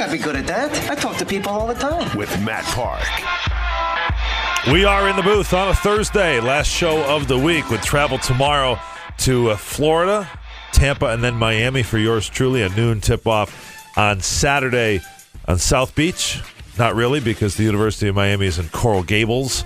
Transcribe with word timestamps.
I'd 0.00 0.12
be 0.12 0.18
good 0.18 0.36
at 0.36 0.46
that. 0.46 0.90
I 0.90 0.94
talk 0.94 1.16
to 1.18 1.26
people 1.26 1.50
all 1.50 1.66
the 1.66 1.74
time. 1.74 2.16
with 2.16 2.30
Matt 2.42 2.64
Park. 2.66 3.02
We 4.72 4.84
are 4.84 5.08
in 5.08 5.16
the 5.16 5.22
booth 5.22 5.52
on 5.54 5.68
a 5.68 5.74
Thursday, 5.74 6.40
last 6.40 6.68
show 6.68 7.02
of 7.04 7.26
the 7.26 7.38
week, 7.38 7.70
with 7.70 7.82
travel 7.82 8.18
tomorrow 8.18 8.78
to 9.18 9.50
uh, 9.50 9.56
Florida, 9.56 10.28
Tampa, 10.72 11.06
and 11.06 11.24
then 11.24 11.34
Miami 11.34 11.82
for 11.82 11.98
yours 11.98 12.28
truly. 12.28 12.62
A 12.62 12.68
noon 12.70 13.00
tip 13.00 13.26
off 13.26 13.96
on 13.96 14.20
Saturday 14.20 15.00
on 15.46 15.58
South 15.58 15.94
Beach. 15.94 16.40
Not 16.78 16.94
really, 16.94 17.20
because 17.20 17.56
the 17.56 17.64
University 17.64 18.08
of 18.08 18.14
Miami 18.14 18.46
is 18.46 18.58
in 18.58 18.68
Coral 18.68 19.02
Gables, 19.02 19.64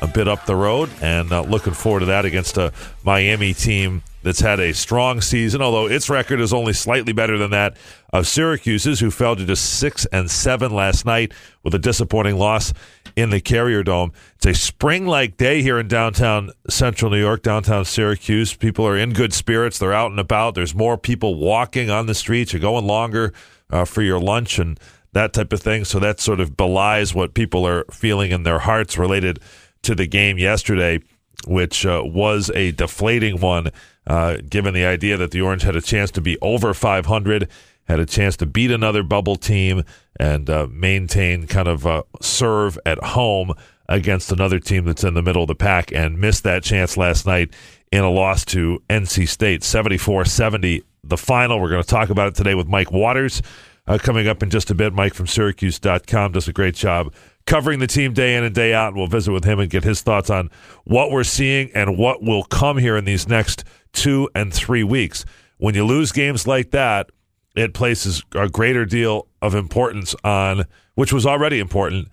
a 0.00 0.06
bit 0.06 0.28
up 0.28 0.46
the 0.46 0.54
road, 0.54 0.90
and 1.00 1.32
uh, 1.32 1.42
looking 1.42 1.72
forward 1.72 2.00
to 2.00 2.06
that 2.06 2.24
against 2.24 2.56
a 2.56 2.72
Miami 3.04 3.54
team 3.54 4.02
that's 4.22 4.40
had 4.40 4.60
a 4.60 4.72
strong 4.72 5.20
season, 5.20 5.60
although 5.60 5.86
its 5.86 6.08
record 6.08 6.40
is 6.40 6.52
only 6.52 6.72
slightly 6.72 7.12
better 7.12 7.38
than 7.38 7.50
that 7.50 7.76
of 8.12 8.26
Syracuse's, 8.26 9.00
who 9.00 9.10
fell 9.10 9.36
to 9.36 9.44
just 9.44 9.78
six 9.78 10.06
and 10.06 10.30
seven 10.30 10.72
last 10.72 11.04
night 11.04 11.32
with 11.62 11.74
a 11.74 11.78
disappointing 11.78 12.36
loss 12.36 12.72
in 13.16 13.30
the 13.30 13.40
Carrier 13.40 13.82
Dome. 13.82 14.12
It's 14.36 14.46
a 14.46 14.54
spring-like 14.54 15.36
day 15.36 15.62
here 15.62 15.78
in 15.78 15.88
downtown 15.88 16.50
Central 16.68 17.10
New 17.10 17.20
York, 17.20 17.42
downtown 17.42 17.84
Syracuse. 17.84 18.54
People 18.54 18.86
are 18.86 18.96
in 18.96 19.12
good 19.12 19.32
spirits. 19.32 19.78
They're 19.78 19.92
out 19.92 20.10
and 20.10 20.20
about. 20.20 20.54
There's 20.54 20.74
more 20.74 20.96
people 20.96 21.34
walking 21.34 21.90
on 21.90 22.06
the 22.06 22.14
streets. 22.14 22.52
You're 22.52 22.60
going 22.60 22.86
longer 22.86 23.32
uh, 23.70 23.84
for 23.84 24.02
your 24.02 24.20
lunch 24.20 24.58
and 24.58 24.78
that 25.12 25.32
type 25.32 25.52
of 25.52 25.60
thing. 25.60 25.84
So 25.84 25.98
that 25.98 26.20
sort 26.20 26.40
of 26.40 26.56
belies 26.56 27.14
what 27.14 27.34
people 27.34 27.66
are 27.66 27.84
feeling 27.90 28.30
in 28.30 28.44
their 28.44 28.60
hearts 28.60 28.96
related 28.96 29.40
to 29.82 29.94
the 29.94 30.06
game 30.06 30.38
yesterday, 30.38 31.00
which 31.46 31.84
uh, 31.84 32.02
was 32.04 32.50
a 32.54 32.72
deflating 32.72 33.40
one, 33.40 33.68
uh, 34.06 34.38
given 34.48 34.74
the 34.74 34.84
idea 34.84 35.16
that 35.16 35.30
the 35.30 35.40
Orange 35.40 35.62
had 35.62 35.76
a 35.76 35.80
chance 35.80 36.10
to 36.12 36.20
be 36.20 36.38
over 36.40 36.74
500, 36.74 37.48
had 37.84 38.00
a 38.00 38.06
chance 38.06 38.36
to 38.38 38.46
beat 38.46 38.70
another 38.70 39.02
bubble 39.02 39.36
team, 39.36 39.84
and 40.18 40.48
uh, 40.48 40.66
maintain 40.70 41.46
kind 41.46 41.68
of 41.68 41.86
uh, 41.86 42.02
serve 42.20 42.78
at 42.84 42.98
home 43.02 43.54
against 43.88 44.32
another 44.32 44.58
team 44.58 44.84
that's 44.84 45.04
in 45.04 45.14
the 45.14 45.22
middle 45.22 45.42
of 45.42 45.48
the 45.48 45.54
pack, 45.54 45.92
and 45.92 46.18
missed 46.18 46.44
that 46.44 46.62
chance 46.62 46.96
last 46.96 47.26
night 47.26 47.52
in 47.90 48.02
a 48.02 48.10
loss 48.10 48.44
to 48.46 48.82
NC 48.88 49.28
State, 49.28 49.62
74 49.62 50.24
70. 50.24 50.82
The 51.04 51.16
final. 51.16 51.60
We're 51.60 51.70
going 51.70 51.82
to 51.82 51.88
talk 51.88 52.10
about 52.10 52.28
it 52.28 52.36
today 52.36 52.54
with 52.54 52.68
Mike 52.68 52.92
Waters. 52.92 53.42
Uh, 53.88 53.98
coming 53.98 54.28
up 54.28 54.40
in 54.44 54.50
just 54.50 54.70
a 54.70 54.74
bit, 54.74 54.92
Mike 54.92 55.14
from 55.14 55.26
Syracuse.com 55.26 56.30
does 56.30 56.46
a 56.46 56.52
great 56.52 56.76
job 56.76 57.12
covering 57.46 57.80
the 57.80 57.88
team 57.88 58.12
day 58.12 58.36
in 58.36 58.44
and 58.44 58.54
day 58.54 58.72
out. 58.72 58.88
And 58.88 58.96
we'll 58.96 59.08
visit 59.08 59.32
with 59.32 59.44
him 59.44 59.58
and 59.58 59.68
get 59.68 59.82
his 59.82 60.02
thoughts 60.02 60.30
on 60.30 60.50
what 60.84 61.10
we're 61.10 61.24
seeing 61.24 61.70
and 61.74 61.98
what 61.98 62.22
will 62.22 62.44
come 62.44 62.78
here 62.78 62.96
in 62.96 63.04
these 63.04 63.28
next 63.28 63.64
two 63.92 64.28
and 64.34 64.52
three 64.52 64.84
weeks. 64.84 65.24
When 65.58 65.74
you 65.74 65.84
lose 65.84 66.12
games 66.12 66.46
like 66.46 66.70
that, 66.72 67.10
it 67.54 67.74
places 67.74 68.22
a 68.34 68.48
greater 68.48 68.84
deal 68.84 69.28
of 69.40 69.54
importance 69.54 70.14
on, 70.24 70.64
which 70.94 71.12
was 71.12 71.26
already 71.26 71.58
important, 71.58 72.08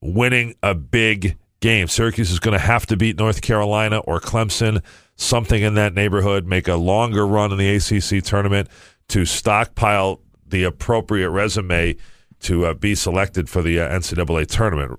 winning 0.00 0.54
a 0.62 0.74
big 0.74 1.36
game. 1.60 1.88
Syracuse 1.88 2.30
is 2.30 2.40
going 2.40 2.52
to 2.52 2.64
have 2.64 2.86
to 2.86 2.96
beat 2.96 3.18
North 3.18 3.42
Carolina 3.42 3.98
or 3.98 4.20
Clemson, 4.20 4.82
something 5.16 5.62
in 5.62 5.74
that 5.74 5.94
neighborhood, 5.94 6.46
make 6.46 6.68
a 6.68 6.76
longer 6.76 7.26
run 7.26 7.52
in 7.52 7.58
the 7.58 7.76
ACC 7.76 8.24
tournament 8.24 8.68
to 9.08 9.24
stockpile 9.24 10.20
the 10.46 10.64
appropriate 10.64 11.30
resume 11.30 11.96
to 12.40 12.66
uh, 12.66 12.74
be 12.74 12.94
selected 12.94 13.48
for 13.48 13.62
the 13.62 13.80
uh, 13.80 13.88
NCAA 13.88 14.46
tournament. 14.46 14.98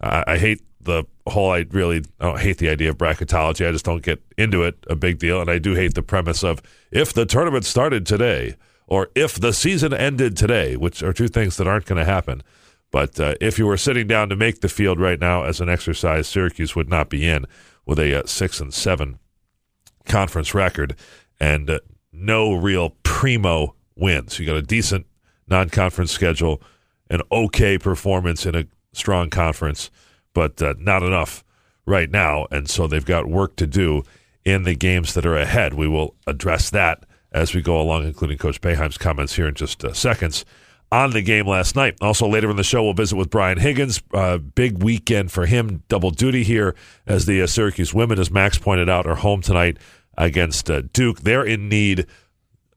I, 0.00 0.24
I 0.26 0.38
hate 0.38 0.62
the 0.80 1.04
whole. 1.26 1.50
I 1.50 1.66
really 1.70 2.02
I 2.20 2.26
don't 2.26 2.40
hate 2.40 2.58
the 2.58 2.68
idea 2.68 2.90
of 2.90 2.98
bracketology. 2.98 3.66
I 3.66 3.72
just 3.72 3.84
don't 3.84 4.02
get 4.02 4.22
into 4.36 4.62
it 4.62 4.76
a 4.88 4.96
big 4.96 5.18
deal, 5.18 5.40
and 5.40 5.50
I 5.50 5.58
do 5.58 5.74
hate 5.74 5.94
the 5.94 6.02
premise 6.02 6.42
of 6.42 6.62
if 6.90 7.12
the 7.12 7.26
tournament 7.26 7.64
started 7.64 8.06
today 8.06 8.56
or 8.86 9.08
if 9.14 9.34
the 9.36 9.52
season 9.52 9.94
ended 9.94 10.36
today, 10.36 10.76
which 10.76 11.02
are 11.02 11.12
two 11.12 11.28
things 11.28 11.56
that 11.56 11.66
aren't 11.66 11.86
going 11.86 11.98
to 11.98 12.04
happen. 12.04 12.42
But 12.90 13.18
uh, 13.18 13.34
if 13.40 13.58
you 13.58 13.66
were 13.66 13.76
sitting 13.76 14.06
down 14.06 14.28
to 14.28 14.36
make 14.36 14.60
the 14.60 14.68
field 14.68 15.00
right 15.00 15.18
now 15.18 15.44
as 15.44 15.60
an 15.60 15.68
exercise, 15.68 16.28
Syracuse 16.28 16.76
would 16.76 16.88
not 16.88 17.08
be 17.08 17.26
in 17.26 17.46
with 17.86 17.98
a 17.98 18.20
uh, 18.20 18.26
six 18.26 18.60
and 18.60 18.72
seven 18.72 19.18
conference 20.04 20.54
record 20.54 20.94
and 21.40 21.68
uh, 21.68 21.80
no 22.12 22.52
real 22.52 22.90
primo 23.02 23.74
wins. 23.96 24.38
You 24.38 24.46
got 24.46 24.56
a 24.56 24.62
decent 24.62 25.06
non-conference 25.48 26.12
schedule, 26.12 26.62
an 27.10 27.20
okay 27.32 27.78
performance 27.78 28.46
in 28.46 28.54
a 28.54 28.66
strong 28.92 29.30
conference, 29.30 29.90
but 30.34 30.60
uh, 30.60 30.74
not 30.78 31.02
enough 31.02 31.42
right 31.86 32.10
now. 32.10 32.46
And 32.50 32.68
so 32.68 32.86
they've 32.86 33.04
got 33.04 33.26
work 33.26 33.56
to 33.56 33.66
do 33.66 34.02
in 34.44 34.64
the 34.64 34.74
games 34.74 35.14
that 35.14 35.24
are 35.24 35.36
ahead. 35.36 35.74
We 35.74 35.88
will 35.88 36.14
address 36.26 36.70
that 36.70 37.04
as 37.32 37.54
we 37.54 37.62
go 37.62 37.80
along, 37.80 38.04
including 38.04 38.38
Coach 38.38 38.60
Boeheim's 38.60 38.98
comments 38.98 39.34
here 39.34 39.48
in 39.48 39.54
just 39.54 39.84
uh, 39.84 39.92
seconds 39.92 40.44
on 40.92 41.10
the 41.10 41.22
game 41.22 41.46
last 41.46 41.74
night. 41.74 41.96
Also, 42.00 42.28
later 42.28 42.50
in 42.50 42.56
the 42.56 42.62
show, 42.62 42.84
we'll 42.84 42.92
visit 42.92 43.16
with 43.16 43.30
Brian 43.30 43.58
Higgins. 43.58 44.02
Uh, 44.12 44.38
big 44.38 44.82
weekend 44.82 45.32
for 45.32 45.46
him, 45.46 45.82
double 45.88 46.10
duty 46.10 46.44
here 46.44 46.74
as 47.06 47.26
the 47.26 47.42
uh, 47.42 47.46
Syracuse 47.46 47.92
women, 47.92 48.18
as 48.18 48.30
Max 48.30 48.58
pointed 48.58 48.88
out, 48.88 49.06
are 49.06 49.16
home 49.16 49.40
tonight 49.40 49.78
against 50.16 50.70
uh, 50.70 50.82
Duke. 50.92 51.22
They're 51.22 51.44
in 51.44 51.68
need 51.68 52.06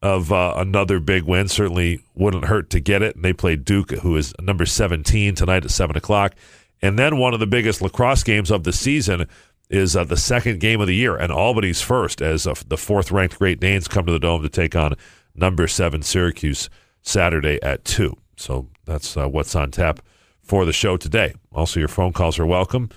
of 0.02 0.32
uh, 0.32 0.54
another 0.56 0.98
big 1.00 1.24
win. 1.24 1.48
Certainly 1.48 2.02
wouldn't 2.14 2.46
hurt 2.46 2.70
to 2.70 2.80
get 2.80 3.02
it. 3.02 3.16
And 3.16 3.24
they 3.24 3.32
play 3.32 3.56
Duke, 3.56 3.90
who 3.90 4.16
is 4.16 4.32
number 4.40 4.66
17 4.66 5.34
tonight 5.34 5.64
at 5.64 5.70
7 5.70 5.96
o'clock. 5.96 6.34
And 6.80 6.98
then 6.98 7.18
one 7.18 7.34
of 7.34 7.40
the 7.40 7.46
biggest 7.46 7.82
lacrosse 7.82 8.22
games 8.22 8.50
of 8.50 8.64
the 8.64 8.72
season 8.72 9.26
is 9.70 9.96
uh, 9.96 10.04
the 10.04 10.16
second 10.16 10.60
game 10.60 10.80
of 10.80 10.86
the 10.86 10.94
year, 10.94 11.16
and 11.16 11.30
Albany's 11.30 11.80
first, 11.80 12.22
as 12.22 12.46
uh, 12.46 12.54
the 12.66 12.76
fourth 12.76 13.10
ranked 13.10 13.38
Great 13.38 13.60
Danes 13.60 13.88
come 13.88 14.06
to 14.06 14.12
the 14.12 14.18
Dome 14.18 14.42
to 14.42 14.48
take 14.48 14.74
on 14.74 14.94
number 15.34 15.66
seven 15.66 16.02
Syracuse 16.02 16.70
Saturday 17.02 17.58
at 17.62 17.84
2. 17.84 18.16
So 18.36 18.68
that's 18.84 19.16
uh, 19.16 19.28
what's 19.28 19.54
on 19.54 19.70
tap 19.70 20.00
for 20.42 20.64
the 20.64 20.72
show 20.72 20.96
today. 20.96 21.34
Also, 21.52 21.80
your 21.80 21.88
phone 21.88 22.12
calls 22.12 22.38
are 22.38 22.46
welcome 22.46 22.88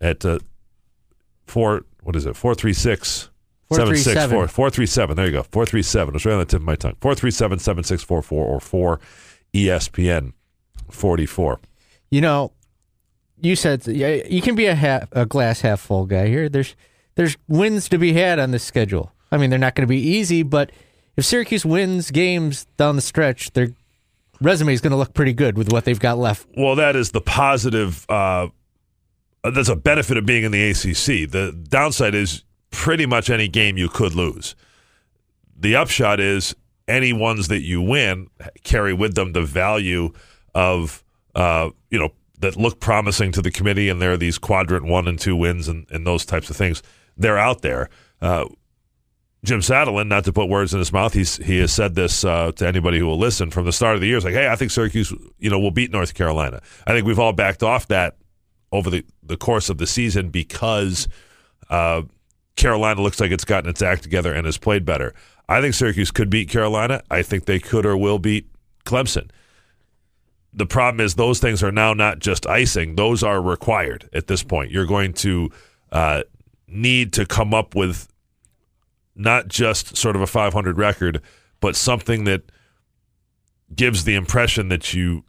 at 0.00 0.24
uh, 0.24 0.38
4, 1.46 1.84
what 2.02 2.16
is 2.16 2.26
it, 2.26 2.36
436 2.36 3.30
437. 3.68 4.48
437. 4.48 5.16
There 5.16 5.26
you 5.26 5.32
go. 5.32 5.42
437. 5.42 6.08
It 6.08 6.14
was 6.14 6.24
right 6.24 6.32
on 6.32 6.38
the 6.38 6.46
tip 6.46 6.60
of 6.60 6.66
my 6.66 6.76
tongue. 6.76 6.96
437 7.00 7.58
7644 7.58 8.44
or 8.44 8.60
4 8.60 9.00
ESPN 9.52 10.32
44. 10.90 11.60
You 12.10 12.20
know, 12.20 12.52
you 13.40 13.56
said 13.56 13.86
you 13.86 14.42
can 14.42 14.54
be 14.54 14.66
a 14.66 14.74
half, 14.74 15.08
a 15.12 15.26
glass 15.26 15.60
half 15.60 15.80
full 15.80 16.06
guy 16.06 16.28
here. 16.28 16.48
There's 16.48 16.74
there's 17.14 17.36
wins 17.48 17.88
to 17.90 17.98
be 17.98 18.12
had 18.12 18.38
on 18.38 18.50
this 18.50 18.64
schedule. 18.64 19.12
I 19.30 19.36
mean, 19.36 19.50
they're 19.50 19.58
not 19.58 19.74
going 19.74 19.86
to 19.86 19.90
be 19.90 20.00
easy, 20.00 20.42
but 20.42 20.70
if 21.16 21.24
Syracuse 21.24 21.64
wins 21.64 22.10
games 22.10 22.66
down 22.76 22.96
the 22.96 23.02
stretch, 23.02 23.52
their 23.52 23.68
resume 24.40 24.72
is 24.72 24.80
going 24.80 24.92
to 24.92 24.96
look 24.96 25.14
pretty 25.14 25.32
good 25.32 25.58
with 25.58 25.70
what 25.72 25.84
they've 25.84 25.98
got 25.98 26.18
left. 26.18 26.46
Well, 26.56 26.76
that 26.76 26.96
is 26.96 27.10
the 27.10 27.20
positive. 27.20 28.06
Uh, 28.08 28.48
that's 29.42 29.68
a 29.68 29.76
benefit 29.76 30.16
of 30.16 30.26
being 30.26 30.44
in 30.44 30.52
the 30.52 30.70
ACC. 30.70 31.30
The 31.30 31.56
downside 31.68 32.14
is 32.14 32.44
pretty 32.70 33.06
much 33.06 33.30
any 33.30 33.48
game 33.48 33.76
you 33.76 33.88
could 33.88 34.14
lose. 34.14 34.54
The 35.58 35.76
upshot 35.76 36.20
is 36.20 36.54
any 36.86 37.12
ones 37.12 37.48
that 37.48 37.62
you 37.62 37.82
win 37.82 38.28
carry 38.62 38.94
with 38.94 39.14
them 39.14 39.32
the 39.32 39.42
value 39.42 40.12
of 40.54 41.04
uh, 41.34 41.70
you 41.90 41.98
know 41.98 42.10
that 42.40 42.56
look 42.56 42.80
promising 42.80 43.32
to 43.32 43.42
the 43.42 43.50
committee, 43.50 43.88
and 43.88 44.00
there 44.00 44.12
are 44.12 44.16
these 44.16 44.38
quadrant 44.38 44.86
one 44.86 45.08
and 45.08 45.18
two 45.18 45.36
wins 45.36 45.68
and, 45.68 45.86
and 45.90 46.06
those 46.06 46.24
types 46.24 46.50
of 46.50 46.56
things. 46.56 46.82
They're 47.16 47.38
out 47.38 47.62
there. 47.62 47.90
Uh, 48.20 48.46
Jim 49.44 49.60
Saddlein, 49.60 50.08
not 50.08 50.24
to 50.24 50.32
put 50.32 50.48
words 50.48 50.72
in 50.72 50.80
his 50.80 50.92
mouth, 50.92 51.14
he's 51.14 51.36
he 51.36 51.58
has 51.58 51.72
said 51.72 51.94
this 51.94 52.24
uh, 52.24 52.52
to 52.52 52.66
anybody 52.66 52.98
who 52.98 53.06
will 53.06 53.18
listen 53.18 53.50
from 53.50 53.64
the 53.64 53.72
start 53.72 53.94
of 53.94 54.00
the 54.00 54.08
year. 54.08 54.16
It's 54.16 54.24
like, 54.24 54.34
hey, 54.34 54.48
I 54.48 54.56
think 54.56 54.70
Syracuse, 54.70 55.12
you 55.38 55.50
know, 55.50 55.58
will 55.58 55.70
beat 55.70 55.92
North 55.92 56.14
Carolina. 56.14 56.60
I 56.86 56.92
think 56.92 57.06
we've 57.06 57.18
all 57.18 57.32
backed 57.32 57.62
off 57.62 57.86
that 57.88 58.16
over 58.72 58.90
the, 58.90 59.04
the 59.22 59.36
course 59.36 59.68
of 59.68 59.78
the 59.78 59.86
season 59.86 60.30
because 60.30 61.08
uh, 61.70 62.02
Carolina 62.56 63.00
looks 63.00 63.20
like 63.20 63.30
it's 63.30 63.44
gotten 63.44 63.70
its 63.70 63.80
act 63.80 64.02
together 64.02 64.32
and 64.32 64.44
has 64.44 64.58
played 64.58 64.84
better. 64.84 65.14
I 65.48 65.60
think 65.60 65.74
Syracuse 65.74 66.10
could 66.10 66.28
beat 66.28 66.50
Carolina. 66.50 67.02
I 67.10 67.22
think 67.22 67.44
they 67.46 67.58
could 67.58 67.86
or 67.86 67.96
will 67.96 68.18
beat 68.18 68.48
Clemson. 68.84 69.30
The 70.58 70.66
problem 70.66 71.04
is 71.04 71.14
those 71.14 71.38
things 71.38 71.62
are 71.62 71.70
now 71.70 71.94
not 71.94 72.18
just 72.18 72.46
icing; 72.46 72.96
those 72.96 73.22
are 73.22 73.40
required 73.40 74.08
at 74.12 74.26
this 74.26 74.42
point. 74.42 74.72
You're 74.72 74.86
going 74.86 75.12
to 75.14 75.50
uh, 75.92 76.22
need 76.66 77.12
to 77.12 77.24
come 77.24 77.54
up 77.54 77.76
with 77.76 78.08
not 79.14 79.46
just 79.46 79.96
sort 79.96 80.16
of 80.16 80.22
a 80.22 80.26
500 80.26 80.76
record, 80.76 81.22
but 81.60 81.76
something 81.76 82.24
that 82.24 82.42
gives 83.74 84.02
the 84.02 84.16
impression 84.16 84.68
that 84.68 84.92
you 84.92 85.24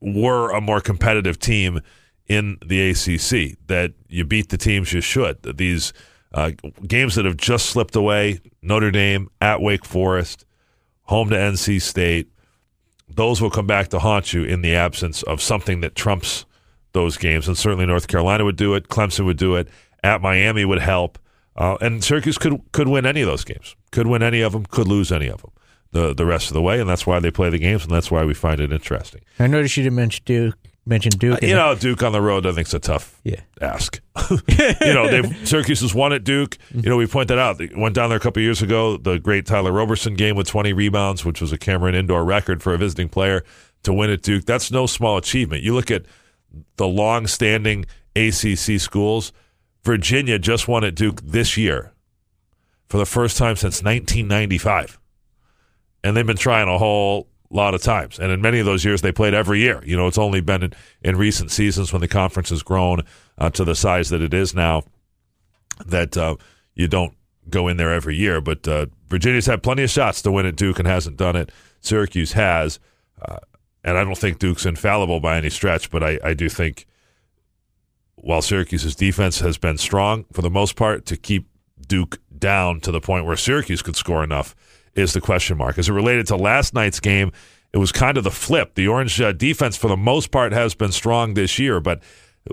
were 0.00 0.50
a 0.50 0.60
more 0.60 0.82
competitive 0.82 1.38
team 1.38 1.80
in 2.26 2.58
the 2.64 2.90
ACC, 2.90 3.58
that 3.68 3.92
you 4.08 4.24
beat 4.24 4.50
the 4.50 4.58
teams 4.58 4.92
you 4.92 5.00
should. 5.00 5.42
These 5.56 5.94
uh, 6.32 6.52
games 6.86 7.14
that 7.14 7.24
have 7.24 7.38
just 7.38 7.66
slipped 7.66 7.96
away 7.96 8.40
Notre 8.60 8.90
Dame, 8.90 9.30
at 9.40 9.62
Wake 9.62 9.84
Forest, 9.86 10.44
home 11.04 11.30
to 11.30 11.36
NC 11.36 11.80
State 11.80 12.28
those 13.14 13.40
will 13.40 13.50
come 13.50 13.66
back 13.66 13.88
to 13.88 13.98
haunt 13.98 14.32
you 14.32 14.44
in 14.44 14.62
the 14.62 14.74
absence 14.74 15.22
of 15.24 15.40
something 15.40 15.80
that 15.80 15.94
trumps 15.94 16.44
those 16.92 17.16
games. 17.16 17.46
And 17.46 17.56
certainly 17.56 17.86
North 17.86 18.08
Carolina 18.08 18.44
would 18.44 18.56
do 18.56 18.74
it, 18.74 18.88
Clemson 18.88 19.24
would 19.24 19.38
do 19.38 19.56
it, 19.56 19.68
at 20.02 20.20
Miami 20.20 20.64
would 20.64 20.80
help. 20.80 21.18
Uh, 21.56 21.76
and 21.80 22.02
Syracuse 22.02 22.38
could 22.38 22.60
could 22.72 22.88
win 22.88 23.04
any 23.04 23.20
of 23.20 23.26
those 23.26 23.44
games, 23.44 23.76
could 23.90 24.06
win 24.06 24.22
any 24.22 24.40
of 24.40 24.52
them, 24.52 24.64
could 24.66 24.88
lose 24.88 25.12
any 25.12 25.28
of 25.28 25.42
them 25.42 25.50
the 25.92 26.14
the 26.14 26.26
rest 26.26 26.48
of 26.48 26.54
the 26.54 26.62
way, 26.62 26.80
and 26.80 26.88
that's 26.88 27.06
why 27.06 27.18
they 27.18 27.30
play 27.30 27.50
the 27.50 27.58
games, 27.58 27.82
and 27.82 27.90
that's 27.90 28.10
why 28.10 28.24
we 28.24 28.34
find 28.34 28.60
it 28.60 28.72
interesting. 28.72 29.20
I 29.38 29.46
noticed 29.46 29.76
you 29.76 29.82
didn't 29.82 29.96
mention 29.96 30.22
Duke. 30.24 30.58
Mention 30.86 31.10
Duke. 31.10 31.42
Uh, 31.42 31.46
you 31.46 31.54
know, 31.54 31.74
Duke 31.74 32.02
on 32.02 32.12
the 32.12 32.20
road, 32.22 32.46
I 32.46 32.50
think 32.52 32.66
it's 32.66 32.74
a 32.74 32.78
tough 32.78 33.20
Yeah. 33.22 33.40
ask. 33.60 34.00
you 34.30 34.94
know, 34.94 35.08
they've 35.08 35.48
Syracuse 35.48 35.80
has 35.82 35.94
won 35.94 36.12
at 36.12 36.24
Duke. 36.24 36.56
You 36.74 36.88
know, 36.88 36.96
we 36.96 37.06
pointed 37.06 37.38
out 37.38 37.58
they 37.58 37.68
went 37.76 37.94
down 37.94 38.08
there 38.08 38.16
a 38.16 38.20
couple 38.20 38.42
years 38.42 38.62
ago. 38.62 38.96
The 38.96 39.18
great 39.18 39.46
Tyler 39.46 39.72
Roberson 39.72 40.14
game 40.14 40.36
with 40.36 40.46
20 40.48 40.72
rebounds, 40.72 41.24
which 41.24 41.40
was 41.40 41.52
a 41.52 41.58
Cameron 41.58 41.94
indoor 41.94 42.24
record 42.24 42.62
for 42.62 42.72
a 42.74 42.78
visiting 42.78 43.08
player 43.08 43.44
to 43.82 43.92
win 43.92 44.10
at 44.10 44.22
Duke. 44.22 44.44
That's 44.46 44.70
no 44.70 44.86
small 44.86 45.16
achievement. 45.16 45.62
You 45.62 45.74
look 45.74 45.90
at 45.90 46.06
the 46.76 46.86
long-standing 46.88 47.86
ACC 48.16 48.80
schools. 48.80 49.32
Virginia 49.84 50.38
just 50.38 50.66
won 50.68 50.84
at 50.84 50.94
Duke 50.94 51.20
this 51.22 51.56
year 51.56 51.92
for 52.88 52.98
the 52.98 53.06
first 53.06 53.36
time 53.36 53.56
since 53.56 53.82
1995, 53.82 54.98
and 56.04 56.16
they've 56.16 56.26
been 56.26 56.36
trying 56.36 56.68
a 56.68 56.76
whole 56.76 57.28
lot 57.50 57.74
of 57.74 57.82
times. 57.82 58.18
And 58.18 58.30
in 58.30 58.40
many 58.40 58.60
of 58.60 58.66
those 58.66 58.84
years, 58.84 59.02
they 59.02 59.12
played 59.12 59.34
every 59.34 59.60
year. 59.60 59.82
You 59.84 59.96
know, 59.96 60.06
it's 60.06 60.18
only 60.18 60.40
been 60.40 60.62
in, 60.62 60.72
in 61.02 61.16
recent 61.16 61.50
seasons 61.50 61.92
when 61.92 62.00
the 62.00 62.08
conference 62.08 62.50
has 62.50 62.62
grown 62.62 63.02
uh, 63.38 63.50
to 63.50 63.64
the 63.64 63.74
size 63.74 64.10
that 64.10 64.22
it 64.22 64.32
is 64.32 64.54
now 64.54 64.84
that 65.86 66.16
uh, 66.16 66.36
you 66.74 66.86
don't 66.86 67.14
go 67.48 67.68
in 67.68 67.76
there 67.76 67.92
every 67.92 68.16
year. 68.16 68.40
But 68.40 68.66
uh, 68.68 68.86
Virginia's 69.08 69.46
had 69.46 69.62
plenty 69.62 69.82
of 69.82 69.90
shots 69.90 70.22
to 70.22 70.32
win 70.32 70.46
at 70.46 70.56
Duke 70.56 70.78
and 70.78 70.86
hasn't 70.86 71.16
done 71.16 71.36
it. 71.36 71.50
Syracuse 71.80 72.32
has. 72.32 72.78
Uh, 73.20 73.38
and 73.82 73.96
I 73.96 74.04
don't 74.04 74.18
think 74.18 74.38
Duke's 74.38 74.66
infallible 74.66 75.20
by 75.20 75.36
any 75.36 75.50
stretch, 75.50 75.90
but 75.90 76.02
I, 76.02 76.18
I 76.22 76.34
do 76.34 76.48
think 76.48 76.86
while 78.16 78.42
Syracuse's 78.42 78.94
defense 78.94 79.40
has 79.40 79.56
been 79.56 79.78
strong 79.78 80.26
for 80.32 80.42
the 80.42 80.50
most 80.50 80.76
part 80.76 81.06
to 81.06 81.16
keep 81.16 81.48
Duke 81.86 82.18
down 82.36 82.80
to 82.80 82.92
the 82.92 83.00
point 83.00 83.24
where 83.24 83.36
Syracuse 83.36 83.82
could 83.82 83.96
score 83.96 84.22
enough 84.22 84.54
is 84.94 85.12
the 85.12 85.20
question 85.20 85.56
mark. 85.56 85.78
As 85.78 85.88
it 85.88 85.92
related 85.92 86.26
to 86.28 86.36
last 86.36 86.74
night's 86.74 87.00
game, 87.00 87.32
it 87.72 87.78
was 87.78 87.92
kind 87.92 88.16
of 88.18 88.24
the 88.24 88.30
flip. 88.30 88.74
The 88.74 88.88
Orange 88.88 89.20
uh, 89.20 89.32
defense, 89.32 89.76
for 89.76 89.88
the 89.88 89.96
most 89.96 90.30
part, 90.30 90.52
has 90.52 90.74
been 90.74 90.92
strong 90.92 91.34
this 91.34 91.58
year, 91.58 91.80
but 91.80 92.02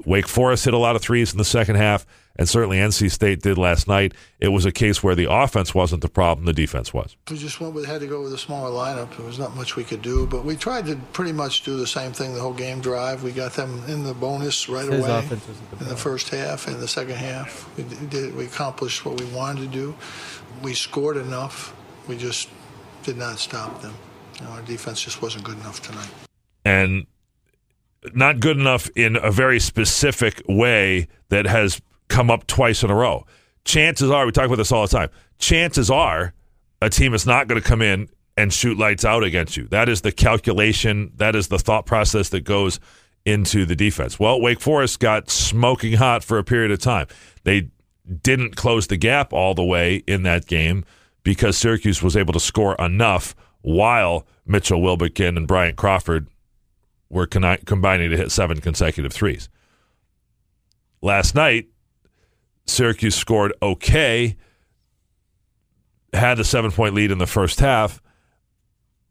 Wake 0.06 0.28
Forest 0.28 0.66
hit 0.66 0.74
a 0.74 0.78
lot 0.78 0.96
of 0.96 1.02
threes 1.02 1.32
in 1.32 1.38
the 1.38 1.46
second 1.46 1.76
half, 1.76 2.06
and 2.36 2.48
certainly 2.48 2.78
NC 2.78 3.10
State 3.10 3.42
did 3.42 3.58
last 3.58 3.88
night. 3.88 4.14
It 4.40 4.50
was 4.50 4.66
a 4.66 4.72
case 4.72 5.02
where 5.02 5.16
the 5.16 5.32
offense 5.32 5.74
wasn't 5.74 6.02
the 6.02 6.10
problem, 6.10 6.46
the 6.46 6.54
defense 6.54 6.94
was. 6.94 7.16
We 7.32 7.38
just 7.38 7.60
went 7.62 7.74
with 7.74 7.86
had 7.86 8.02
to 8.02 8.08
go 8.08 8.22
with 8.22 8.34
a 8.34 8.38
smaller 8.38 8.70
lineup. 8.70 9.16
There 9.16 9.26
was 9.26 9.40
not 9.40 9.56
much 9.56 9.76
we 9.76 9.84
could 9.84 10.02
do, 10.02 10.28
but 10.28 10.44
we 10.44 10.56
tried 10.56 10.86
to 10.88 10.98
pretty 11.14 11.32
much 11.32 11.64
do 11.64 11.78
the 11.78 11.88
same 11.88 12.12
thing 12.12 12.34
the 12.34 12.42
whole 12.42 12.54
game 12.54 12.82
drive. 12.82 13.24
We 13.24 13.32
got 13.32 13.54
them 13.54 13.82
in 13.88 14.04
the 14.04 14.14
bonus 14.14 14.68
right 14.68 14.86
His 14.86 15.00
away 15.00 15.20
offense 15.20 15.48
wasn't 15.48 15.72
the 15.72 15.86
in 15.86 15.90
the 15.90 15.98
first 15.98 16.30
half 16.30 16.68
and 16.68 16.80
the 16.80 16.88
second 16.88 17.16
half. 17.16 17.70
We 17.78 17.84
did 18.08 18.36
we 18.36 18.46
accomplished 18.46 19.06
what 19.06 19.20
we 19.20 19.26
wanted 19.28 19.62
to 19.62 19.68
do. 19.68 19.96
We 20.62 20.74
scored 20.74 21.18
enough. 21.18 21.74
We 22.08 22.18
just 22.18 22.50
did 23.04 23.18
not 23.18 23.40
stop 23.40 23.82
them. 23.82 23.94
You 24.40 24.46
know, 24.46 24.52
our 24.52 24.62
defense 24.62 25.02
just 25.02 25.22
wasn't 25.22 25.44
good 25.44 25.58
enough 25.58 25.82
tonight. 25.82 26.10
and 26.66 27.06
not 28.14 28.40
good 28.40 28.58
enough 28.58 28.90
in 28.96 29.18
a 29.18 29.32
very 29.32 29.60
specific 29.60 30.42
way 30.48 31.08
that 31.30 31.46
has 31.46 31.82
come 32.08 32.30
up 32.30 32.48
twice 32.48 32.84
in 32.84 32.90
a 32.90 32.96
row. 32.96 33.26
Chances 33.66 34.10
are, 34.10 34.26
we 34.26 34.32
talk 34.32 34.46
about 34.46 34.58
this 34.58 34.72
all 34.72 34.84
the 34.84 34.88
time. 34.88 35.10
Chances 35.40 35.90
are, 35.90 36.34
a 36.82 36.90
team 36.90 37.14
is 37.14 37.26
not 37.26 37.48
going 37.48 37.62
to 37.62 37.68
come 37.68 37.82
in 37.82 38.08
and 38.38 38.54
shoot 38.54 38.78
lights 38.78 39.04
out 39.04 39.24
against 39.24 39.58
you. 39.58 39.68
That 39.68 39.90
is 39.90 40.02
the 40.02 40.12
calculation. 40.12 41.12
That 41.16 41.36
is 41.36 41.48
the 41.48 41.60
thought 41.60 41.86
process 41.86 42.30
that 42.30 42.42
goes 42.42 42.80
into 43.26 43.66
the 43.66 43.76
defense. 43.76 44.20
Well, 44.20 44.40
Wake 44.40 44.62
Forest 44.62 45.00
got 45.00 45.30
smoking 45.30 45.94
hot 45.94 46.24
for 46.24 46.38
a 46.38 46.44
period 46.44 46.72
of 46.72 46.80
time. 46.80 47.08
They 47.44 47.70
didn't 48.24 48.56
close 48.56 48.88
the 48.88 48.96
gap 48.96 49.34
all 49.34 49.54
the 49.54 49.66
way 49.66 50.04
in 50.08 50.24
that 50.24 50.46
game 50.46 50.86
because 51.28 51.58
Syracuse 51.58 52.02
was 52.02 52.16
able 52.16 52.32
to 52.32 52.40
score 52.40 52.74
enough 52.76 53.36
while 53.60 54.26
Mitchell 54.46 54.82
Wilbekin 54.82 55.36
and 55.36 55.46
Bryant 55.46 55.76
Crawford 55.76 56.30
were 57.10 57.28
conni- 57.28 57.66
combining 57.66 58.12
to 58.12 58.16
hit 58.16 58.32
seven 58.32 58.62
consecutive 58.62 59.12
threes. 59.12 59.50
Last 61.02 61.36
night, 61.36 61.68
Syracuse 62.66 63.16
scored 63.16 63.52
okay, 63.62 64.38
had 66.14 66.40
a 66.40 66.46
seven 66.46 66.72
point 66.72 66.96
lead 66.96 67.12
in 67.12 67.18
the 67.18 67.28
first 67.28 67.60
half, 67.60 68.02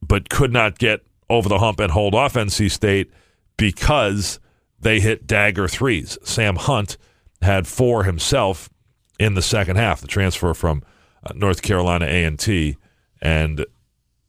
but 0.01 0.31
could 0.31 0.55
not 0.55 0.79
get 0.79 1.07
over 1.29 1.51
the 1.51 1.59
hump 1.59 1.81
and 1.81 1.93
hold 1.93 2.15
off 2.15 2.33
NC 2.33 2.71
State 2.71 3.11
because 3.59 4.41
they 4.81 5.01
hit 5.01 5.27
dagger 5.27 5.69
threes. 5.69 6.17
Sam 6.23 6.57
Hunt 6.57 6.97
had 7.43 7.67
four 7.67 8.05
himself 8.05 8.71
in 9.21 9.35
the 9.35 9.43
second 9.43 9.77
half, 9.77 10.01
the 10.01 10.07
transfer 10.07 10.55
from 10.55 10.83
Uh, 11.27 11.33
North 11.35 11.63
Carolina 11.63 12.07
A&T, 12.07 12.77
and 13.21 13.65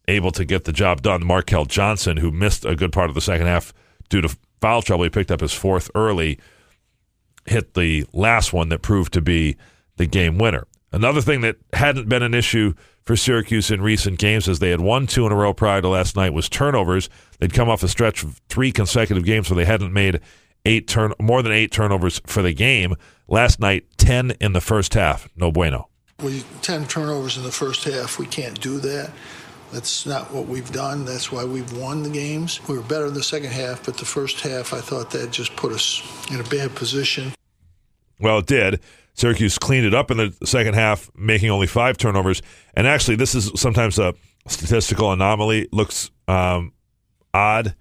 able 0.08 0.32
to 0.32 0.46
get 0.46 0.64
the 0.64 0.72
job 0.72 1.02
done. 1.02 1.24
Markell 1.24 1.68
Johnson, 1.68 2.18
who 2.18 2.32
missed 2.32 2.66
a 2.66 2.76
good 2.76 2.92
part 2.92 3.10
of 3.10 3.16
the 3.16 3.22
second 3.22 3.48
half 3.48 3.74
due 4.10 4.22
to 4.22 4.36
foul 4.62 4.82
trouble, 4.82 5.04
he 5.04 5.10
picked 5.10 5.32
up 5.32 5.42
his 5.42 5.54
fourth 5.54 5.92
early, 5.94 6.40
hit 7.46 7.74
the 7.74 8.06
last 8.14 8.54
one 8.54 8.70
that 8.70 8.82
proved 8.82 9.14
to 9.14 9.22
be 9.22 9.58
the 9.98 10.06
game 10.06 10.38
winner. 10.38 10.66
Another 10.92 11.22
thing 11.22 11.42
that 11.42 11.58
hadn't 11.74 12.08
been 12.08 12.24
an 12.24 12.34
issue 12.34 12.74
for 13.04 13.16
Syracuse 13.16 13.70
in 13.70 13.82
recent 13.82 14.18
games, 14.20 14.48
as 14.48 14.60
they 14.60 14.70
had 14.70 14.82
won 14.82 15.06
two 15.08 15.26
in 15.26 15.32
a 15.32 15.36
row 15.36 15.54
prior 15.54 15.82
to 15.82 15.90
last 15.90 16.16
night, 16.16 16.34
was 16.34 16.50
turnovers. 16.50 17.10
They'd 17.40 17.54
come 17.54 17.70
off 17.70 17.84
a 17.84 17.88
stretch 17.88 18.24
of 18.24 18.42
three 18.50 18.72
consecutive 18.72 19.26
games 19.26 19.50
where 19.50 19.58
they 19.58 19.66
hadn't 19.66 19.94
made 19.94 20.22
eight 20.66 20.88
turn 20.88 21.14
more 21.20 21.42
than 21.42 21.52
eight 21.52 21.72
turnovers 21.72 22.22
for 22.26 22.42
the 22.42 22.54
game. 22.54 22.96
Last 23.28 23.60
night, 23.60 23.86
ten 23.98 24.32
in 24.40 24.54
the 24.54 24.62
first 24.62 24.94
half. 24.94 25.30
No 25.36 25.52
bueno. 25.52 25.87
We 26.22 26.44
ten 26.62 26.88
turnovers 26.88 27.38
in 27.38 27.44
the 27.44 27.52
first 27.52 27.84
half. 27.84 28.18
We 28.18 28.26
can't 28.26 28.60
do 28.60 28.80
that. 28.80 29.12
That's 29.72 30.06
not 30.06 30.34
what 30.34 30.48
we've 30.48 30.72
done. 30.72 31.06
That's 31.06 31.32
why 31.32 31.44
we've 31.44 31.72
won 31.74 32.04
the 32.04 32.10
games. 32.10 32.60
We 32.68 32.78
were 32.78 32.84
better 32.84 33.08
in 33.08 33.14
the 33.14 33.24
second 33.24 33.52
half, 33.52 33.86
but 33.86 33.98
the 33.98 34.06
first 34.06 34.40
half, 34.42 34.74
I 34.74 34.80
thought 34.80 35.12
that 35.12 35.32
just 35.32 35.56
put 35.56 35.74
us 35.74 36.02
in 36.32 36.40
a 36.40 36.44
bad 36.44 36.74
position. 36.74 37.34
Well, 38.20 38.40
it 38.40 38.48
did. 38.48 38.80
Syracuse 39.14 39.58
cleaned 39.58 39.86
it 39.86 39.94
up 39.94 40.10
in 40.10 40.18
the 40.18 40.34
second 40.46 40.76
half, 40.76 41.12
making 41.16 41.50
only 41.50 41.68
five 41.68 41.98
turnovers. 41.98 42.42
And 42.76 42.88
actually, 42.88 43.18
this 43.18 43.36
is 43.36 43.52
sometimes 43.56 44.00
a 44.00 44.14
statistical 44.48 45.12
anomaly. 45.12 45.68
Looks 45.72 46.12
um, 46.28 46.72
odd. 47.34 47.76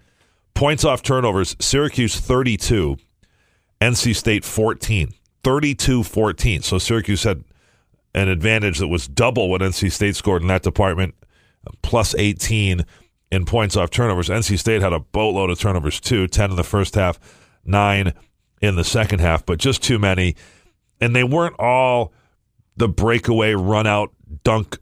Points 0.55 0.85
off 0.85 1.03
turnovers 1.03 1.55
Syracuse 1.61 2.19
32, 2.19 2.97
NC 3.81 4.17
State 4.17 4.45
14. 4.45 5.13
32 5.45 6.03
14. 6.03 6.63
So 6.63 6.79
Syracuse 6.79 7.23
had 7.23 7.45
an 8.17 8.29
advantage 8.29 8.79
that 8.79 8.89
was 8.89 9.07
double 9.07 9.51
what 9.51 9.61
NC 9.61 9.93
State 9.93 10.17
scored 10.17 10.41
in 10.43 10.49
that 10.49 10.63
department, 10.63 11.15
plus 11.83 12.15
18 12.17 12.85
in 13.31 13.45
points 13.45 13.77
off 13.77 13.91
turnovers. 13.91 14.31
NC 14.31 14.59
State 14.59 14.81
had 14.81 14.95
a 14.95 15.01
boatload 15.01 15.51
of 15.51 15.61
turnovers 15.61 16.01
too 16.01 16.27
10 16.27 16.51
in 16.51 16.57
the 16.57 16.65
first 16.65 16.95
half, 16.95 17.21
9 17.67 18.13
in 18.63 18.75
the 18.75 18.85
second 18.85 19.21
half, 19.21 19.45
but 19.45 19.59
just 19.59 19.83
too 19.83 19.99
many. 19.99 20.35
And 20.99 21.15
they 21.15 21.25
weren't 21.25 21.61
all 21.61 22.15
the 22.77 22.89
breakaway 22.89 23.53
run 23.53 23.87
out 23.87 24.15
dunk 24.45 24.79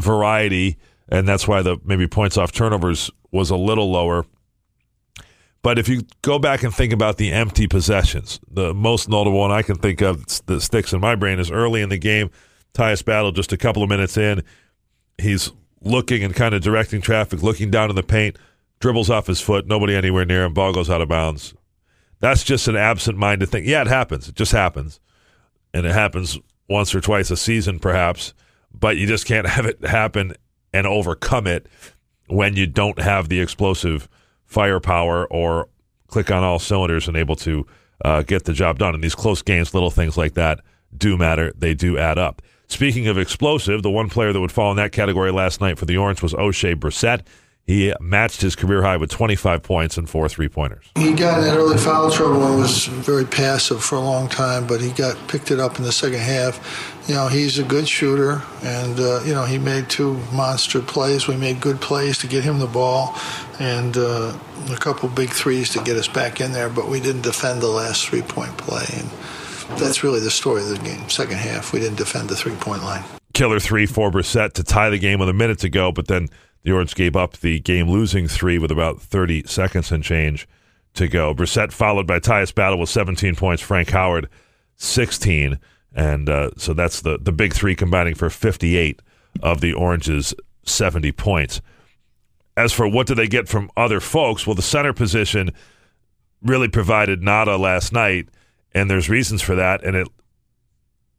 variety. 0.00 0.76
And 1.08 1.28
that's 1.28 1.46
why 1.46 1.62
the 1.62 1.78
maybe 1.84 2.08
points 2.08 2.36
off 2.36 2.50
turnovers 2.50 3.08
was 3.30 3.50
a 3.50 3.56
little 3.56 3.90
lower. 3.90 4.26
But 5.62 5.78
if 5.78 5.88
you 5.88 6.02
go 6.22 6.40
back 6.40 6.64
and 6.64 6.74
think 6.74 6.92
about 6.92 7.18
the 7.18 7.30
empty 7.30 7.68
possessions, 7.68 8.40
the 8.50 8.74
most 8.74 9.08
notable 9.08 9.38
one 9.38 9.52
I 9.52 9.62
can 9.62 9.76
think 9.76 10.02
of 10.02 10.26
that 10.46 10.60
sticks 10.60 10.92
in 10.92 11.00
my 11.00 11.14
brain 11.14 11.38
is 11.38 11.50
early 11.52 11.82
in 11.82 11.88
the 11.88 11.98
game, 11.98 12.30
Tyus 12.74 13.04
Battle, 13.04 13.32
just 13.32 13.52
a 13.52 13.56
couple 13.56 13.82
of 13.82 13.88
minutes 13.88 14.16
in, 14.16 14.42
he's 15.16 15.50
looking 15.80 16.22
and 16.24 16.34
kind 16.34 16.54
of 16.54 16.62
directing 16.62 17.00
traffic, 17.00 17.42
looking 17.42 17.70
down 17.70 17.90
in 17.90 17.96
the 17.96 18.02
paint, 18.02 18.36
dribbles 18.80 19.10
off 19.10 19.28
his 19.28 19.40
foot, 19.40 19.66
nobody 19.66 19.94
anywhere 19.94 20.24
near 20.24 20.44
him, 20.44 20.52
ball 20.52 20.72
goes 20.72 20.90
out 20.90 21.00
of 21.00 21.08
bounds. 21.08 21.54
That's 22.20 22.42
just 22.42 22.68
an 22.68 22.76
absent 22.76 23.18
minded 23.18 23.50
thing. 23.50 23.64
Yeah, 23.66 23.82
it 23.82 23.86
happens. 23.86 24.28
It 24.28 24.34
just 24.34 24.52
happens. 24.52 24.98
And 25.72 25.86
it 25.86 25.92
happens 25.92 26.38
once 26.68 26.94
or 26.94 27.00
twice 27.00 27.30
a 27.30 27.36
season, 27.36 27.78
perhaps, 27.78 28.34
but 28.72 28.96
you 28.96 29.06
just 29.06 29.26
can't 29.26 29.46
have 29.48 29.66
it 29.66 29.84
happen 29.84 30.34
and 30.72 30.86
overcome 30.86 31.46
it 31.46 31.68
when 32.26 32.56
you 32.56 32.66
don't 32.66 32.98
have 32.98 33.28
the 33.28 33.40
explosive 33.40 34.08
firepower 34.46 35.26
or 35.26 35.68
click 36.08 36.30
on 36.30 36.42
all 36.42 36.58
cylinders 36.58 37.06
and 37.06 37.16
able 37.16 37.36
to 37.36 37.66
uh, 38.04 38.22
get 38.22 38.44
the 38.44 38.52
job 38.52 38.78
done. 38.78 38.94
In 38.94 39.00
these 39.00 39.14
close 39.14 39.42
games, 39.42 39.74
little 39.74 39.90
things 39.90 40.16
like 40.16 40.34
that 40.34 40.60
do 40.96 41.16
matter. 41.16 41.52
They 41.56 41.74
do 41.74 41.98
add 41.98 42.18
up. 42.18 42.42
Speaking 42.68 43.06
of 43.06 43.18
explosive, 43.18 43.82
the 43.82 43.90
one 43.90 44.08
player 44.08 44.32
that 44.32 44.40
would 44.40 44.52
fall 44.52 44.70
in 44.70 44.76
that 44.78 44.92
category 44.92 45.30
last 45.30 45.60
night 45.60 45.78
for 45.78 45.84
the 45.84 45.96
Orange 45.96 46.22
was 46.22 46.32
Oshae 46.32 46.74
Brissett. 46.74 47.22
He 47.66 47.94
matched 47.98 48.42
his 48.42 48.54
career 48.54 48.82
high 48.82 48.98
with 48.98 49.10
25 49.10 49.62
points 49.62 49.96
and 49.96 50.08
four 50.08 50.28
three 50.28 50.50
pointers. 50.50 50.84
He 50.96 51.14
got 51.14 51.38
in 51.38 51.44
that 51.46 51.56
early 51.56 51.78
foul 51.78 52.10
trouble 52.10 52.46
and 52.46 52.58
was 52.58 52.84
very 52.84 53.24
passive 53.24 53.82
for 53.82 53.96
a 53.96 54.02
long 54.02 54.28
time, 54.28 54.66
but 54.66 54.82
he 54.82 54.90
got 54.90 55.16
picked 55.28 55.50
it 55.50 55.58
up 55.58 55.78
in 55.78 55.84
the 55.84 55.92
second 55.92 56.18
half. 56.18 56.60
You 57.08 57.14
know, 57.14 57.28
he's 57.28 57.58
a 57.58 57.64
good 57.64 57.88
shooter, 57.88 58.42
and 58.62 59.00
uh, 59.00 59.22
you 59.24 59.32
know 59.32 59.44
he 59.44 59.56
made 59.56 59.88
two 59.88 60.18
monster 60.30 60.80
plays. 60.82 61.26
We 61.26 61.38
made 61.38 61.62
good 61.62 61.80
plays 61.80 62.18
to 62.18 62.26
get 62.26 62.44
him 62.44 62.58
the 62.58 62.66
ball, 62.66 63.16
and 63.58 63.96
uh, 63.96 64.36
a 64.70 64.76
couple 64.76 65.08
big 65.08 65.30
threes 65.30 65.70
to 65.70 65.82
get 65.82 65.96
us 65.96 66.08
back 66.08 66.42
in 66.42 66.52
there. 66.52 66.68
But 66.68 66.88
we 66.88 67.00
didn't 67.00 67.22
defend 67.22 67.62
the 67.62 67.68
last 67.68 68.06
three 68.06 68.22
point 68.22 68.58
play, 68.58 68.84
and 68.92 69.08
that's 69.78 70.02
really 70.02 70.20
the 70.20 70.30
story 70.30 70.62
of 70.62 70.68
the 70.68 70.78
game. 70.78 71.08
Second 71.08 71.36
half, 71.36 71.72
we 71.72 71.80
didn't 71.80 71.98
defend 71.98 72.28
the 72.28 72.36
three 72.36 72.54
point 72.56 72.82
line. 72.82 73.04
Killer 73.32 73.58
three 73.58 73.86
for 73.86 74.10
Brissett 74.10 74.52
to 74.54 74.62
tie 74.62 74.90
the 74.90 74.98
game 74.98 75.18
with 75.18 75.28
a 75.28 75.32
minute 75.32 75.58
to 75.60 75.68
go, 75.68 75.90
but 75.90 76.06
then 76.06 76.28
the 76.62 76.72
Orange 76.72 76.94
gave 76.94 77.16
up 77.16 77.38
the 77.38 77.60
game 77.60 77.90
losing 77.90 78.26
three 78.28 78.58
with 78.58 78.70
about 78.70 79.00
30 79.00 79.44
seconds 79.46 79.92
and 79.92 80.02
change 80.02 80.48
to 80.94 81.08
go. 81.08 81.34
Brissett 81.34 81.72
followed 81.72 82.06
by 82.06 82.18
Tyus 82.20 82.54
Battle 82.54 82.78
with 82.78 82.88
17 82.88 83.34
points, 83.34 83.62
Frank 83.62 83.90
Howard 83.90 84.28
16. 84.76 85.58
And 85.94 86.28
uh, 86.28 86.50
so 86.56 86.72
that's 86.72 87.02
the, 87.02 87.18
the 87.18 87.32
big 87.32 87.52
three 87.52 87.76
combining 87.76 88.14
for 88.14 88.30
58 88.30 89.00
of 89.42 89.60
the 89.60 89.72
Orange's 89.72 90.34
70 90.64 91.12
points. 91.12 91.60
As 92.56 92.72
for 92.72 92.88
what 92.88 93.06
do 93.06 93.14
they 93.14 93.28
get 93.28 93.48
from 93.48 93.70
other 93.76 94.00
folks, 94.00 94.46
well, 94.46 94.54
the 94.54 94.62
center 94.62 94.92
position 94.92 95.50
really 96.42 96.68
provided 96.68 97.22
nada 97.22 97.56
last 97.56 97.92
night, 97.92 98.28
and 98.74 98.90
there's 98.90 99.08
reasons 99.08 99.42
for 99.42 99.54
that. 99.54 99.84
And 99.84 99.96
it 99.96 100.08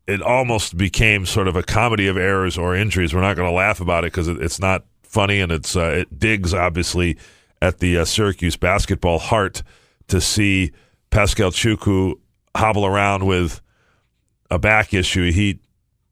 it 0.07 0.21
almost 0.21 0.77
became 0.77 1.25
sort 1.25 1.47
of 1.47 1.55
a 1.55 1.63
comedy 1.63 2.07
of 2.07 2.17
errors 2.17 2.57
or 2.57 2.75
injuries. 2.75 3.13
We're 3.13 3.21
not 3.21 3.35
going 3.35 3.49
to 3.49 3.55
laugh 3.55 3.81
about 3.81 4.03
it 4.03 4.13
because 4.13 4.27
it, 4.27 4.39
it's 4.41 4.59
not 4.59 4.85
funny, 5.03 5.39
and 5.39 5.51
it's 5.51 5.75
uh, 5.75 5.95
it 6.01 6.19
digs 6.19 6.53
obviously 6.53 7.17
at 7.61 7.79
the 7.79 7.97
uh, 7.97 8.05
Syracuse 8.05 8.57
basketball 8.57 9.17
heart 9.19 9.63
to 10.07 10.21
see 10.21 10.71
Pascal 11.09 11.51
Chukwu 11.51 12.15
hobble 12.55 12.85
around 12.85 13.25
with 13.25 13.61
a 14.51 14.59
back 14.59 14.93
issue. 14.93 15.31
He 15.31 15.59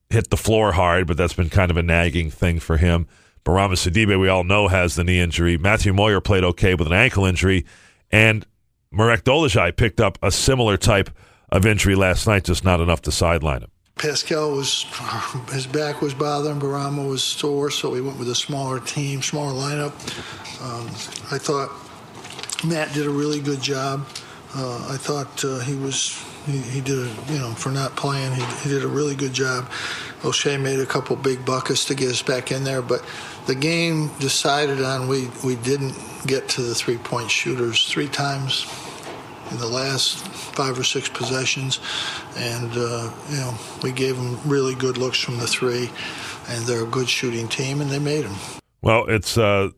hit 0.09 0.29
the 0.29 0.37
floor 0.37 0.71
hard, 0.71 1.05
but 1.07 1.17
that's 1.17 1.33
been 1.33 1.49
kind 1.49 1.69
of 1.69 1.77
a 1.77 1.83
nagging 1.83 2.31
thing 2.31 2.59
for 2.59 2.77
him. 2.77 3.07
Bourama 3.45 3.73
Sidibe, 3.73 4.19
we 4.19 4.29
all 4.29 4.43
know, 4.43 4.69
has 4.69 4.95
the 4.95 5.03
knee 5.03 5.19
injury. 5.19 5.57
Matthew 5.57 5.93
Moyer 5.93 6.21
played 6.21 6.43
okay 6.43 6.75
with 6.75 6.87
an 6.87 6.93
ankle 6.93 7.25
injury, 7.25 7.65
and 8.11 8.45
Marek 8.91 9.23
Dolezaj 9.23 9.75
picked 9.75 9.99
up 9.99 10.17
a 10.23 10.31
similar 10.31 10.77
type 10.77 11.09
of 11.53 11.67
injury 11.67 11.95
last 11.95 12.27
night, 12.27 12.43
just 12.43 12.65
not 12.65 12.81
enough 12.81 13.03
to 13.03 13.11
sideline 13.11 13.61
him. 13.61 13.69
Pascal 13.95 14.53
was 14.53 14.85
his 15.51 15.67
back 15.67 16.01
was 16.01 16.15
bothering. 16.15 16.59
Bourama 16.59 17.07
was 17.07 17.23
sore, 17.23 17.69
so 17.69 17.91
we 17.91 18.01
went 18.01 18.17
with 18.17 18.27
a 18.27 18.35
smaller 18.35 18.79
team, 18.79 19.21
smaller 19.21 19.53
lineup. 19.53 19.93
Um, 20.61 20.87
I 21.31 21.37
thought 21.37 21.69
Matt 22.65 22.91
did 22.93 23.05
a 23.05 23.09
really 23.09 23.39
good 23.39 23.61
job. 23.61 24.07
Uh, 24.55 24.87
I 24.89 24.97
thought 24.97 25.45
uh, 25.45 25.59
he 25.59 25.75
was 25.75 26.19
he, 26.47 26.57
he, 26.57 26.81
did 26.81 26.97
a, 26.97 27.31
you 27.31 27.39
know 27.39 27.53
for 27.53 27.69
not 27.69 27.95
playing 27.95 28.33
he, 28.33 28.43
he 28.63 28.69
did 28.69 28.83
a 28.83 28.87
really 28.87 29.15
good 29.15 29.33
job. 29.33 29.69
Oshae 30.21 30.59
made 30.59 30.79
a 30.79 30.85
couple 30.87 31.15
big 31.15 31.45
buckets 31.45 31.85
to 31.85 31.95
get 31.95 32.09
us 32.09 32.23
back 32.23 32.51
in 32.51 32.63
there, 32.63 32.81
but 32.81 33.05
the 33.45 33.55
game 33.55 34.09
decided 34.19 34.81
on 34.81 35.07
we 35.07 35.29
we 35.43 35.55
didn't 35.57 35.95
get 36.25 36.49
to 36.49 36.63
the 36.63 36.73
three 36.73 36.97
point 36.97 37.29
shooters 37.29 37.87
three 37.87 38.07
times 38.07 38.65
in 39.51 39.57
the 39.57 39.67
last 39.67 40.27
five 40.27 40.77
or 40.77 40.83
six 40.83 41.09
possessions, 41.09 41.79
and 42.37 42.71
uh, 42.71 43.11
you 43.29 43.37
know 43.37 43.53
we 43.81 43.91
gave 43.91 44.15
them 44.15 44.39
really 44.45 44.75
good 44.75 44.97
looks 44.97 45.19
from 45.19 45.37
the 45.37 45.47
three, 45.47 45.89
and 46.49 46.65
they're 46.65 46.83
a 46.83 46.87
good 46.87 47.09
shooting 47.09 47.47
team, 47.47 47.81
and 47.81 47.89
they 47.89 47.99
made 47.99 48.25
them. 48.25 48.35
Well, 48.81 49.05
it's 49.07 49.37
uh, 49.37 49.69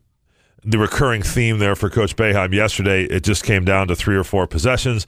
the 0.63 0.77
recurring 0.77 1.21
theme 1.21 1.59
there 1.59 1.75
for 1.75 1.89
Coach 1.89 2.15
Boeheim. 2.15 2.53
Yesterday, 2.53 3.03
it 3.03 3.23
just 3.23 3.43
came 3.43 3.65
down 3.65 3.87
to 3.87 3.95
three 3.95 4.15
or 4.15 4.23
four 4.23 4.47
possessions. 4.47 5.05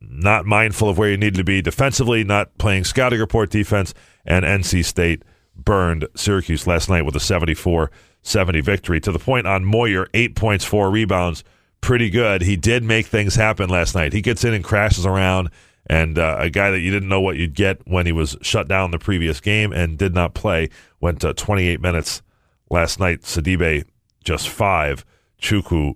Not 0.00 0.46
mindful 0.46 0.88
of 0.88 0.98
where 0.98 1.10
you 1.10 1.16
needed 1.16 1.36
to 1.36 1.44
be 1.44 1.60
defensively, 1.60 2.24
not 2.24 2.56
playing 2.58 2.84
scouting 2.84 3.18
report 3.18 3.50
defense, 3.50 3.94
and 4.24 4.44
NC 4.44 4.84
State 4.84 5.22
burned 5.56 6.06
Syracuse 6.14 6.66
last 6.66 6.88
night 6.88 7.02
with 7.02 7.16
a 7.16 7.20
74 7.20 7.90
70 8.22 8.60
victory. 8.60 9.00
To 9.00 9.12
the 9.12 9.18
point 9.18 9.46
on 9.46 9.64
Moyer, 9.64 10.08
eight 10.14 10.34
points, 10.34 10.64
four 10.64 10.90
rebounds 10.90 11.44
pretty 11.80 12.10
good. 12.10 12.42
He 12.42 12.56
did 12.56 12.82
make 12.82 13.06
things 13.06 13.34
happen 13.34 13.68
last 13.68 13.94
night. 13.94 14.12
He 14.12 14.20
gets 14.20 14.44
in 14.44 14.54
and 14.54 14.64
crashes 14.64 15.06
around, 15.06 15.50
and 15.86 16.18
uh, 16.18 16.36
a 16.38 16.50
guy 16.50 16.70
that 16.70 16.80
you 16.80 16.90
didn't 16.90 17.08
know 17.08 17.20
what 17.20 17.36
you'd 17.36 17.54
get 17.54 17.86
when 17.86 18.06
he 18.06 18.12
was 18.12 18.36
shut 18.42 18.68
down 18.68 18.90
the 18.90 18.98
previous 18.98 19.40
game 19.40 19.72
and 19.72 19.98
did 19.98 20.14
not 20.14 20.34
play 20.34 20.68
went 21.00 21.20
to 21.20 21.32
28 21.34 21.80
minutes 21.80 22.22
last 22.70 23.00
night. 23.00 23.22
Sidibe 23.22 23.84
just 24.24 24.48
five, 24.48 25.04
Chukwu 25.40 25.94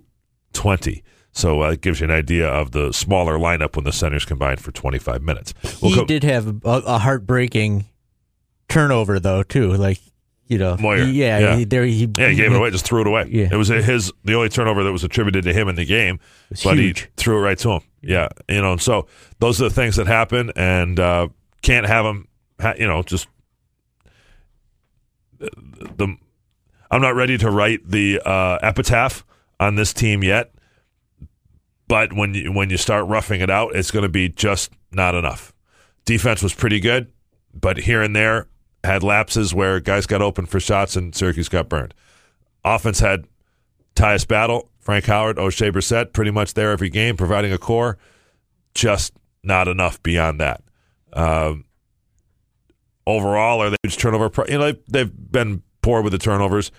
20. 0.53 1.03
So 1.31 1.63
uh, 1.63 1.71
it 1.71 1.81
gives 1.81 1.99
you 1.99 2.05
an 2.05 2.11
idea 2.11 2.47
of 2.47 2.71
the 2.71 2.91
smaller 2.91 3.37
lineup 3.37 3.75
when 3.75 3.85
the 3.85 3.91
centers 3.91 4.23
combined 4.23 4.61
for 4.61 4.71
25 4.71 5.21
minutes. 5.21 5.53
We'll 5.81 5.91
he 5.91 5.97
co- 5.97 6.05
did 6.05 6.23
have 6.23 6.47
a, 6.47 6.81
a 6.85 6.97
heartbreaking 6.99 7.85
turnover 8.69 9.19
though 9.19 9.43
too. 9.43 9.73
Like 9.73 9.99
you 10.47 10.57
know, 10.57 10.77
Moyer. 10.77 11.05
He, 11.05 11.13
yeah, 11.13 11.39
yeah. 11.39 11.55
He, 11.57 11.63
there 11.63 11.85
he 11.85 12.09
yeah 12.17 12.29
he 12.29 12.35
gave 12.35 12.51
it 12.51 12.55
away, 12.55 12.69
just 12.69 12.85
threw 12.85 13.01
it 13.01 13.07
away. 13.07 13.27
Yeah. 13.29 13.49
it 13.51 13.55
was 13.55 13.69
his 13.69 14.11
the 14.23 14.33
only 14.35 14.49
turnover 14.49 14.83
that 14.83 14.91
was 14.91 15.03
attributed 15.03 15.45
to 15.45 15.53
him 15.53 15.67
in 15.67 15.75
the 15.75 15.85
game, 15.85 16.19
but 16.63 16.77
huge. 16.77 17.01
he 17.01 17.07
threw 17.17 17.39
it 17.39 17.41
right 17.41 17.57
to 17.59 17.71
him. 17.71 17.81
Yeah, 18.01 18.27
you 18.49 18.61
know, 18.61 18.77
so 18.77 19.07
those 19.39 19.61
are 19.61 19.65
the 19.65 19.73
things 19.73 19.95
that 19.95 20.07
happen, 20.07 20.51
and 20.55 20.99
uh, 20.99 21.29
can't 21.61 21.85
have 21.85 22.05
them. 22.05 22.27
You 22.77 22.87
know, 22.87 23.03
just 23.03 23.27
the. 25.39 26.15
I'm 26.91 27.01
not 27.01 27.15
ready 27.15 27.37
to 27.39 27.49
write 27.49 27.89
the 27.89 28.21
uh, 28.23 28.59
epitaph 28.61 29.25
on 29.59 29.75
this 29.75 29.93
team 29.93 30.23
yet, 30.23 30.53
but 31.87 32.13
when 32.13 32.33
you 32.33 32.51
when 32.51 32.69
you 32.69 32.77
start 32.77 33.07
roughing 33.07 33.41
it 33.41 33.49
out, 33.49 33.75
it's 33.75 33.91
going 33.91 34.03
to 34.03 34.09
be 34.09 34.29
just 34.29 34.71
not 34.91 35.15
enough. 35.15 35.53
Defense 36.05 36.43
was 36.43 36.53
pretty 36.53 36.79
good, 36.79 37.11
but 37.53 37.77
here 37.77 38.01
and 38.01 38.15
there 38.15 38.47
had 38.83 39.03
lapses 39.03 39.53
where 39.53 39.79
guys 39.79 40.05
got 40.05 40.21
open 40.21 40.45
for 40.45 40.59
shots 40.59 40.95
and 40.95 41.15
Syracuse 41.15 41.49
got 41.49 41.69
burned. 41.69 41.93
Offense 42.65 42.99
had 42.99 43.25
Tyus 43.95 44.27
Battle, 44.27 44.69
Frank 44.79 45.05
Howard, 45.05 45.37
Oshae 45.37 45.71
Brissett 45.71 46.13
pretty 46.13 46.31
much 46.31 46.53
there 46.53 46.71
every 46.71 46.89
game, 46.89 47.15
providing 47.15 47.53
a 47.53 47.57
core. 47.57 47.97
Just 48.73 49.13
not 49.43 49.67
enough 49.67 50.01
beyond 50.03 50.39
that. 50.39 50.63
Um, 51.13 51.65
overall, 53.05 53.61
are 53.61 53.69
they 53.69 53.77
huge 53.83 53.97
turnover? 53.97 54.31
You 54.49 54.57
know, 54.57 54.73
they've 54.89 55.11
been 55.31 55.61
poor 55.81 56.01
with 56.01 56.11
the 56.11 56.17
turnovers. 56.17 56.71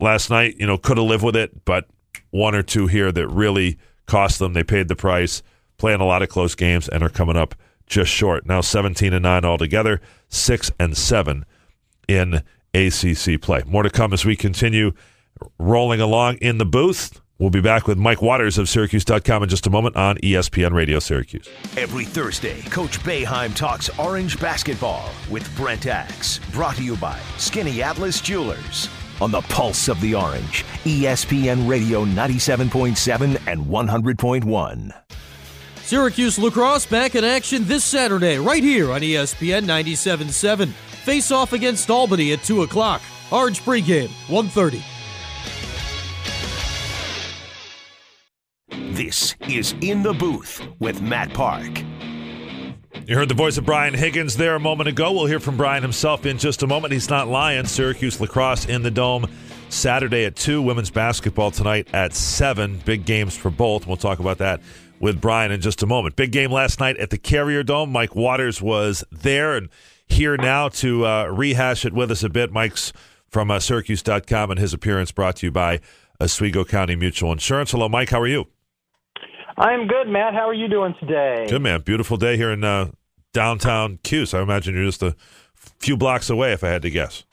Last 0.00 0.30
night, 0.30 0.56
you 0.58 0.66
know, 0.66 0.78
could 0.78 0.98
have 0.98 1.06
lived 1.06 1.24
with 1.24 1.36
it, 1.36 1.64
but 1.64 1.88
one 2.30 2.54
or 2.54 2.62
two 2.62 2.86
here 2.86 3.10
that 3.10 3.28
really 3.28 3.78
cost 4.06 4.38
them. 4.38 4.52
They 4.52 4.62
paid 4.62 4.88
the 4.88 4.96
price, 4.96 5.42
playing 5.76 6.00
a 6.00 6.06
lot 6.06 6.22
of 6.22 6.28
close 6.28 6.54
games, 6.54 6.88
and 6.88 7.02
are 7.02 7.08
coming 7.08 7.36
up 7.36 7.54
just 7.88 8.10
short. 8.10 8.46
Now 8.46 8.60
17 8.60 9.12
and 9.12 9.22
9 9.22 9.44
altogether, 9.44 10.00
6 10.28 10.70
and 10.78 10.96
7 10.96 11.44
in 12.06 12.42
ACC 12.74 13.40
play. 13.40 13.62
More 13.66 13.82
to 13.82 13.90
come 13.90 14.12
as 14.12 14.24
we 14.24 14.36
continue 14.36 14.92
rolling 15.58 16.00
along 16.00 16.36
in 16.36 16.58
the 16.58 16.66
booth. 16.66 17.20
We'll 17.38 17.50
be 17.50 17.60
back 17.60 17.86
with 17.86 17.98
Mike 17.98 18.20
Waters 18.20 18.58
of 18.58 18.68
Syracuse.com 18.68 19.44
in 19.44 19.48
just 19.48 19.66
a 19.68 19.70
moment 19.70 19.94
on 19.94 20.16
ESPN 20.16 20.72
Radio 20.72 20.98
Syracuse. 20.98 21.48
Every 21.76 22.04
Thursday, 22.04 22.62
Coach 22.62 22.98
Boeheim 23.00 23.54
talks 23.54 23.88
orange 23.96 24.40
basketball 24.40 25.08
with 25.30 25.48
Brent 25.56 25.86
Axe. 25.86 26.40
Brought 26.50 26.76
to 26.76 26.82
you 26.82 26.96
by 26.96 27.16
Skaneateles 27.36 28.20
Jewelers. 28.22 28.88
On 29.20 29.30
the 29.30 29.40
pulse 29.42 29.88
of 29.88 30.00
the 30.00 30.16
orange, 30.16 30.64
ESPN 30.84 31.68
Radio 31.68 32.04
97.7 32.04 33.40
and 33.46 33.66
100.1. 33.66 35.17
Syracuse 35.88 36.38
lacrosse 36.38 36.84
back 36.84 37.14
in 37.14 37.24
action 37.24 37.64
this 37.64 37.82
Saturday, 37.82 38.36
right 38.36 38.62
here 38.62 38.92
on 38.92 39.00
ESPN 39.00 39.64
97.7. 39.64 40.68
Face 40.68 41.32
off 41.32 41.54
against 41.54 41.88
Albany 41.88 42.34
at 42.34 42.42
2 42.42 42.60
o'clock. 42.60 43.00
Orange 43.32 43.62
pregame, 43.62 44.10
1.30. 44.26 44.82
This 48.94 49.34
is 49.48 49.74
In 49.80 50.02
the 50.02 50.12
Booth 50.12 50.60
with 50.78 51.00
Matt 51.00 51.32
Park. 51.32 51.82
You 53.06 53.16
heard 53.16 53.30
the 53.30 53.34
voice 53.34 53.56
of 53.56 53.64
Brian 53.64 53.94
Higgins 53.94 54.36
there 54.36 54.56
a 54.56 54.60
moment 54.60 54.90
ago. 54.90 55.12
We'll 55.12 55.24
hear 55.24 55.40
from 55.40 55.56
Brian 55.56 55.82
himself 55.82 56.26
in 56.26 56.36
just 56.36 56.62
a 56.62 56.66
moment. 56.66 56.92
He's 56.92 57.08
not 57.08 57.28
lying. 57.28 57.64
Syracuse 57.64 58.20
lacrosse 58.20 58.66
in 58.66 58.82
the 58.82 58.90
Dome 58.90 59.26
Saturday 59.70 60.26
at 60.26 60.36
2. 60.36 60.60
Women's 60.60 60.90
basketball 60.90 61.50
tonight 61.50 61.88
at 61.94 62.12
7. 62.12 62.76
Big 62.84 63.06
games 63.06 63.34
for 63.34 63.48
both. 63.48 63.86
We'll 63.86 63.96
talk 63.96 64.18
about 64.18 64.36
that 64.36 64.60
with 65.00 65.20
Brian 65.20 65.50
in 65.52 65.60
just 65.60 65.82
a 65.82 65.86
moment. 65.86 66.16
Big 66.16 66.32
game 66.32 66.50
last 66.50 66.80
night 66.80 66.96
at 66.98 67.10
the 67.10 67.18
Carrier 67.18 67.62
Dome. 67.62 67.90
Mike 67.92 68.14
Waters 68.16 68.60
was 68.62 69.04
there 69.12 69.56
and 69.56 69.68
here 70.06 70.36
now 70.36 70.68
to 70.68 71.06
uh, 71.06 71.26
rehash 71.26 71.84
it 71.84 71.92
with 71.92 72.10
us 72.10 72.22
a 72.22 72.28
bit. 72.28 72.50
Mike's 72.52 72.92
from 73.30 73.50
uh, 73.50 73.60
Syracuse.com 73.60 74.50
and 74.50 74.58
his 74.58 74.72
appearance 74.72 75.12
brought 75.12 75.36
to 75.36 75.46
you 75.46 75.52
by 75.52 75.80
Oswego 76.20 76.64
County 76.64 76.96
Mutual 76.96 77.30
Insurance. 77.32 77.70
Hello, 77.72 77.88
Mike. 77.88 78.10
How 78.10 78.20
are 78.20 78.26
you? 78.26 78.46
I'm 79.56 79.86
good, 79.86 80.08
Matt. 80.08 80.34
How 80.34 80.48
are 80.48 80.54
you 80.54 80.68
doing 80.68 80.94
today? 81.00 81.46
Good, 81.48 81.62
man. 81.62 81.80
Beautiful 81.82 82.16
day 82.16 82.36
here 82.36 82.50
in 82.52 82.62
uh, 82.64 82.90
downtown 83.32 83.98
Cuse. 84.02 84.32
I 84.32 84.40
imagine 84.40 84.74
you're 84.74 84.84
just 84.84 85.02
a 85.02 85.14
few 85.54 85.96
blocks 85.96 86.30
away, 86.30 86.52
if 86.52 86.62
I 86.64 86.68
had 86.68 86.82
to 86.82 86.90
guess. 86.90 87.24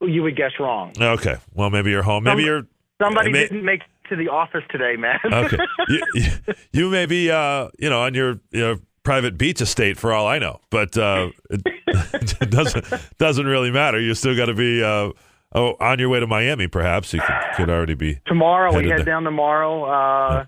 you 0.00 0.22
would 0.22 0.36
guess 0.36 0.52
wrong. 0.58 0.92
Okay. 0.98 1.36
Well, 1.52 1.70
maybe 1.70 1.90
you're 1.90 2.02
home. 2.02 2.24
Maybe 2.24 2.42
Some- 2.42 2.46
you're 2.46 2.66
Somebody 3.02 3.30
may- 3.32 3.42
didn't 3.48 3.64
make 3.64 3.82
to 4.08 4.16
the 4.16 4.28
office 4.28 4.62
today, 4.70 4.96
man. 4.96 5.18
okay. 5.32 5.58
you, 5.88 6.02
you, 6.14 6.30
you 6.72 6.90
may 6.90 7.06
be, 7.06 7.30
uh, 7.30 7.68
you 7.78 7.90
know, 7.90 8.02
on 8.02 8.14
your 8.14 8.40
you 8.50 8.60
know, 8.60 8.76
private 9.02 9.38
beach 9.38 9.60
estate 9.60 9.96
for 9.96 10.12
all 10.12 10.26
I 10.26 10.38
know, 10.38 10.60
but 10.70 10.96
uh, 10.96 11.30
it, 11.50 11.62
it 11.86 12.38
doesn't 12.50 12.84
doesn't 13.18 13.46
really 13.46 13.70
matter. 13.70 14.00
You 14.00 14.14
still 14.14 14.36
got 14.36 14.46
to 14.46 14.54
be 14.54 14.82
uh, 14.82 15.10
oh, 15.54 15.76
on 15.80 15.98
your 15.98 16.08
way 16.08 16.20
to 16.20 16.26
Miami. 16.26 16.68
Perhaps 16.68 17.12
you 17.12 17.20
could, 17.20 17.36
could 17.56 17.70
already 17.70 17.94
be 17.94 18.20
tomorrow 18.26 18.74
we 18.76 18.88
head 18.88 19.00
there. 19.00 19.04
down 19.04 19.24
tomorrow 19.24 20.46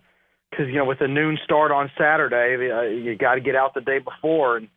because 0.51 0.67
you 0.69 0.75
know 0.75 0.85
with 0.85 0.99
the 0.99 1.09
noon 1.09 1.39
start 1.45 1.71
on 1.71 1.91
Saturday, 1.99 2.71
uh, 2.71 2.83
you 2.83 3.17
got 3.17 3.35
to 3.35 3.41
get 3.41 3.55
out 3.55 3.75
the 3.75 3.81
day 3.81 3.99
before. 3.99 4.57
And 4.57 4.69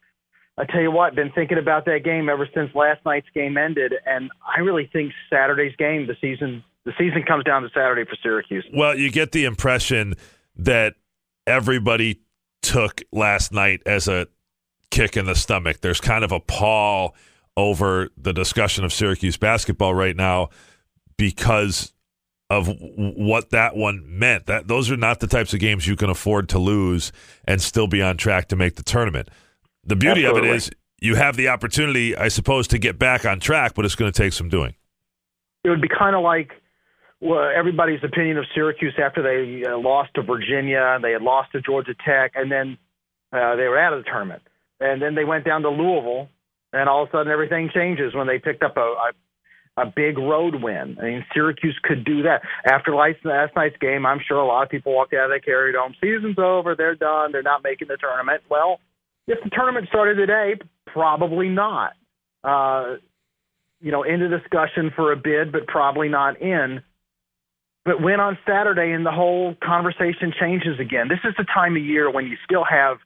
I 0.58 0.66
tell 0.66 0.82
you 0.82 0.92
what, 0.92 1.16
been 1.16 1.32
thinking 1.32 1.58
about 1.58 1.86
that 1.86 2.04
game 2.04 2.28
ever 2.28 2.48
since 2.54 2.76
last 2.76 3.00
night's 3.06 3.28
game 3.34 3.58
ended, 3.58 3.94
and 4.06 4.30
I 4.46 4.60
really 4.60 4.90
think 4.92 5.14
Saturday's 5.30 5.76
game, 5.78 6.06
the 6.06 6.18
season, 6.20 6.64
the 6.86 6.94
season 6.98 7.24
comes 7.24 7.44
down 7.44 7.62
to 7.64 7.70
Saturday 7.70 8.06
for 8.06 8.16
Syracuse. 8.22 8.66
Well, 8.74 8.98
you 8.98 9.12
get 9.12 9.32
the 9.32 9.46
impression 9.46 10.16
that 10.56 10.96
everybody 11.46 12.22
took 12.62 13.02
last 13.12 13.52
night 13.52 13.82
as 13.86 14.08
a 14.08 14.28
kick 14.92 15.18
in 15.18 15.26
the 15.26 15.36
stomach. 15.36 15.82
There's 15.82 16.02
kind 16.02 16.24
of 16.24 16.32
a 16.32 16.40
pall 16.40 17.16
over 17.58 18.10
the 18.18 18.34
discussion 18.34 18.84
of 18.84 18.94
Syracuse 18.94 19.38
basketball 19.38 19.94
right 19.94 20.16
now 20.16 20.50
because 21.18 21.94
of 22.50 22.70
what 22.98 23.52
that 23.52 23.76
one 23.76 24.04
meant. 24.08 24.48
That 24.48 24.68
those 24.68 24.90
are 24.90 24.98
not 24.98 25.20
the 25.20 25.28
types 25.28 25.54
of 25.54 25.60
games 25.60 25.88
you 25.88 25.96
can 25.96 26.10
afford 26.10 26.50
to 26.50 26.60
lose 26.60 27.12
and 27.46 27.62
still 27.62 27.88
be 27.88 28.02
on 28.02 28.18
track 28.18 28.48
to 28.50 28.56
make 28.56 28.76
the 28.76 28.84
tournament. 28.84 29.30
The 29.84 29.96
beauty 29.96 30.26
of 30.26 30.38
it 30.38 30.46
is 30.46 30.72
you 31.02 31.16
have 31.16 31.36
the 31.36 31.50
opportunity, 31.50 32.16
I 32.16 32.28
suppose, 32.30 32.68
to 32.70 32.80
get 32.80 32.98
back 32.98 33.26
on 33.26 33.40
track, 33.40 33.74
but 33.76 33.86
it's 33.86 33.96
going 33.96 34.12
to 34.12 34.18
take 34.18 34.34
some 34.34 34.50
doing. 34.50 34.76
It 35.64 35.70
would 35.70 35.82
be 35.82 35.90
kind 35.90 36.16
of 36.16 36.24
like 36.24 36.54
well, 37.22 37.50
everybody's 37.54 38.04
opinion 38.04 38.38
of 38.38 38.46
Syracuse 38.54 38.96
after 39.04 39.22
they 39.22 39.66
uh, 39.66 39.78
lost 39.78 40.14
to 40.16 40.22
Virginia, 40.22 40.98
they 41.02 41.12
had 41.12 41.22
lost 41.22 41.52
to 41.52 41.62
Georgia 41.62 41.94
Tech, 42.06 42.32
and 42.36 42.52
then 42.52 42.78
uh, 43.34 43.56
they 43.56 43.68
were 43.68 43.78
out 43.78 43.94
of 43.94 44.04
the 44.04 44.10
tournament. 44.10 44.42
And 44.80 45.02
then 45.02 45.16
they 45.16 45.26
went 45.26 45.46
down 45.46 45.62
to 45.64 45.70
Louisville, 45.70 46.30
and 46.72 46.88
all 46.88 47.04
of 47.04 47.10
a 47.10 47.12
sudden 47.12 47.32
everything 47.32 47.70
changes 47.74 48.16
when 48.16 48.28
they 48.28 48.40
picked 48.40 48.64
up 48.64 48.78
a, 48.78 48.82
a 48.82 49.12
a 49.78 49.86
big 49.86 50.18
road 50.18 50.62
win. 50.62 50.98
I 51.00 51.06
mean, 51.06 51.26
Syracuse 51.34 51.78
could 51.84 52.04
do 52.04 52.24
that. 52.24 52.42
After 52.66 52.94
last, 52.94 53.24
night's 53.24 53.78
game, 53.80 54.06
I'm 54.06 54.20
sure 54.28 54.38
a 54.38 54.46
lot 54.46 54.64
of 54.64 54.70
people 54.70 54.94
walked 54.94 55.14
out 55.14 55.26
of 55.26 55.32
that 55.32 55.46
Carrier 55.46 55.72
Dome. 55.74 55.94
Season's 56.02 56.38
over. 56.38 56.76
They're 56.76 56.96
done. 56.96 57.32
They're 57.32 57.42
not 57.42 57.64
making 57.64 57.88
the 57.88 57.98
tournament. 57.98 58.44
Well, 58.50 58.80
if 59.28 59.42
the 59.44 59.50
tournament 59.50 59.88
started 59.88 60.16
today, 60.16 60.56
probably 60.86 61.50
not. 61.50 61.94
Uh, 62.44 62.96
you 63.80 63.92
know, 63.92 64.04
into 64.04 64.28
discussion 64.28 64.92
for 64.96 65.14
a 65.14 65.16
bid, 65.16 65.52
but 65.52 65.68
probably 65.68 66.10
not 66.10 66.42
in. 66.42 66.82
But 67.86 68.02
when 68.02 68.20
on 68.20 68.38
Saturday 68.48 68.92
and 68.92 69.06
the 69.06 69.12
whole 69.12 69.56
conversation 69.64 70.34
changes 70.40 70.80
again, 70.80 71.08
this 71.08 71.20
is 71.24 71.34
the 71.38 71.46
time 71.46 71.76
of 71.76 71.84
year 71.84 72.12
when 72.12 72.26
you 72.26 72.36
still 72.46 72.66
have 72.70 72.98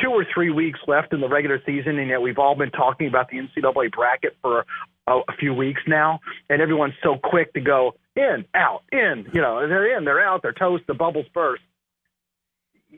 two 0.00 0.10
or 0.10 0.24
three 0.32 0.50
weeks 0.50 0.78
left 0.86 1.12
in 1.12 1.20
the 1.20 1.28
regular 1.28 1.60
season, 1.66 1.98
and 1.98 2.08
yet 2.08 2.20
we've 2.20 2.38
all 2.38 2.54
been 2.54 2.70
talking 2.70 3.08
about 3.08 3.28
the 3.30 3.38
NCAA 3.38 3.90
bracket 3.90 4.36
for 4.40 4.64
a, 5.06 5.12
a 5.12 5.36
few 5.38 5.52
weeks 5.54 5.80
now, 5.86 6.20
and 6.48 6.62
everyone's 6.62 6.94
so 7.02 7.16
quick 7.22 7.52
to 7.54 7.60
go 7.60 7.94
in, 8.14 8.44
out, 8.54 8.82
in. 8.92 9.26
You 9.32 9.40
know, 9.40 9.66
they're 9.66 9.96
in, 9.96 10.04
they're 10.04 10.22
out, 10.22 10.42
they're 10.42 10.52
toast, 10.52 10.84
the 10.86 10.94
bubbles 10.94 11.26
burst. 11.34 11.62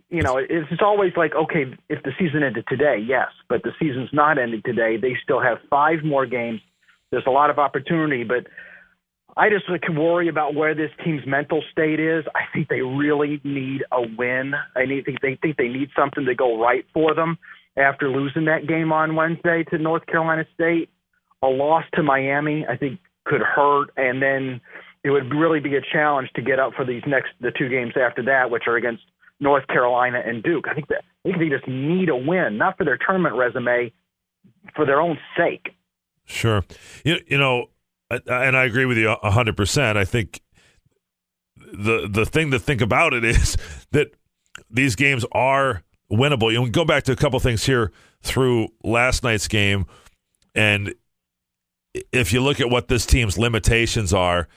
You 0.09 0.23
know, 0.23 0.38
it's 0.38 0.69
it's 0.71 0.83
always 0.83 1.12
like, 1.17 1.35
okay, 1.35 1.67
if 1.91 2.02
the 2.02 2.12
season 2.19 2.43
ended 2.43 2.64
today, 2.67 2.97
yes, 3.07 3.29
but 3.49 3.62
the 3.62 3.73
season's 3.79 4.09
not 4.12 4.38
ended 4.38 4.64
today. 4.64 4.97
They 4.97 5.17
still 5.23 5.41
have 5.41 5.59
five 5.69 6.02
more 6.02 6.25
games. 6.25 6.61
There's 7.11 7.26
a 7.26 7.31
lot 7.31 7.50
of 7.50 7.59
opportunity, 7.59 8.25
but 8.25 8.47
I 9.37 9.49
just 9.49 9.67
can 9.83 9.97
worry 9.97 10.29
about 10.29 10.55
where 10.55 10.75
this 10.75 10.91
team's 11.05 11.27
mental 11.27 11.62
state 11.73 11.99
is. 11.99 12.25
I 12.35 12.43
think 12.53 12.69
they 12.69 12.83
really 12.83 13.41
need 13.45 13.83
a 13.91 14.03
win. 14.03 14.53
I 14.77 14.85
need 14.85 15.07
they 15.07 15.37
think 15.40 15.57
they 15.57 15.68
need 15.68 15.88
something 15.97 16.27
to 16.27 16.35
go 16.35 16.61
right 16.61 16.85
for 16.92 17.14
them 17.14 17.38
after 17.77 18.11
losing 18.11 18.45
that 18.45 18.66
game 18.66 18.92
on 18.92 19.16
Wednesday 19.16 19.64
to 19.71 19.79
North 19.79 20.05
Carolina 20.07 20.45
State. 20.55 20.90
A 21.42 21.47
loss 21.47 21.85
to 21.95 22.03
Miami, 22.03 22.66
I 22.68 22.77
think, 22.77 23.01
could 23.25 23.40
hurt, 23.40 23.90
and 23.97 24.23
then 24.23 24.61
it 25.03 25.11
would 25.11 25.35
really 25.35 25.61
be 25.61 25.75
a 25.77 25.81
challenge 25.81 26.31
to 26.37 26.42
get 26.42 26.61
up 26.61 26.75
for 26.75 26.85
these 26.85 27.03
next 27.07 27.31
the 27.40 27.51
two 27.51 27.68
games 27.68 27.95
after 27.97 28.23
that, 28.25 28.51
which 28.51 28.64
are 28.66 28.77
against 28.77 29.03
North 29.40 29.66
Carolina 29.66 30.23
and 30.25 30.42
Duke. 30.42 30.66
I 30.68 30.75
think 30.75 30.88
that 30.88 31.05
I 31.25 31.29
think 31.29 31.38
they 31.38 31.49
just 31.49 31.66
need 31.66 32.09
a 32.11 32.16
win, 32.16 32.59
not 32.59 32.77
for 32.77 32.85
their 32.85 32.99
tournament 32.99 33.35
resume, 33.35 33.92
for 34.77 34.85
their 34.85 35.01
own 35.01 35.18
sake. 35.37 35.75
Sure. 36.25 36.64
You, 37.05 37.18
you 37.27 37.38
know, 37.38 37.66
and 38.27 38.57
I 38.57 38.64
agree 38.64 38.85
with 38.85 38.98
you 38.98 39.11
a 39.11 39.31
hundred 39.31 39.57
percent. 39.57 39.98
I 39.98 40.05
think 40.05 40.40
the 41.57 42.09
the 42.11 42.27
thing 42.27 42.51
to 42.51 42.59
think 42.59 42.81
about 42.81 43.14
it 43.14 43.25
is 43.25 43.57
that 43.92 44.12
these 44.70 44.96
games 44.96 45.25
are 45.33 45.83
winnable. 46.11 46.51
You 46.51 46.59
know, 46.59 46.62
we 46.62 46.70
go 46.70 46.85
back 46.85 47.05
to 47.05 47.12
a 47.12 47.16
couple 47.16 47.38
things 47.40 47.64
here 47.64 47.92
through 48.22 48.68
last 48.85 49.22
night's 49.22 49.48
game, 49.48 49.87
and 50.55 50.94
if 52.12 52.33
you 52.33 52.40
look 52.40 52.61
at 52.61 52.70
what 52.70 52.88
this 52.88 53.05
team's 53.05 53.37
limitations 53.37 54.14
are, 54.14 54.48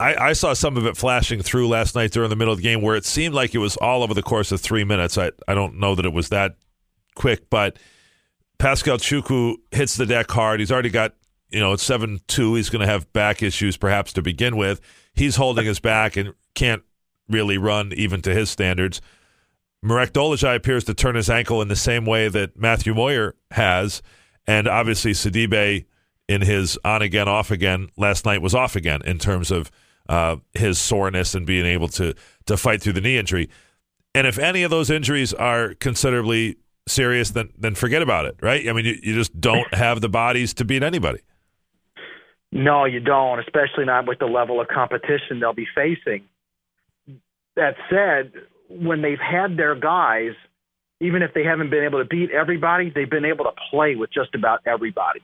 I, 0.00 0.14
I 0.16 0.32
saw 0.32 0.52
some 0.54 0.76
of 0.76 0.86
it 0.86 0.96
flashing 0.96 1.40
through 1.42 1.68
last 1.68 1.94
night 1.94 2.10
during 2.10 2.30
the 2.30 2.36
middle 2.36 2.52
of 2.52 2.58
the 2.58 2.64
game 2.64 2.82
where 2.82 2.96
it 2.96 3.04
seemed 3.04 3.34
like 3.34 3.54
it 3.54 3.58
was 3.58 3.76
all 3.76 4.02
over 4.02 4.12
the 4.12 4.22
course 4.22 4.52
of 4.52 4.60
three 4.60 4.84
minutes. 4.84 5.16
I, 5.16 5.30
I 5.46 5.54
don't 5.54 5.78
know 5.78 5.94
that 5.94 6.04
it 6.04 6.12
was 6.12 6.30
that 6.30 6.56
quick, 7.14 7.48
but 7.48 7.78
Pascal 8.58 8.98
Chukwu 8.98 9.56
hits 9.70 9.96
the 9.96 10.04
deck 10.06 10.30
hard. 10.30 10.60
He's 10.60 10.72
already 10.72 10.90
got, 10.90 11.14
you 11.50 11.60
know, 11.60 11.72
it's 11.72 11.82
7 11.82 12.20
2. 12.26 12.54
He's 12.54 12.70
going 12.70 12.80
to 12.80 12.86
have 12.86 13.12
back 13.12 13.42
issues 13.42 13.76
perhaps 13.76 14.12
to 14.14 14.22
begin 14.22 14.56
with. 14.56 14.80
He's 15.14 15.36
holding 15.36 15.66
his 15.66 15.80
back 15.80 16.16
and 16.16 16.34
can't 16.54 16.82
really 17.28 17.58
run 17.58 17.92
even 17.94 18.22
to 18.22 18.34
his 18.34 18.50
standards. 18.50 19.00
Marek 19.82 20.12
Dolezaj 20.12 20.56
appears 20.56 20.84
to 20.84 20.94
turn 20.94 21.14
his 21.14 21.30
ankle 21.30 21.62
in 21.62 21.68
the 21.68 21.76
same 21.76 22.04
way 22.04 22.28
that 22.28 22.58
Matthew 22.58 22.94
Moyer 22.94 23.34
has. 23.52 24.02
And 24.46 24.66
obviously, 24.66 25.12
Sidibe 25.12 25.84
in 26.28 26.42
his 26.42 26.78
on 26.84 27.02
again, 27.02 27.28
off 27.28 27.50
again 27.50 27.88
last 27.96 28.26
night 28.26 28.42
was 28.42 28.54
off 28.54 28.76
again 28.76 29.00
in 29.04 29.18
terms 29.18 29.50
of 29.50 29.70
uh, 30.08 30.36
his 30.54 30.78
soreness 30.78 31.34
and 31.34 31.46
being 31.46 31.66
able 31.66 31.88
to 31.88 32.14
to 32.46 32.56
fight 32.56 32.82
through 32.82 32.94
the 32.94 33.00
knee 33.00 33.18
injury. 33.18 33.48
And 34.14 34.26
if 34.26 34.38
any 34.38 34.62
of 34.62 34.70
those 34.70 34.90
injuries 34.90 35.32
are 35.34 35.74
considerably 35.74 36.56
serious, 36.86 37.30
then 37.30 37.50
then 37.56 37.74
forget 37.74 38.02
about 38.02 38.24
it, 38.24 38.36
right? 38.42 38.66
I 38.68 38.72
mean, 38.72 38.84
you, 38.84 38.98
you 39.02 39.14
just 39.14 39.38
don't 39.40 39.72
have 39.74 40.00
the 40.00 40.08
bodies 40.08 40.54
to 40.54 40.64
beat 40.64 40.82
anybody. 40.82 41.20
No, 42.50 42.84
you 42.86 43.00
don't, 43.00 43.40
especially 43.40 43.84
not 43.84 44.06
with 44.06 44.18
the 44.18 44.26
level 44.26 44.60
of 44.60 44.68
competition 44.68 45.40
they'll 45.40 45.52
be 45.52 45.68
facing. 45.74 46.24
That 47.56 47.74
said, 47.90 48.32
when 48.68 49.02
they've 49.02 49.18
had 49.18 49.56
their 49.56 49.74
guys, 49.74 50.32
even 51.00 51.22
if 51.22 51.34
they 51.34 51.44
haven't 51.44 51.70
been 51.70 51.84
able 51.84 51.98
to 51.98 52.04
beat 52.04 52.30
everybody, 52.30 52.90
they've 52.94 53.10
been 53.10 53.24
able 53.24 53.44
to 53.44 53.52
play 53.70 53.96
with 53.96 54.10
just 54.12 54.34
about 54.34 54.60
everybody. 54.66 55.20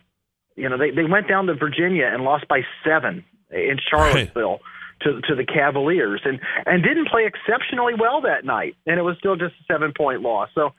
You 0.56 0.68
know, 0.68 0.78
they, 0.78 0.90
they 0.90 1.04
went 1.04 1.28
down 1.28 1.46
to 1.46 1.54
Virginia 1.54 2.06
and 2.12 2.24
lost 2.24 2.46
by 2.46 2.60
seven 2.84 3.24
in 3.50 3.78
Charlottesville 3.90 4.60
to 5.02 5.20
to 5.22 5.34
the 5.34 5.44
Cavaliers 5.44 6.22
and 6.24 6.38
and 6.66 6.82
didn't 6.82 7.08
play 7.08 7.26
exceptionally 7.26 7.94
well 7.98 8.20
that 8.22 8.44
night, 8.44 8.76
and 8.86 8.98
it 8.98 9.02
was 9.02 9.16
still 9.18 9.36
just 9.36 9.54
a 9.60 9.72
seven 9.72 9.92
point 9.96 10.22
loss. 10.22 10.48
So 10.54 10.72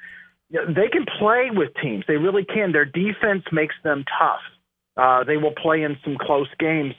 they 0.51 0.87
can 0.91 1.05
play 1.19 1.49
with 1.51 1.69
teams. 1.81 2.05
They 2.07 2.17
really 2.17 2.45
can. 2.45 2.71
Their 2.71 2.85
defense 2.85 3.43
makes 3.51 3.75
them 3.83 4.05
tough. 4.17 4.41
Uh, 4.97 5.23
they 5.23 5.37
will 5.37 5.53
play 5.61 5.83
in 5.83 5.97
some 6.03 6.17
close 6.19 6.49
games. 6.59 6.93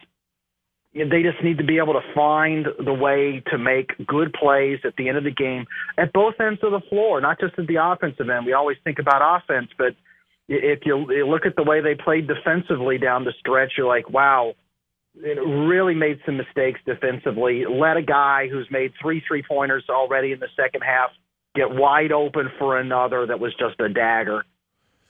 They 0.95 1.23
just 1.23 1.43
need 1.43 1.59
to 1.59 1.65
be 1.65 1.79
able 1.79 1.93
to 1.93 2.15
find 2.15 2.67
the 2.83 2.95
way 2.95 3.43
to 3.51 3.59
make 3.59 3.91
good 4.07 4.33
plays 4.33 4.79
at 4.85 4.97
the 4.97 5.09
end 5.09 5.19
of 5.19 5.25
the 5.25 5.31
game 5.31 5.67
at 5.99 6.13
both 6.13 6.35
ends 6.41 6.61
of 6.63 6.73
the 6.73 6.81
floor, 6.89 7.21
not 7.21 7.39
just 7.39 7.59
at 7.59 7.67
the 7.67 7.77
offensive 7.77 8.31
end. 8.31 8.47
We 8.47 8.55
always 8.55 8.79
think 8.83 8.99
about 8.99 9.21
offense, 9.23 9.69
but 9.77 9.95
if 10.49 10.81
you, 10.85 10.97
look 11.27 11.45
at 11.45 11.57
the 11.57 11.65
way 11.65 11.81
they 11.81 11.95
played 11.95 12.29
defensively 12.29 12.99
down 12.99 13.25
the 13.25 13.35
stretch, 13.41 13.73
you're 13.77 13.87
like, 13.87 14.09
wow, 14.09 14.55
it 15.17 15.39
really 15.41 15.95
made 15.95 16.21
some 16.25 16.37
mistakes 16.37 16.81
defensively. 16.87 17.65
Let 17.69 17.97
a 17.97 18.03
guy 18.03 18.49
who's 18.51 18.69
made 18.71 18.93
three 19.01 19.23
three 19.27 19.43
pointers 19.43 19.85
already 19.89 20.33
in 20.33 20.41
the 20.41 20.49
second 20.57 20.83
half 20.83 21.11
get 21.55 21.71
wide 21.71 22.13
open 22.13 22.51
for 22.59 22.79
another 22.79 23.27
that 23.27 23.41
was 23.41 23.55
just 23.59 23.81
a 23.81 23.89
dagger. 23.89 24.45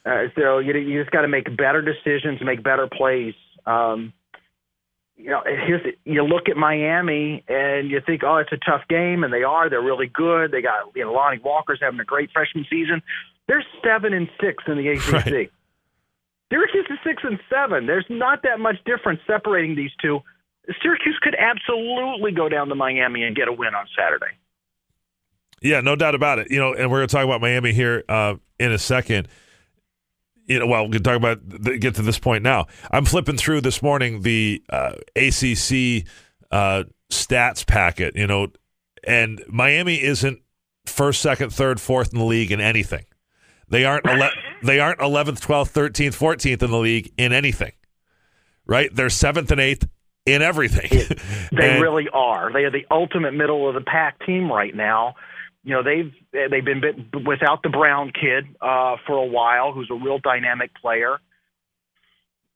Uh, 0.07 0.29
so 0.37 0.59
you, 0.59 0.73
you 0.77 1.03
just 1.03 1.11
got 1.11 1.23
to 1.23 1.29
make 1.29 1.45
better 1.57 1.83
decisions, 1.83 2.41
make 2.43 2.63
better 2.63 2.89
plays. 2.91 3.35
Um, 3.67 4.13
you 5.17 5.31
know, 5.31 5.43
here's 5.45 5.83
you 6.05 6.23
look 6.23 6.49
at 6.49 6.57
Miami 6.57 7.43
and 7.49 7.91
you 7.91 8.01
think, 8.05 8.23
oh, 8.23 8.37
it's 8.37 8.53
a 8.53 8.59
tough 8.59 8.83
game, 8.89 9.25
and 9.25 9.33
they 9.33 9.43
are. 9.43 9.69
They're 9.69 9.83
really 9.83 10.07
good. 10.07 10.53
They 10.53 10.63
got 10.63 10.95
you 10.95 11.05
know 11.05 11.13
Lonnie 11.13 11.41
Walker's 11.43 11.81
having 11.81 11.99
a 11.99 12.05
great 12.05 12.31
freshman 12.33 12.67
season. 12.71 13.03
They're 13.49 13.65
seven 13.83 14.13
and 14.13 14.29
six 14.41 14.63
in 14.67 14.77
the 14.77 14.89
ACC. 14.89 15.27
Right. 15.27 15.51
Syracuse 16.53 16.87
is 16.91 16.99
six 17.05 17.25
and 17.25 17.41
seven. 17.51 17.87
There's 17.87 18.07
not 18.09 18.45
that 18.45 18.61
much 18.61 18.77
difference 18.85 19.19
separating 19.27 19.75
these 19.75 19.91
two. 20.01 20.21
Syracuse 20.81 21.19
could 21.21 21.35
absolutely 21.35 22.31
go 22.31 22.49
down 22.49 22.69
to 22.69 22.77
Miami 22.77 23.25
and 23.25 23.35
get 23.35 23.49
a 23.49 23.53
win 23.53 23.75
on 23.75 23.87
Saturday. 23.99 24.37
Yeah, 25.61 25.81
no 25.81 25.97
doubt 25.97 26.15
about 26.15 26.39
it. 26.39 26.51
You 26.51 26.61
know, 26.61 26.73
and 26.73 26.89
we're 26.89 26.99
going 26.99 27.09
to 27.09 27.13
talk 27.17 27.25
about 27.25 27.41
Miami 27.41 27.73
here 27.73 28.05
uh, 28.09 28.35
in 28.61 28.71
a 28.71 28.79
second. 28.79 29.27
You 30.47 30.59
know, 30.59 30.67
well, 30.67 30.85
we 30.87 30.93
can 30.93 31.03
talk 31.03 31.17
about 31.17 31.41
get 31.81 31.95
to 31.97 32.03
this 32.03 32.19
point 32.19 32.43
now. 32.43 32.67
I'm 32.91 33.05
flipping 33.05 33.37
through 33.37 33.63
this 33.63 33.83
morning 33.83 34.23
the 34.23 34.63
uh, 34.71 34.93
ACC 35.17 36.07
uh, 36.51 36.85
stats 37.11 37.67
packet, 37.67 38.17
you 38.17 38.27
know, 38.27 38.49
and 39.05 39.43
Miami 39.49 40.03
isn't 40.03 40.41
first, 40.85 41.21
second, 41.21 41.51
third, 41.53 41.81
fourth 41.81 42.13
in 42.13 42.19
the 42.19 42.25
league 42.25 42.53
in 42.53 42.61
anything. 42.61 43.05
They 43.69 43.85
aren't 43.85 44.07
ele- 44.07 44.31
they 44.63 44.79
aren't 44.81 45.01
11th, 45.01 45.41
12th, 45.41 45.73
13th, 45.73 46.17
14th 46.17 46.63
in 46.63 46.71
the 46.71 46.79
league 46.79 47.13
in 47.17 47.33
anything. 47.33 47.73
Right? 48.67 48.95
They're 48.95 49.07
7th 49.09 49.51
and 49.51 49.61
8th 49.61 49.89
in 50.27 50.43
everything. 50.43 50.89
They 51.53 51.71
And- 51.75 51.83
really 51.83 52.09
are. 52.13 52.53
They 52.53 52.65
are 52.65 52.71
the 52.71 52.87
ultimate 52.91 53.33
middle 53.35 53.69
of 53.69 53.75
the 53.75 53.81
pack 53.81 54.25
team 54.25 54.51
right 54.51 54.75
now. 54.75 55.15
You 55.67 55.75
know 55.75 55.83
they've 55.83 56.13
they've 56.33 56.65
been 56.65 56.81
bit 56.81 57.27
without 57.27 57.65
the 57.65 57.71
Brown 57.71 58.13
kid 58.13 58.47
uh, 58.61 58.99
for 59.05 59.17
a 59.17 59.27
while, 59.27 59.73
who's 59.73 59.89
a 59.91 59.97
real 59.97 60.21
dynamic 60.21 60.71
player. 60.81 61.19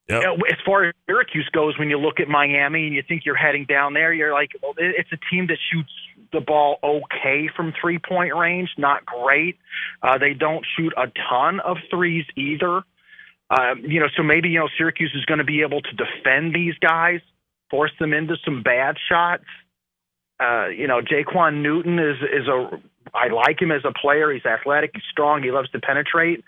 Yep. 0.09 0.21
You 0.23 0.27
know, 0.27 0.35
as 0.49 0.59
far 0.65 0.85
as 0.85 0.95
Syracuse 1.07 1.49
goes, 1.53 1.77
when 1.77 1.91
you 1.91 1.99
look 1.99 2.21
at 2.21 2.29
Miami 2.29 2.87
and 2.87 2.95
you 2.95 3.03
think 3.07 3.23
you're 3.27 3.35
heading 3.35 3.65
down 3.65 3.95
there, 3.95 4.13
you're 4.13 4.33
like, 4.33 4.51
well, 4.63 4.75
it's 4.79 5.11
a 5.13 5.19
team 5.29 5.49
that 5.49 5.59
shoots 5.73 5.91
the 6.33 6.41
ball 6.41 6.79
okay 6.85 7.51
from 7.57 7.73
three 7.81 7.99
point 7.99 8.33
range, 8.33 8.71
not 8.79 9.05
great. 9.05 9.59
Uh, 10.05 10.17
they 10.17 10.33
don't 10.33 10.65
shoot 10.77 10.93
a 10.97 11.11
ton 11.29 11.59
of 11.59 11.79
threes 11.91 12.27
either. 12.37 12.83
Um, 13.51 13.83
you 13.85 13.99
know, 13.99 14.07
so 14.17 14.23
maybe 14.23 14.51
you 14.51 14.61
know 14.61 14.69
Syracuse 14.79 15.13
is 15.17 15.25
going 15.25 15.39
to 15.39 15.45
be 15.45 15.63
able 15.63 15.81
to 15.81 15.91
defend 15.97 16.55
these 16.55 16.75
guys, 16.81 17.19
force 17.71 17.91
them 17.99 18.13
into 18.13 18.37
some 18.45 18.63
bad 18.63 18.95
shots. 19.09 19.47
Uh, 20.41 20.69
you 20.69 20.87
know, 20.87 21.01
Jaquan 21.01 21.63
Newton 21.63 21.99
is 21.99 22.17
is 22.23 22.49
a 22.49 22.81
I 23.15 23.29
like 23.29 23.61
him 23.61 23.71
as 23.73 23.83
a 23.85 23.93
player. 23.93 24.33
He's 24.33 24.47
athletic, 24.47 24.93
he's 24.95 25.03
strong, 25.11 25.43
he 25.43 25.51
loves 25.51 25.71
to 25.71 25.81
penetrate. 25.81 26.45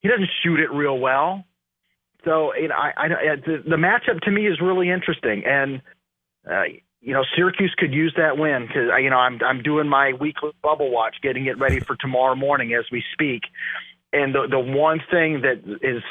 He 0.00 0.08
doesn't 0.08 0.28
shoot 0.42 0.60
it 0.60 0.70
real 0.70 0.98
well. 0.98 1.44
So 2.24 2.54
you 2.54 2.68
know, 2.68 2.74
I, 2.74 2.92
I 2.96 3.08
the, 3.36 3.62
the 3.68 3.76
matchup 3.76 4.20
to 4.22 4.30
me 4.30 4.46
is 4.46 4.60
really 4.60 4.90
interesting, 4.90 5.44
and 5.44 5.82
uh, 6.50 6.62
you 7.00 7.12
know, 7.12 7.22
Syracuse 7.36 7.74
could 7.76 7.92
use 7.92 8.14
that 8.16 8.38
win 8.38 8.66
because 8.66 8.88
you 9.02 9.10
know 9.10 9.18
I'm 9.18 9.38
I'm 9.44 9.62
doing 9.62 9.88
my 9.88 10.14
weekly 10.14 10.52
bubble 10.62 10.90
watch, 10.90 11.16
getting 11.22 11.46
it 11.46 11.58
ready 11.58 11.80
for 11.80 11.96
tomorrow 11.96 12.34
morning 12.34 12.72
as 12.72 12.86
we 12.90 13.04
speak. 13.12 13.42
And 14.12 14.34
the 14.34 14.46
the 14.48 14.58
one 14.58 15.00
thing 15.10 15.42
that 15.42 15.58
is 15.82 16.02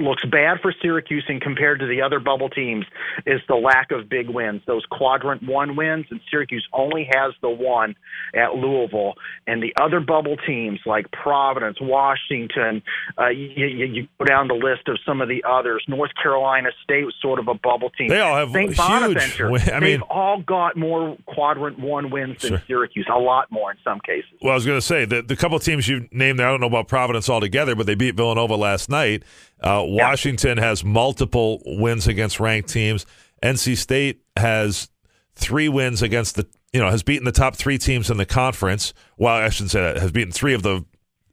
looks 0.00 0.24
bad 0.24 0.60
for 0.60 0.72
Syracuse 0.82 1.24
and 1.28 1.40
compared 1.40 1.80
to 1.80 1.86
the 1.86 2.02
other 2.02 2.18
bubble 2.20 2.48
teams 2.48 2.84
is 3.26 3.40
the 3.48 3.54
lack 3.54 3.90
of 3.92 4.08
big 4.08 4.28
wins. 4.28 4.62
Those 4.66 4.84
quadrant 4.90 5.42
one 5.42 5.76
wins, 5.76 6.06
and 6.10 6.20
Syracuse 6.30 6.66
only 6.72 7.08
has 7.12 7.32
the 7.42 7.50
one 7.50 7.94
at 8.34 8.54
Louisville. 8.54 9.14
And 9.46 9.62
the 9.62 9.74
other 9.80 10.00
bubble 10.00 10.36
teams 10.36 10.80
like 10.86 11.10
Providence, 11.12 11.78
Washington, 11.80 12.82
uh, 13.18 13.28
you, 13.28 13.66
you, 13.66 13.86
you 13.86 14.08
go 14.18 14.24
down 14.24 14.48
the 14.48 14.54
list 14.54 14.88
of 14.88 14.98
some 15.06 15.20
of 15.20 15.28
the 15.28 15.44
others. 15.48 15.84
North 15.88 16.10
Carolina 16.20 16.70
State 16.82 17.04
was 17.04 17.14
sort 17.20 17.38
of 17.38 17.48
a 17.48 17.54
bubble 17.54 17.90
team. 17.90 18.08
They 18.08 18.20
all 18.20 18.36
have 18.36 18.50
St. 18.50 18.74
huge 18.74 19.40
win- 19.40 19.60
I 19.70 19.80
they've 19.80 20.02
all 20.02 20.40
got 20.42 20.76
more 20.76 21.16
quadrant 21.26 21.78
one 21.78 22.10
wins 22.10 22.40
than 22.42 22.50
Sure. 22.50 22.62
Syracuse, 22.66 23.06
a 23.12 23.18
lot 23.18 23.50
more 23.50 23.70
in 23.70 23.76
some 23.84 24.00
cases. 24.00 24.30
Well, 24.42 24.52
I 24.52 24.54
was 24.54 24.66
going 24.66 24.78
to 24.78 24.86
say 24.86 25.04
the 25.04 25.22
the 25.22 25.36
couple 25.36 25.58
teams 25.58 25.88
you 25.88 26.08
named 26.10 26.38
there. 26.38 26.46
I 26.46 26.50
don't 26.50 26.60
know 26.60 26.66
about 26.66 26.88
Providence 26.88 27.28
altogether, 27.28 27.74
but 27.74 27.86
they 27.86 27.94
beat 27.94 28.14
Villanova 28.16 28.56
last 28.56 28.88
night. 28.88 29.22
Uh, 29.62 29.84
Washington 29.86 30.58
has 30.58 30.84
multiple 30.84 31.62
wins 31.64 32.06
against 32.08 32.40
ranked 32.40 32.68
teams. 32.68 33.06
NC 33.42 33.76
State 33.76 34.22
has 34.36 34.88
three 35.34 35.68
wins 35.68 36.02
against 36.02 36.36
the 36.36 36.46
you 36.72 36.80
know 36.80 36.90
has 36.90 37.02
beaten 37.02 37.24
the 37.24 37.32
top 37.32 37.56
three 37.56 37.78
teams 37.78 38.10
in 38.10 38.16
the 38.16 38.26
conference. 38.26 38.92
Well, 39.16 39.34
I 39.34 39.48
shouldn't 39.48 39.70
say 39.70 39.80
that 39.80 39.96
has 39.96 40.12
beaten 40.12 40.32
three 40.32 40.54
of 40.54 40.62
the 40.62 40.84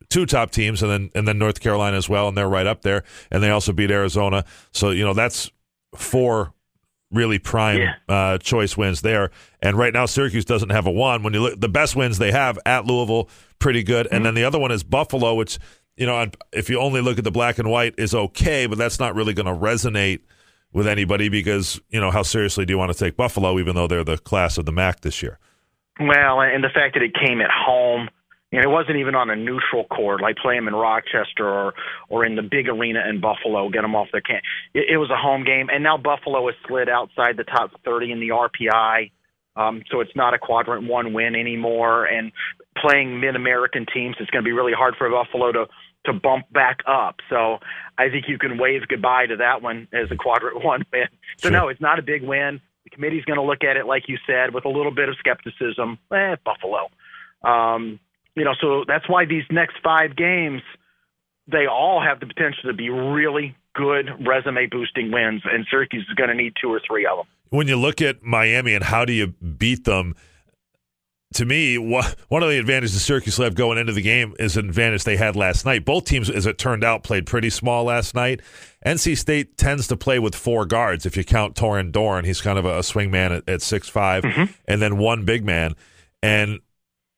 two 0.09 0.25
top 0.25 0.51
teams, 0.51 0.81
and 0.81 0.91
then 0.91 1.09
and 1.15 1.27
then 1.27 1.37
North 1.37 1.59
Carolina 1.59 1.97
as 1.97 2.09
well, 2.09 2.27
and 2.27 2.37
they're 2.37 2.49
right 2.49 2.67
up 2.67 2.81
there. 2.81 3.03
And 3.31 3.43
they 3.43 3.49
also 3.49 3.71
beat 3.73 3.91
Arizona. 3.91 4.45
So 4.71 4.91
you 4.91 5.03
know 5.03 5.13
that's 5.13 5.51
four 5.95 6.53
really 7.11 7.39
prime 7.39 7.89
uh, 8.09 8.37
choice 8.39 8.75
wins 8.75 9.01
there. 9.01 9.31
And 9.61 9.77
right 9.77 9.93
now, 9.93 10.05
Syracuse 10.05 10.45
doesn't 10.45 10.71
have 10.71 10.87
a 10.87 10.91
one. 10.91 11.23
When 11.23 11.33
you 11.33 11.41
look, 11.41 11.59
the 11.59 11.69
best 11.69 11.95
wins 11.95 12.17
they 12.17 12.31
have 12.31 12.59
at 12.65 12.85
Louisville, 12.85 13.29
pretty 13.59 13.83
good. 13.83 14.07
And 14.11 14.25
then 14.25 14.33
the 14.33 14.43
other 14.43 14.59
one 14.59 14.71
is 14.71 14.83
Buffalo, 14.83 15.33
which 15.35 15.57
you 15.97 16.05
know, 16.05 16.27
if 16.53 16.69
you 16.69 16.79
only 16.79 17.01
look 17.01 17.17
at 17.17 17.23
the 17.23 17.31
black 17.31 17.57
and 17.57 17.69
white, 17.69 17.95
is 17.97 18.13
okay, 18.13 18.67
but 18.67 18.77
that's 18.77 18.99
not 18.99 19.15
really 19.15 19.33
going 19.33 19.47
to 19.47 19.53
resonate 19.53 20.21
with 20.71 20.87
anybody 20.87 21.27
because 21.27 21.81
you 21.89 21.99
know 21.99 22.11
how 22.11 22.21
seriously 22.21 22.65
do 22.65 22.73
you 22.73 22.77
want 22.77 22.91
to 22.93 22.97
take 22.97 23.17
Buffalo, 23.17 23.59
even 23.59 23.75
though 23.75 23.87
they're 23.87 24.03
the 24.03 24.17
class 24.17 24.57
of 24.57 24.65
the 24.65 24.71
MAC 24.71 25.01
this 25.01 25.23
year. 25.23 25.39
Well, 25.99 26.41
and 26.41 26.63
the 26.63 26.69
fact 26.69 26.93
that 26.93 27.01
it 27.01 27.13
came 27.15 27.41
at 27.41 27.49
home, 27.49 28.09
and 28.51 28.63
it 28.63 28.67
wasn't 28.67 28.97
even 28.97 29.15
on 29.15 29.31
a 29.31 29.35
neutral 29.35 29.85
court, 29.85 30.21
like 30.21 30.37
play 30.37 30.55
them 30.55 30.67
in 30.67 30.75
Rochester 30.75 31.49
or 31.49 31.73
or 32.09 32.25
in 32.25 32.35
the 32.35 32.43
big 32.43 32.69
arena 32.69 33.01
in 33.09 33.19
Buffalo, 33.19 33.69
get 33.69 33.81
them 33.81 33.95
off 33.95 34.09
their 34.11 34.21
can. 34.21 34.41
It, 34.75 34.85
it 34.91 34.97
was 34.97 35.09
a 35.09 35.17
home 35.17 35.43
game, 35.43 35.69
and 35.73 35.83
now 35.83 35.97
Buffalo 35.97 36.45
has 36.45 36.55
slid 36.67 36.89
outside 36.89 37.37
the 37.37 37.43
top 37.43 37.71
30 37.83 38.11
in 38.11 38.19
the 38.19 38.29
RPI, 38.29 39.11
um, 39.55 39.81
so 39.89 40.01
it's 40.01 40.15
not 40.15 40.35
a 40.35 40.37
quadrant 40.37 40.87
one 40.87 41.13
win 41.13 41.35
anymore. 41.35 42.05
And 42.05 42.31
playing 42.79 43.19
Mid 43.19 43.35
American 43.35 43.85
teams, 43.91 44.15
it's 44.19 44.29
going 44.29 44.43
to 44.43 44.47
be 44.47 44.53
really 44.53 44.73
hard 44.73 44.95
for 44.97 45.09
Buffalo 45.09 45.51
to 45.51 45.65
to 46.07 46.13
bump 46.13 46.51
back 46.51 46.79
up. 46.87 47.17
So 47.29 47.59
I 47.97 48.09
think 48.09 48.25
you 48.27 48.37
can 48.37 48.57
wave 48.57 48.87
goodbye 48.87 49.27
to 49.27 49.37
that 49.37 49.61
one 49.61 49.87
as 49.93 50.11
a 50.11 50.15
quadrant 50.15 50.63
one 50.71 50.83
win. 50.91 51.07
So 51.37 51.49
no, 51.49 51.69
it's 51.69 51.81
not 51.81 51.99
a 51.99 52.01
big 52.01 52.23
win. 52.23 52.59
The 52.83 52.89
committee's 52.89 53.25
going 53.25 53.37
to 53.37 53.43
look 53.43 53.63
at 53.63 53.77
it, 53.77 53.85
like 53.85 54.03
you 54.07 54.17
said, 54.25 54.53
with 54.53 54.65
a 54.65 54.69
little 54.69 54.93
bit 54.93 55.09
of 55.09 55.15
skepticism. 55.19 55.99
Eh, 56.11 56.35
Buffalo. 56.43 56.87
Um, 57.43 57.99
you 58.35 58.43
know, 58.43 58.53
so 58.59 58.83
that's 58.87 59.07
why 59.09 59.25
these 59.25 59.43
next 59.51 59.77
five 59.83 60.15
games, 60.15 60.61
they 61.47 61.65
all 61.65 62.01
have 62.01 62.19
the 62.19 62.27
potential 62.27 62.63
to 62.65 62.73
be 62.73 62.89
really 62.89 63.55
good 63.73 64.09
resume 64.25 64.67
boosting 64.67 65.11
wins, 65.11 65.41
and 65.45 65.65
Syracuse 65.69 66.05
is 66.09 66.15
going 66.15 66.29
to 66.29 66.35
need 66.35 66.53
two 66.59 66.71
or 66.71 66.81
three 66.85 67.05
of 67.05 67.17
them. 67.17 67.25
when 67.49 67.67
you 67.67 67.77
look 67.77 68.01
at 68.01 68.23
Miami 68.23 68.73
and 68.73 68.83
how 68.83 69.05
do 69.05 69.13
you 69.13 69.27
beat 69.27 69.85
them, 69.85 70.15
to 71.33 71.45
me, 71.45 71.77
one 71.77 72.43
of 72.43 72.49
the 72.49 72.57
advantages 72.57 73.01
Syracuse 73.03 73.37
have 73.37 73.53
going 73.53 73.77
into 73.77 73.91
the 73.91 74.01
game 74.01 74.33
is 74.39 74.55
an 74.55 74.67
advantage 74.67 75.03
they 75.03 75.17
had 75.17 75.35
last 75.35 75.65
night. 75.65 75.83
Both 75.83 76.05
teams, 76.05 76.29
as 76.29 76.45
it 76.45 76.57
turned 76.57 76.83
out, 76.83 77.03
played 77.03 77.25
pretty 77.25 77.49
small 77.49 77.83
last 77.83 78.15
night. 78.15 78.41
NC 78.85 79.17
State 79.17 79.57
tends 79.57 79.87
to 79.87 79.97
play 79.97 80.19
with 80.19 80.35
four 80.35 80.65
guards 80.65 81.05
if 81.05 81.17
you 81.17 81.25
count 81.25 81.55
Torin 81.55 81.91
Dorn. 81.91 82.23
He's 82.23 82.39
kind 82.39 82.57
of 82.57 82.65
a, 82.65 82.81
swing 82.81 83.11
man 83.11 83.33
at, 83.33 83.49
at 83.49 83.59
6'5", 83.59 84.21
mm-hmm. 84.21 84.51
and 84.65 84.81
then 84.81 84.97
one 84.97 85.25
big 85.25 85.43
man. 85.43 85.73
And 86.23 86.59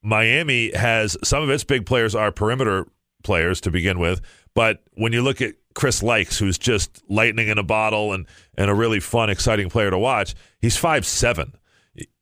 Miami 0.02 0.76
has 0.76 1.16
some 1.24 1.44
of 1.44 1.50
its 1.50 1.64
big 1.64 1.86
players 1.86 2.16
are 2.16 2.32
perimeter 2.32 2.88
players 3.24 3.62
to 3.62 3.72
begin 3.72 4.00
with, 4.00 4.22
but 4.56 4.82
when 4.94 5.14
you 5.14 5.22
look 5.22 5.42
at 5.42 5.54
Chris 5.76 6.02
Lykes, 6.02 6.40
who's 6.40 6.58
just 6.58 7.04
lightning 7.10 7.48
in 7.48 7.58
a 7.58 7.64
bottle 7.64 8.14
and 8.14 8.26
and 8.58 8.70
a 8.70 8.74
really 8.74 9.00
fun, 9.00 9.30
exciting 9.30 9.70
player 9.70 9.90
to 9.90 9.98
watch, 9.98 10.36
he's 10.60 10.78
five 10.78 11.06
seven. 11.06 11.54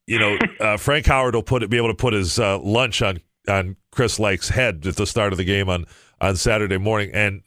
You 0.08 0.18
know, 0.18 0.38
uh, 0.60 0.76
Frank 0.76 1.06
Howard 1.06 1.34
will 1.34 1.42
put 1.42 1.62
it, 1.62 1.70
be 1.70 1.76
able 1.76 1.88
to 1.88 1.94
put 1.94 2.14
his 2.14 2.38
uh, 2.38 2.58
lunch 2.58 3.02
on 3.02 3.20
on 3.46 3.76
Chris 3.92 4.18
Lykes' 4.18 4.50
head 4.50 4.86
at 4.86 4.96
the 4.96 5.06
start 5.06 5.32
of 5.32 5.36
the 5.36 5.44
game 5.44 5.68
on 5.68 5.84
on 6.20 6.36
Saturday 6.36 6.78
morning, 6.78 7.10
and 7.12 7.42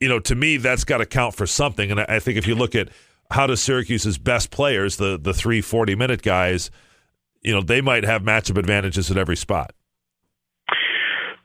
you 0.00 0.08
know, 0.08 0.18
to 0.20 0.34
me, 0.34 0.56
that's 0.56 0.84
got 0.84 0.98
to 0.98 1.06
count 1.06 1.34
for 1.34 1.46
something. 1.46 1.90
And 1.90 2.00
I, 2.00 2.06
I 2.08 2.18
think 2.18 2.38
if 2.38 2.46
you 2.46 2.54
look 2.54 2.74
at 2.74 2.88
how 3.30 3.46
does 3.46 3.60
Syracuse's 3.60 4.18
best 4.18 4.50
players, 4.50 4.96
the 4.96 5.18
the 5.20 5.34
three 5.34 5.60
40 5.60 5.94
minute 5.94 6.22
guys, 6.22 6.70
you 7.42 7.52
know, 7.52 7.60
they 7.60 7.80
might 7.80 8.04
have 8.04 8.22
matchup 8.22 8.58
advantages 8.58 9.10
at 9.10 9.18
every 9.18 9.36
spot. 9.36 9.72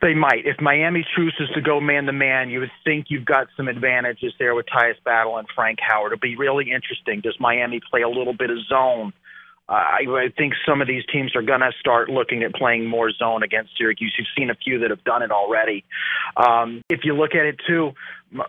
They 0.00 0.14
might. 0.14 0.46
If 0.46 0.60
Miami 0.60 1.06
chooses 1.14 1.48
to 1.54 1.60
go 1.60 1.80
man 1.80 2.06
to 2.06 2.12
man, 2.12 2.50
you 2.50 2.58
would 2.58 2.72
think 2.82 3.06
you've 3.08 3.24
got 3.24 3.46
some 3.56 3.68
advantages 3.68 4.32
there 4.36 4.52
with 4.52 4.66
Tyus 4.66 4.96
Battle 5.04 5.38
and 5.38 5.46
Frank 5.54 5.78
Howard. 5.80 6.12
It'll 6.12 6.20
be 6.20 6.34
really 6.34 6.72
interesting. 6.72 7.20
Does 7.20 7.36
Miami 7.38 7.80
play 7.88 8.02
a 8.02 8.08
little 8.08 8.34
bit 8.34 8.50
of 8.50 8.58
zone? 8.68 9.12
I, 9.68 10.04
I 10.08 10.28
think 10.36 10.54
some 10.66 10.80
of 10.80 10.88
these 10.88 11.02
teams 11.12 11.34
are 11.36 11.42
going 11.42 11.60
to 11.60 11.70
start 11.78 12.08
looking 12.08 12.42
at 12.42 12.54
playing 12.54 12.86
more 12.86 13.10
zone 13.12 13.42
against 13.42 13.70
Syracuse. 13.78 14.12
You've 14.18 14.26
seen 14.36 14.50
a 14.50 14.54
few 14.54 14.80
that 14.80 14.90
have 14.90 15.04
done 15.04 15.22
it 15.22 15.30
already. 15.30 15.84
Um, 16.36 16.82
if 16.90 17.00
you 17.04 17.14
look 17.14 17.34
at 17.34 17.46
it 17.46 17.56
too, 17.66 17.92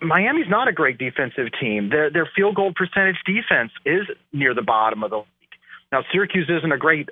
Miami's 0.02 0.50
not 0.50 0.68
a 0.68 0.74
great 0.74 0.98
defensive 0.98 1.48
team. 1.60 1.90
Their, 1.90 2.10
their 2.10 2.30
field 2.36 2.56
goal 2.56 2.74
percentage 2.76 3.18
defense 3.26 3.72
is 3.86 4.08
near 4.32 4.54
the 4.54 4.62
bottom 4.62 5.04
of 5.04 5.12
the 5.12 5.18
league. 5.18 5.28
Now, 5.92 6.02
Syracuse 6.12 6.50
isn't 6.50 6.72
a 6.72 6.78
great 6.78 7.10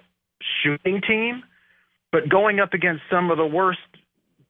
shooting 0.64 1.02
team, 1.08 1.44
but 2.12 2.28
going 2.28 2.60
up 2.60 2.74
against 2.74 3.04
some 3.10 3.30
of 3.30 3.38
the 3.38 3.46
worst 3.46 3.80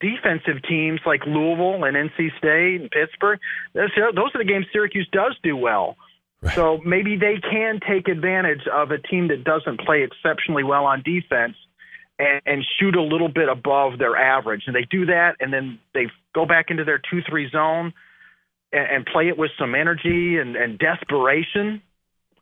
defensive 0.00 0.62
teams 0.68 1.00
like 1.06 1.20
Louisville 1.26 1.84
and 1.84 1.96
NC 1.96 2.36
State 2.38 2.80
and 2.80 2.90
Pittsburgh, 2.90 3.38
those 3.74 3.90
are 3.96 4.38
the 4.38 4.44
games 4.44 4.66
Syracuse 4.72 5.08
does 5.12 5.36
do 5.42 5.56
well. 5.56 5.96
So 6.54 6.80
maybe 6.84 7.16
they 7.16 7.36
can 7.38 7.78
take 7.88 8.08
advantage 8.08 8.66
of 8.72 8.90
a 8.90 8.98
team 8.98 9.28
that 9.28 9.44
doesn't 9.44 9.80
play 9.80 10.02
exceptionally 10.02 10.64
well 10.64 10.84
on 10.84 11.02
defense 11.02 11.54
and, 12.18 12.42
and 12.46 12.64
shoot 12.78 12.96
a 12.96 13.02
little 13.02 13.28
bit 13.28 13.48
above 13.48 13.98
their 13.98 14.16
average. 14.16 14.64
And 14.66 14.74
they 14.74 14.86
do 14.90 15.06
that, 15.06 15.36
and 15.40 15.52
then 15.52 15.78
they 15.94 16.08
go 16.34 16.44
back 16.44 16.66
into 16.70 16.84
their 16.84 16.98
2 16.98 17.22
3 17.28 17.50
zone 17.50 17.92
and, 18.72 18.86
and 18.90 19.06
play 19.06 19.28
it 19.28 19.38
with 19.38 19.50
some 19.58 19.74
energy 19.74 20.38
and, 20.38 20.56
and 20.56 20.78
desperation. 20.78 21.82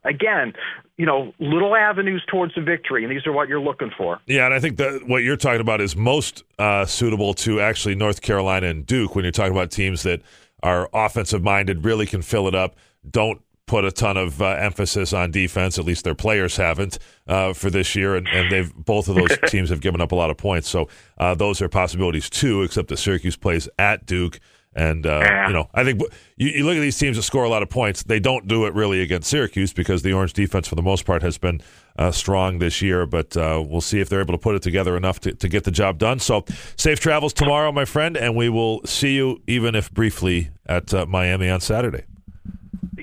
Again, 0.03 0.53
you 0.97 1.05
know, 1.05 1.31
little 1.37 1.75
avenues 1.75 2.23
towards 2.27 2.57
a 2.57 2.61
victory, 2.61 3.03
and 3.03 3.11
these 3.11 3.27
are 3.27 3.31
what 3.31 3.47
you're 3.47 3.61
looking 3.61 3.91
for. 3.95 4.19
Yeah, 4.25 4.45
and 4.45 4.53
I 4.53 4.59
think 4.59 4.77
that 4.77 5.07
what 5.07 5.21
you're 5.21 5.37
talking 5.37 5.61
about 5.61 5.79
is 5.79 5.95
most 5.95 6.43
uh, 6.57 6.85
suitable 6.85 7.35
to 7.35 7.61
actually 7.61 7.93
North 7.93 8.21
Carolina 8.23 8.67
and 8.67 8.83
Duke 8.83 9.15
when 9.15 9.23
you're 9.23 9.31
talking 9.31 9.51
about 9.51 9.69
teams 9.69 10.01
that 10.03 10.21
are 10.63 10.89
offensive 10.91 11.43
minded, 11.43 11.85
really 11.85 12.07
can 12.07 12.23
fill 12.23 12.47
it 12.47 12.55
up. 12.55 12.75
Don't 13.07 13.41
put 13.67 13.85
a 13.85 13.91
ton 13.91 14.17
of 14.17 14.41
uh, 14.41 14.47
emphasis 14.47 15.13
on 15.13 15.31
defense. 15.31 15.77
At 15.77 15.85
least 15.85 16.03
their 16.03 16.15
players 16.15 16.57
haven't 16.57 16.99
uh, 17.27 17.53
for 17.53 17.69
this 17.69 17.95
year, 17.95 18.15
and, 18.15 18.27
and 18.27 18.51
they've 18.51 18.73
both 18.73 19.07
of 19.07 19.15
those 19.15 19.37
teams 19.47 19.69
have 19.69 19.81
given 19.81 20.01
up 20.01 20.11
a 20.11 20.15
lot 20.15 20.29
of 20.29 20.37
points. 20.37 20.69
So 20.69 20.89
uh, 21.17 21.35
those 21.35 21.61
are 21.61 21.69
possibilities 21.69 22.29
too. 22.29 22.63
Except 22.63 22.89
that 22.89 22.97
Syracuse 22.97 23.37
plays 23.37 23.69
at 23.79 24.05
Duke. 24.05 24.39
And 24.73 25.05
uh, 25.05 25.45
you 25.47 25.53
know, 25.53 25.69
I 25.73 25.83
think 25.83 26.01
you, 26.37 26.49
you 26.49 26.65
look 26.65 26.77
at 26.77 26.81
these 26.81 26.97
teams 26.97 27.17
that 27.17 27.23
score 27.23 27.43
a 27.43 27.49
lot 27.49 27.61
of 27.61 27.69
points. 27.69 28.03
They 28.03 28.21
don't 28.21 28.47
do 28.47 28.65
it 28.65 28.73
really 28.73 29.01
against 29.01 29.29
Syracuse 29.29 29.73
because 29.73 30.01
the 30.01 30.13
Orange 30.13 30.31
defense, 30.31 30.67
for 30.67 30.75
the 30.75 30.81
most 30.81 31.05
part, 31.05 31.21
has 31.23 31.37
been 31.37 31.59
uh, 31.97 32.11
strong 32.11 32.59
this 32.59 32.81
year. 32.81 33.05
But 33.05 33.35
uh, 33.35 33.61
we'll 33.65 33.81
see 33.81 33.99
if 33.99 34.07
they're 34.07 34.21
able 34.21 34.33
to 34.33 34.37
put 34.37 34.55
it 34.55 34.61
together 34.61 34.95
enough 34.95 35.19
to, 35.21 35.33
to 35.33 35.49
get 35.49 35.65
the 35.65 35.71
job 35.71 35.97
done. 35.97 36.19
So, 36.19 36.45
safe 36.77 37.01
travels 37.01 37.33
tomorrow, 37.33 37.73
my 37.73 37.83
friend, 37.83 38.15
and 38.15 38.33
we 38.33 38.47
will 38.47 38.81
see 38.85 39.13
you, 39.15 39.41
even 39.45 39.75
if 39.75 39.91
briefly, 39.91 40.51
at 40.65 40.93
uh, 40.93 41.05
Miami 41.05 41.49
on 41.49 41.59
Saturday. 41.59 42.03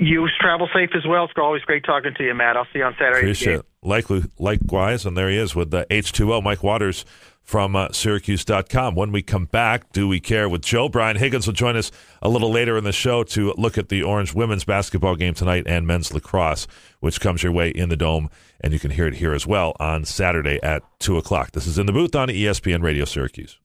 You 0.00 0.28
travel 0.40 0.68
safe 0.72 0.90
as 0.94 1.06
well. 1.06 1.24
It's 1.24 1.34
always 1.36 1.62
great 1.62 1.84
talking 1.84 2.14
to 2.14 2.24
you, 2.24 2.34
Matt. 2.34 2.56
I'll 2.56 2.66
see 2.72 2.78
you 2.78 2.84
on 2.84 2.94
Saturday. 2.94 3.18
Appreciate 3.18 3.60
it. 3.60 3.66
Likely, 3.82 4.24
likewise, 4.38 5.06
and 5.06 5.16
there 5.16 5.30
he 5.30 5.36
is 5.36 5.54
with 5.54 5.70
the 5.70 5.86
H2O, 5.90 6.42
Mike 6.42 6.62
Waters 6.62 7.04
from 7.42 7.74
uh, 7.74 7.88
Syracuse.com. 7.92 8.94
When 8.94 9.10
we 9.10 9.22
come 9.22 9.46
back, 9.46 9.90
Do 9.92 10.06
We 10.06 10.20
Care 10.20 10.48
with 10.48 10.62
Joe? 10.62 10.88
Brian 10.88 11.16
Higgins 11.16 11.46
will 11.46 11.54
join 11.54 11.76
us 11.76 11.90
a 12.20 12.28
little 12.28 12.50
later 12.50 12.76
in 12.76 12.84
the 12.84 12.92
show 12.92 13.24
to 13.24 13.54
look 13.56 13.78
at 13.78 13.88
the 13.88 14.02
Orange 14.02 14.34
women's 14.34 14.64
basketball 14.64 15.16
game 15.16 15.32
tonight 15.32 15.64
and 15.66 15.86
men's 15.86 16.12
lacrosse, 16.12 16.66
which 17.00 17.20
comes 17.20 17.42
your 17.42 17.52
way 17.52 17.70
in 17.70 17.88
the 17.88 17.96
Dome, 17.96 18.28
and 18.60 18.72
you 18.72 18.78
can 18.78 18.90
hear 18.90 19.06
it 19.06 19.14
here 19.14 19.32
as 19.32 19.46
well 19.46 19.74
on 19.80 20.04
Saturday 20.04 20.60
at 20.62 20.82
2 20.98 21.16
o'clock. 21.16 21.52
This 21.52 21.66
is 21.66 21.78
In 21.78 21.86
the 21.86 21.92
Booth 21.92 22.14
on 22.14 22.28
ESPN 22.28 22.82
Radio 22.82 23.06
Syracuse. 23.06 23.58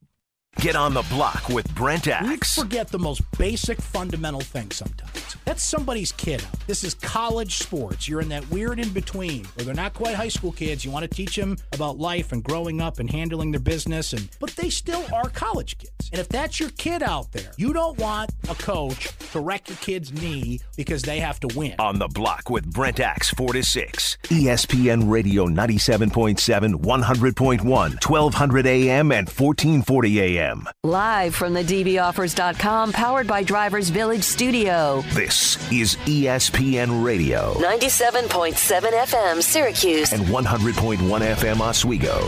Get 0.58 0.76
on 0.76 0.94
the 0.94 1.02
block 1.10 1.50
with 1.50 1.74
Brent 1.76 2.08
Axe. 2.08 2.58
We 2.58 2.64
forget 2.64 2.88
the 2.88 3.00
most 3.00 3.22
basic 3.38 3.82
fundamental 3.82 4.40
thing 4.40 4.72
sometimes. 4.72 5.36
That's 5.46 5.62
somebody's 5.62 6.14
kid. 6.14 6.42
This 6.68 6.86
is 6.86 6.94
college 6.94 7.58
sports. 7.58 8.08
You're 8.08 8.22
in 8.22 8.30
that 8.30 8.50
weird 8.50 8.80
in 8.80 8.90
between 8.90 9.44
where 9.44 9.66
they're 9.66 9.74
not 9.74 9.94
quite 9.94 10.16
high 10.16 10.30
school 10.30 10.54
kids. 10.54 10.86
You 10.86 10.92
want 10.92 11.04
to 11.04 11.10
teach 11.10 11.36
them 11.36 11.58
about 11.74 11.98
life 11.98 12.32
and 12.32 12.42
growing 12.42 12.80
up 12.80 13.00
and 13.00 13.10
handling 13.10 13.52
their 13.52 13.60
business 13.60 14.14
and 14.14 14.30
but 14.40 14.52
they 14.52 14.70
still 14.70 15.04
are 15.14 15.28
college 15.30 15.78
kids. 15.78 16.10
And 16.12 16.22
if 16.22 16.30
that's 16.30 16.60
your 16.60 16.70
kid 16.70 17.04
out 17.04 17.32
there, 17.34 17.52
you 17.58 17.74
don't 17.74 17.98
want 17.98 18.32
a 18.50 18.56
coach 18.56 19.12
to 19.32 19.40
wreck 19.42 19.68
your 19.68 19.78
kid's 19.78 20.14
knee 20.14 20.62
because 20.78 21.02
they 21.02 21.20
have 21.20 21.40
to 21.42 21.50
win. 21.58 21.76
On 21.80 22.00
the 22.00 22.08
block 22.08 22.50
with 22.50 22.72
Brent 22.72 23.00
Axe, 23.02 23.32
4 23.32 23.54
to 23.54 23.64
6. 23.64 24.18
ESPN 24.24 25.10
Radio 25.10 25.48
97.7, 25.48 26.76
100.1, 26.76 27.64
1200 27.66 28.68
AM, 28.68 29.12
and 29.12 29.28
1440 29.28 30.22
AM. 30.22 30.43
Live 30.84 31.36
from 31.36 31.54
the 31.54 31.64
DVOffers.com, 31.64 32.92
powered 32.92 33.28
by 33.28 33.44
Drivers 33.44 33.90
Village 33.90 34.24
Studio. 34.24 35.02
This 35.14 35.56
is 35.72 35.96
ESPN 36.06 37.04
Radio 37.04 37.54
97.7 37.56 38.54
FM, 38.92 39.42
Syracuse. 39.42 40.12
and 40.12 40.24
100.1 40.26 40.98
FM 40.98 41.62
Oswego. 41.62 42.20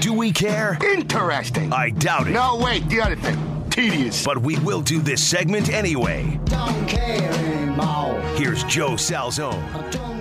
Do 0.00 0.12
we 0.12 0.32
care? 0.32 0.76
Interesting. 0.84 1.72
I 1.72 1.90
doubt 1.90 2.26
it. 2.28 2.32
No, 2.32 2.56
wait, 2.62 2.86
the 2.88 3.00
other 3.00 3.16
thing. 3.16 3.38
Tedious. 3.70 4.24
But 4.24 4.38
we 4.38 4.58
will 4.58 4.82
do 4.82 5.00
this 5.00 5.22
segment 5.26 5.70
anyway. 5.72 6.38
Don't 6.44 6.86
care 6.88 7.30
anymore. 7.32 8.20
Here's 8.36 8.64
Joe 8.64 8.90
Salzone. 8.92 10.19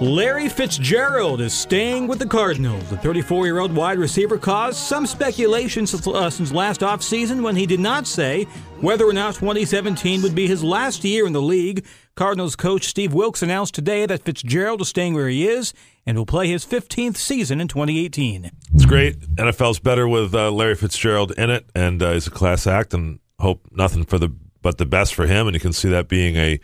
Larry 0.00 0.48
Fitzgerald 0.48 1.42
is 1.42 1.52
staying 1.52 2.06
with 2.06 2.18
the 2.18 2.26
Cardinals. 2.26 2.88
The 2.88 2.96
34 2.96 3.44
year 3.44 3.58
old 3.58 3.70
wide 3.76 3.98
receiver 3.98 4.38
caused 4.38 4.78
some 4.78 5.06
speculation 5.06 5.86
since, 5.86 6.06
uh, 6.06 6.30
since 6.30 6.52
last 6.52 6.80
offseason 6.80 7.42
when 7.42 7.54
he 7.54 7.66
did 7.66 7.80
not 7.80 8.06
say 8.06 8.44
whether 8.80 9.04
or 9.04 9.12
not 9.12 9.34
2017 9.34 10.22
would 10.22 10.34
be 10.34 10.46
his 10.46 10.64
last 10.64 11.04
year 11.04 11.26
in 11.26 11.34
the 11.34 11.42
league. 11.42 11.84
Cardinals 12.14 12.56
coach 12.56 12.86
Steve 12.86 13.12
Wilks 13.12 13.42
announced 13.42 13.74
today 13.74 14.06
that 14.06 14.22
Fitzgerald 14.22 14.80
is 14.80 14.88
staying 14.88 15.12
where 15.12 15.28
he 15.28 15.46
is 15.46 15.74
and 16.06 16.16
will 16.16 16.24
play 16.24 16.48
his 16.48 16.64
15th 16.64 17.18
season 17.18 17.60
in 17.60 17.68
2018. 17.68 18.50
It's 18.72 18.86
great. 18.86 19.20
NFL's 19.36 19.80
better 19.80 20.08
with 20.08 20.34
uh, 20.34 20.50
Larry 20.50 20.76
Fitzgerald 20.76 21.32
in 21.32 21.50
it, 21.50 21.66
and 21.74 22.02
uh, 22.02 22.12
he's 22.12 22.26
a 22.26 22.30
class 22.30 22.66
act, 22.66 22.94
and 22.94 23.20
hope 23.38 23.66
nothing 23.70 24.04
for 24.04 24.18
the 24.18 24.34
but 24.62 24.78
the 24.78 24.86
best 24.86 25.14
for 25.14 25.26
him. 25.26 25.46
And 25.46 25.54
you 25.54 25.60
can 25.60 25.74
see 25.74 25.90
that 25.90 26.08
being 26.08 26.36
a 26.36 26.58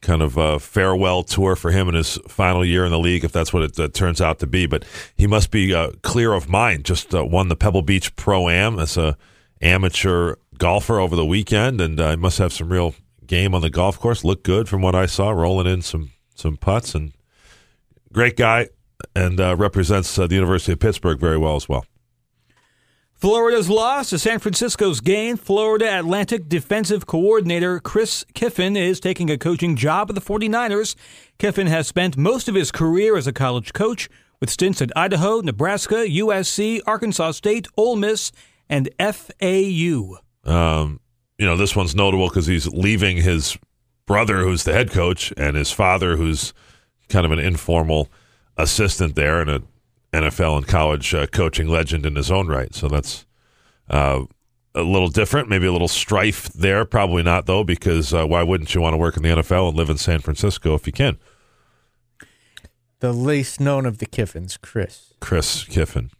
kind 0.00 0.22
of 0.22 0.36
a 0.36 0.58
farewell 0.58 1.22
tour 1.22 1.56
for 1.56 1.70
him 1.70 1.88
in 1.88 1.94
his 1.94 2.18
final 2.28 2.64
year 2.64 2.84
in 2.84 2.90
the 2.90 2.98
league, 2.98 3.24
if 3.24 3.32
that's 3.32 3.52
what 3.52 3.62
it 3.62 3.78
uh, 3.78 3.88
turns 3.88 4.20
out 4.20 4.38
to 4.38 4.46
be. 4.46 4.66
But 4.66 4.84
he 5.16 5.26
must 5.26 5.50
be 5.50 5.74
uh, 5.74 5.92
clear 6.02 6.32
of 6.32 6.48
mind. 6.48 6.84
Just 6.84 7.14
uh, 7.14 7.24
won 7.24 7.48
the 7.48 7.56
Pebble 7.56 7.82
Beach 7.82 8.14
Pro 8.16 8.48
Am 8.48 8.78
as 8.78 8.96
a 8.96 9.16
amateur 9.60 10.36
golfer 10.58 10.98
over 10.98 11.16
the 11.16 11.24
weekend, 11.24 11.80
and 11.80 11.98
uh, 12.00 12.16
must 12.16 12.38
have 12.38 12.52
some 12.52 12.68
real 12.68 12.94
game 13.26 13.54
on 13.54 13.62
the 13.62 13.70
golf 13.70 13.98
course. 13.98 14.24
Looked 14.24 14.44
good 14.44 14.68
from 14.68 14.82
what 14.82 14.94
I 14.94 15.06
saw, 15.06 15.30
rolling 15.30 15.66
in 15.66 15.82
some 15.82 16.12
some 16.34 16.56
putts, 16.56 16.94
and 16.94 17.12
great 18.12 18.36
guy, 18.36 18.68
and 19.14 19.40
uh, 19.40 19.56
represents 19.56 20.18
uh, 20.18 20.26
the 20.26 20.34
University 20.34 20.72
of 20.72 20.80
Pittsburgh 20.80 21.18
very 21.18 21.38
well 21.38 21.56
as 21.56 21.68
well. 21.68 21.86
Florida's 23.16 23.70
loss 23.70 24.10
to 24.10 24.18
San 24.18 24.38
Francisco's 24.38 25.00
gain. 25.00 25.38
Florida 25.38 25.98
Atlantic 25.98 26.50
defensive 26.50 27.06
coordinator 27.06 27.80
Chris 27.80 28.26
Kiffin 28.34 28.76
is 28.76 29.00
taking 29.00 29.30
a 29.30 29.38
coaching 29.38 29.74
job 29.74 30.10
at 30.10 30.14
the 30.14 30.20
49ers. 30.20 30.94
Kiffin 31.38 31.66
has 31.66 31.88
spent 31.88 32.18
most 32.18 32.46
of 32.46 32.54
his 32.54 32.70
career 32.70 33.16
as 33.16 33.26
a 33.26 33.32
college 33.32 33.72
coach 33.72 34.10
with 34.38 34.50
stints 34.50 34.82
at 34.82 34.94
Idaho, 34.94 35.40
Nebraska, 35.40 36.04
USC, 36.06 36.80
Arkansas 36.86 37.30
State, 37.32 37.66
Ole 37.78 37.96
Miss, 37.96 38.32
and 38.68 38.90
FAU. 39.00 40.18
Um, 40.44 41.00
you 41.38 41.46
know, 41.46 41.56
this 41.56 41.74
one's 41.74 41.94
notable 41.94 42.28
because 42.28 42.46
he's 42.46 42.66
leaving 42.66 43.16
his 43.16 43.56
brother, 44.04 44.40
who's 44.40 44.64
the 44.64 44.74
head 44.74 44.90
coach, 44.90 45.32
and 45.38 45.56
his 45.56 45.72
father, 45.72 46.16
who's 46.16 46.52
kind 47.08 47.24
of 47.24 47.32
an 47.32 47.38
informal 47.38 48.10
assistant 48.58 49.14
there 49.16 49.40
and 49.40 49.48
a 49.48 49.62
NFL 50.16 50.56
and 50.58 50.66
college 50.68 51.14
uh, 51.14 51.26
coaching 51.28 51.68
legend 51.68 52.04
in 52.06 52.16
his 52.16 52.30
own 52.30 52.48
right. 52.48 52.74
So 52.74 52.88
that's 52.88 53.26
uh, 53.88 54.24
a 54.74 54.82
little 54.82 55.08
different, 55.08 55.48
maybe 55.48 55.66
a 55.66 55.72
little 55.72 55.88
strife 55.88 56.48
there. 56.52 56.84
Probably 56.84 57.22
not 57.22 57.46
though, 57.46 57.64
because 57.64 58.12
uh, 58.14 58.26
why 58.26 58.42
wouldn't 58.42 58.74
you 58.74 58.80
want 58.80 58.94
to 58.94 58.98
work 58.98 59.16
in 59.16 59.22
the 59.22 59.28
NFL 59.30 59.68
and 59.68 59.76
live 59.76 59.90
in 59.90 59.96
San 59.96 60.20
Francisco 60.20 60.74
if 60.74 60.86
you 60.86 60.92
can? 60.92 61.18
The 63.00 63.12
least 63.12 63.60
known 63.60 63.84
of 63.86 63.98
the 63.98 64.06
Kiffins, 64.06 64.58
Chris. 64.60 65.12
Chris 65.20 65.64
Kiffin. 65.64 66.10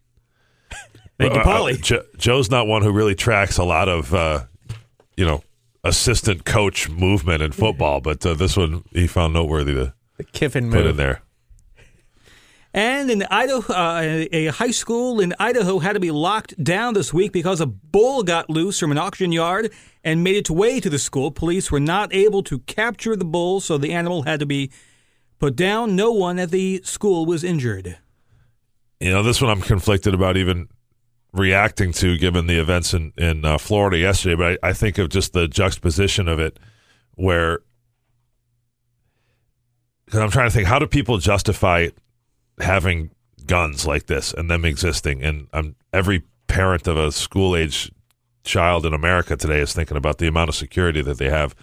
Thank 1.18 1.32
you, 1.32 1.38
Uh, 1.40 1.42
uh, 1.42 1.44
Polly. 1.44 1.76
Jo- 1.78 2.04
Joe's 2.18 2.50
not 2.50 2.66
one 2.66 2.82
who 2.82 2.92
really 2.92 3.14
tracks 3.14 3.56
a 3.56 3.64
lot 3.64 3.88
of, 3.88 4.12
uh, 4.14 4.44
you 5.16 5.24
know, 5.24 5.42
assistant 5.84 6.44
coach 6.44 6.90
movement 6.90 7.42
in 7.42 7.52
football, 7.52 8.00
but 8.00 8.24
uh, 8.26 8.34
this 8.34 8.56
one 8.56 8.84
he 8.92 9.06
found 9.06 9.32
noteworthy 9.32 9.72
to 9.72 9.94
The 10.18 10.24
Kiffin 10.24 10.70
put 10.70 10.78
move. 10.78 10.86
in 10.90 10.96
there. 10.96 11.22
And 12.76 13.10
in 13.10 13.22
Idaho, 13.30 13.72
uh, 13.72 14.26
a 14.30 14.46
high 14.48 14.70
school 14.70 15.18
in 15.18 15.32
Idaho 15.38 15.78
had 15.78 15.94
to 15.94 16.00
be 16.00 16.10
locked 16.10 16.62
down 16.62 16.92
this 16.92 17.10
week 17.10 17.32
because 17.32 17.58
a 17.58 17.66
bull 17.66 18.22
got 18.22 18.50
loose 18.50 18.78
from 18.78 18.92
an 18.92 18.98
auction 18.98 19.32
yard 19.32 19.72
and 20.04 20.22
made 20.22 20.36
its 20.36 20.50
way 20.50 20.78
to 20.80 20.90
the 20.90 20.98
school. 20.98 21.30
Police 21.30 21.70
were 21.70 21.80
not 21.80 22.14
able 22.14 22.42
to 22.42 22.58
capture 22.60 23.16
the 23.16 23.24
bull, 23.24 23.60
so 23.60 23.78
the 23.78 23.94
animal 23.94 24.24
had 24.24 24.40
to 24.40 24.46
be 24.46 24.70
put 25.38 25.56
down. 25.56 25.96
No 25.96 26.12
one 26.12 26.38
at 26.38 26.50
the 26.50 26.82
school 26.84 27.24
was 27.24 27.42
injured. 27.42 27.96
You 29.00 29.10
know, 29.10 29.22
this 29.22 29.40
one 29.40 29.50
I'm 29.50 29.62
conflicted 29.62 30.12
about 30.12 30.36
even 30.36 30.68
reacting 31.32 31.92
to, 31.92 32.18
given 32.18 32.46
the 32.46 32.60
events 32.60 32.92
in 32.92 33.14
in 33.16 33.46
uh, 33.46 33.56
Florida 33.56 33.96
yesterday. 33.96 34.34
But 34.34 34.58
I, 34.62 34.68
I 34.68 34.72
think 34.74 34.98
of 34.98 35.08
just 35.08 35.32
the 35.32 35.48
juxtaposition 35.48 36.28
of 36.28 36.38
it, 36.38 36.58
where 37.14 37.60
because 40.04 40.20
I'm 40.20 40.30
trying 40.30 40.50
to 40.50 40.54
think, 40.54 40.68
how 40.68 40.78
do 40.78 40.86
people 40.86 41.16
justify 41.16 41.88
having 42.60 43.10
guns 43.46 43.86
like 43.86 44.06
this 44.06 44.32
and 44.32 44.50
them 44.50 44.64
existing? 44.64 45.22
And 45.22 45.48
um, 45.52 45.76
every 45.92 46.24
parent 46.48 46.86
of 46.86 46.96
a 46.96 47.12
school 47.12 47.56
age 47.56 47.90
child 48.44 48.86
in 48.86 48.94
America 48.94 49.36
today 49.36 49.60
is 49.60 49.72
thinking 49.72 49.96
about 49.96 50.18
the 50.18 50.28
amount 50.28 50.48
of 50.48 50.54
security 50.54 51.02
that 51.02 51.18
they 51.18 51.28
have 51.28 51.54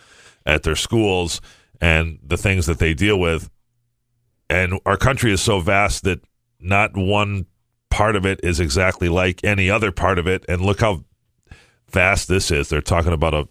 at 0.45 0.63
their 0.63 0.75
schools 0.75 1.41
and 1.81 2.19
the 2.21 2.37
things 2.37 2.65
that 2.65 2.79
they 2.79 2.93
deal 2.93 3.19
with. 3.19 3.49
And 4.49 4.79
our 4.85 4.97
country 4.97 5.31
is 5.31 5.41
so 5.41 5.59
vast 5.59 6.03
that 6.03 6.21
not 6.59 6.95
one 6.95 7.45
part 7.89 8.15
of 8.15 8.25
it 8.25 8.39
is 8.43 8.59
exactly 8.59 9.09
like 9.09 9.43
any 9.43 9.69
other 9.69 9.91
part 9.91 10.19
of 10.19 10.27
it. 10.27 10.45
And 10.47 10.61
look 10.61 10.81
how 10.81 11.05
vast 11.89 12.27
this 12.27 12.51
is. 12.51 12.69
They're 12.69 12.81
talking 12.81 13.13
about 13.13 13.33
a 13.33 13.47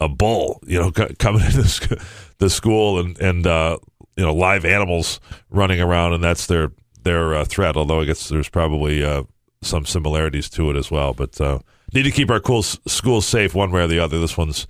a 0.00 0.08
bull, 0.08 0.60
you 0.66 0.80
know, 0.80 0.90
c- 0.94 1.14
coming 1.18 1.42
into 1.42 1.98
the 2.38 2.50
school 2.50 2.98
and 2.98 3.18
and 3.20 3.46
uh, 3.46 3.78
you 4.16 4.24
know 4.24 4.34
live 4.34 4.64
animals 4.64 5.20
running 5.50 5.80
around, 5.80 6.12
and 6.12 6.22
that's 6.22 6.46
their 6.46 6.72
their 7.02 7.34
uh, 7.34 7.44
threat. 7.44 7.76
Although 7.76 8.00
I 8.00 8.04
guess 8.04 8.28
there's 8.28 8.48
probably 8.48 9.02
uh, 9.04 9.24
some 9.62 9.84
similarities 9.86 10.48
to 10.50 10.70
it 10.70 10.76
as 10.76 10.90
well. 10.90 11.12
But 11.14 11.40
uh, 11.40 11.58
need 11.92 12.02
to 12.04 12.10
keep 12.10 12.30
our 12.30 12.40
cool 12.40 12.60
s- 12.60 12.78
schools 12.86 13.26
safe 13.26 13.54
one 13.54 13.70
way 13.70 13.82
or 13.82 13.86
the 13.86 13.98
other. 13.98 14.18
This 14.20 14.36
one's 14.36 14.66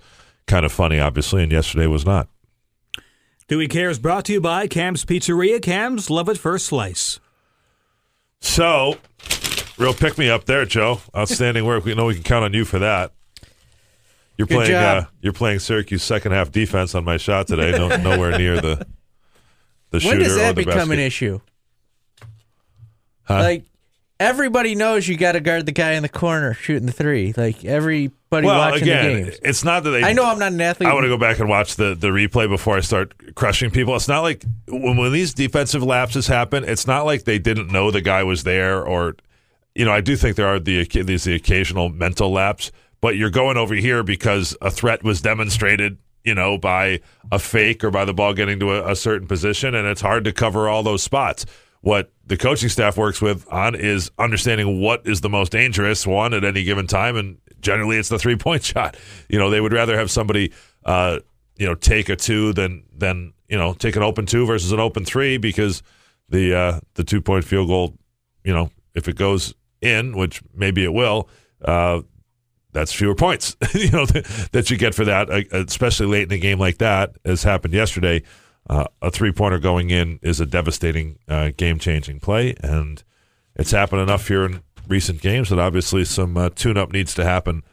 kind 0.47 0.65
of 0.65 0.71
funny, 0.71 0.99
obviously, 0.99 1.43
and 1.43 1.51
yesterday 1.51 1.87
was 1.87 2.05
not. 2.05 2.27
Do 3.47 3.57
We 3.57 3.67
Care 3.67 3.89
is 3.89 3.99
brought 3.99 4.25
to 4.25 4.33
you 4.33 4.41
by 4.41 4.67
Cam's 4.67 5.03
Pizzeria. 5.05 5.61
Cam's 5.61 6.09
love 6.09 6.29
it 6.29 6.37
first 6.37 6.65
slice. 6.67 7.19
So, 8.39 8.97
real 9.77 9.93
pick 9.93 10.17
me 10.17 10.29
up 10.29 10.45
there, 10.45 10.65
Joe. 10.65 11.01
Outstanding 11.15 11.65
work. 11.65 11.85
We 11.85 11.93
know 11.95 12.05
we 12.05 12.13
can 12.15 12.23
count 12.23 12.45
on 12.45 12.53
you 12.53 12.65
for 12.65 12.79
that. 12.79 13.11
You're 14.37 14.47
Good 14.47 14.55
playing. 14.55 14.71
job. 14.71 15.03
Uh, 15.03 15.07
you're 15.21 15.33
playing 15.33 15.59
Syracuse 15.59 16.03
second 16.03 16.31
half 16.31 16.51
defense 16.51 16.95
on 16.95 17.03
my 17.03 17.17
shot 17.17 17.47
today. 17.47 17.71
No, 17.71 17.95
nowhere 17.97 18.37
near 18.37 18.59
the 18.59 18.87
the 19.93 20.07
when 20.07 20.17
does 20.19 20.35
that 20.35 20.55
become 20.55 20.91
an 20.91 20.99
issue? 20.99 21.39
Huh? 23.23 23.39
Like 23.39 23.65
everybody 24.19 24.73
knows 24.73 25.07
you 25.07 25.17
got 25.17 25.33
to 25.33 25.39
guard 25.39 25.65
the 25.65 25.71
guy 25.71 25.93
in 25.93 26.01
the 26.01 26.09
corner 26.09 26.55
shooting 26.55 26.87
the 26.87 26.91
three. 26.91 27.33
Like 27.37 27.63
everybody 27.63 28.47
well, 28.47 28.57
watching 28.57 28.83
again, 28.83 29.05
the 29.05 29.23
games. 29.25 29.39
it's 29.43 29.63
not 29.63 29.83
that 29.83 29.91
they. 29.91 30.03
I 30.03 30.13
know 30.13 30.25
I'm 30.25 30.39
not 30.39 30.51
an 30.51 30.61
athlete. 30.61 30.89
I 30.89 30.93
want 30.93 31.03
to 31.03 31.09
go 31.09 31.17
back 31.17 31.39
and 31.39 31.47
watch 31.47 31.75
the, 31.75 31.93
the 31.93 32.07
replay 32.07 32.49
before 32.49 32.75
I 32.75 32.79
start 32.79 33.35
crushing 33.35 33.69
people. 33.69 33.95
It's 33.95 34.07
not 34.07 34.21
like 34.21 34.43
when, 34.67 34.97
when 34.97 35.11
these 35.11 35.33
defensive 35.33 35.83
lapses 35.83 36.25
happen, 36.25 36.63
it's 36.63 36.87
not 36.87 37.05
like 37.05 37.25
they 37.25 37.37
didn't 37.37 37.71
know 37.71 37.91
the 37.91 38.01
guy 38.01 38.23
was 38.23 38.43
there 38.43 38.83
or, 38.83 39.15
you 39.75 39.85
know, 39.85 39.91
I 39.91 40.01
do 40.01 40.15
think 40.15 40.37
there 40.37 40.47
are 40.47 40.59
the, 40.59 40.85
there's 40.85 41.23
the 41.25 41.35
occasional 41.35 41.89
mental 41.89 42.31
lapse, 42.31 42.71
but 42.99 43.15
you're 43.15 43.29
going 43.29 43.57
over 43.57 43.75
here 43.75 44.01
because 44.01 44.57
a 44.59 44.71
threat 44.71 45.03
was 45.03 45.21
demonstrated, 45.21 45.97
you 46.23 46.33
know, 46.35 46.57
by 46.57 47.01
a 47.31 47.39
fake 47.39 47.83
or 47.83 47.91
by 47.91 48.05
the 48.05 48.13
ball 48.13 48.33
getting 48.33 48.59
to 48.59 48.71
a, 48.71 48.91
a 48.91 48.95
certain 48.95 49.27
position, 49.27 49.75
and 49.75 49.87
it's 49.87 50.01
hard 50.01 50.23
to 50.25 50.31
cover 50.31 50.67
all 50.69 50.83
those 50.83 51.03
spots. 51.03 51.45
What 51.81 52.11
the 52.25 52.37
coaching 52.37 52.69
staff 52.69 52.97
works 52.97 53.21
with 53.21 53.45
on 53.51 53.75
is 53.75 54.09
understanding 54.17 54.79
what 54.79 55.05
is 55.05 55.21
the 55.21 55.29
most 55.29 55.51
dangerous 55.51 56.07
one 56.07 56.33
at 56.33 56.45
any 56.45 56.63
given 56.63 56.87
time, 56.87 57.17
and 57.17 57.37
generally 57.59 57.97
it's 57.97 58.09
the 58.09 58.19
three 58.19 58.37
point 58.37 58.63
shot. 58.63 58.95
You 59.27 59.37
know, 59.37 59.49
they 59.49 59.59
would 59.59 59.73
rather 59.73 59.97
have 59.97 60.09
somebody, 60.09 60.53
uh, 60.85 61.19
you 61.57 61.67
know, 61.67 61.75
take 61.75 62.09
a 62.09 62.15
two 62.15 62.53
than 62.53 62.83
than 62.95 63.33
you 63.49 63.57
know 63.57 63.73
take 63.73 63.95
an 63.95 64.03
open 64.03 64.25
two 64.25 64.45
versus 64.45 64.71
an 64.71 64.79
open 64.79 65.03
three 65.03 65.37
because 65.37 65.83
the 66.29 66.55
uh, 66.55 66.79
the 66.93 67.03
two 67.03 67.21
point 67.21 67.43
field 67.43 67.67
goal, 67.67 67.97
you 68.45 68.53
know, 68.53 68.71
if 68.95 69.07
it 69.07 69.17
goes 69.17 69.53
in, 69.81 70.15
which 70.15 70.41
maybe 70.53 70.85
it 70.85 70.93
will, 70.93 71.27
uh, 71.65 72.01
that's 72.73 72.91
fewer 72.91 73.15
points, 73.15 73.55
you 73.73 73.89
know, 73.91 74.05
that, 74.05 74.69
you 74.69 74.77
get 74.77 74.95
for 74.95 75.05
that, 75.05 75.29
uh, 75.29 75.43
especially 75.51 76.07
late 76.07 76.23
in 76.23 76.31
a 76.31 76.37
game 76.37 76.59
like 76.59 76.79
that, 76.79 77.15
as 77.23 77.43
happened 77.43 77.73
yesterday. 77.73 78.23
Uh, 78.69 78.85
a 79.01 79.11
three 79.11 79.31
pointer 79.31 79.59
going 79.59 79.89
in 79.89 80.19
is 80.21 80.39
a 80.39 80.45
devastating, 80.45 81.19
uh, 81.27 81.51
game 81.55 81.79
changing 81.79 82.19
play, 82.19 82.55
and 82.61 83.03
it's 83.55 83.71
happened 83.71 84.01
enough 84.01 84.27
here 84.27 84.45
in 84.45 84.61
recent 84.87 85.21
games 85.21 85.49
that 85.49 85.59
obviously 85.59 86.05
some 86.05 86.37
uh, 86.37 86.49
tune 86.49 86.77
up 86.77 86.91
needs 86.91 87.13
to 87.13 87.23
happen 87.23 87.63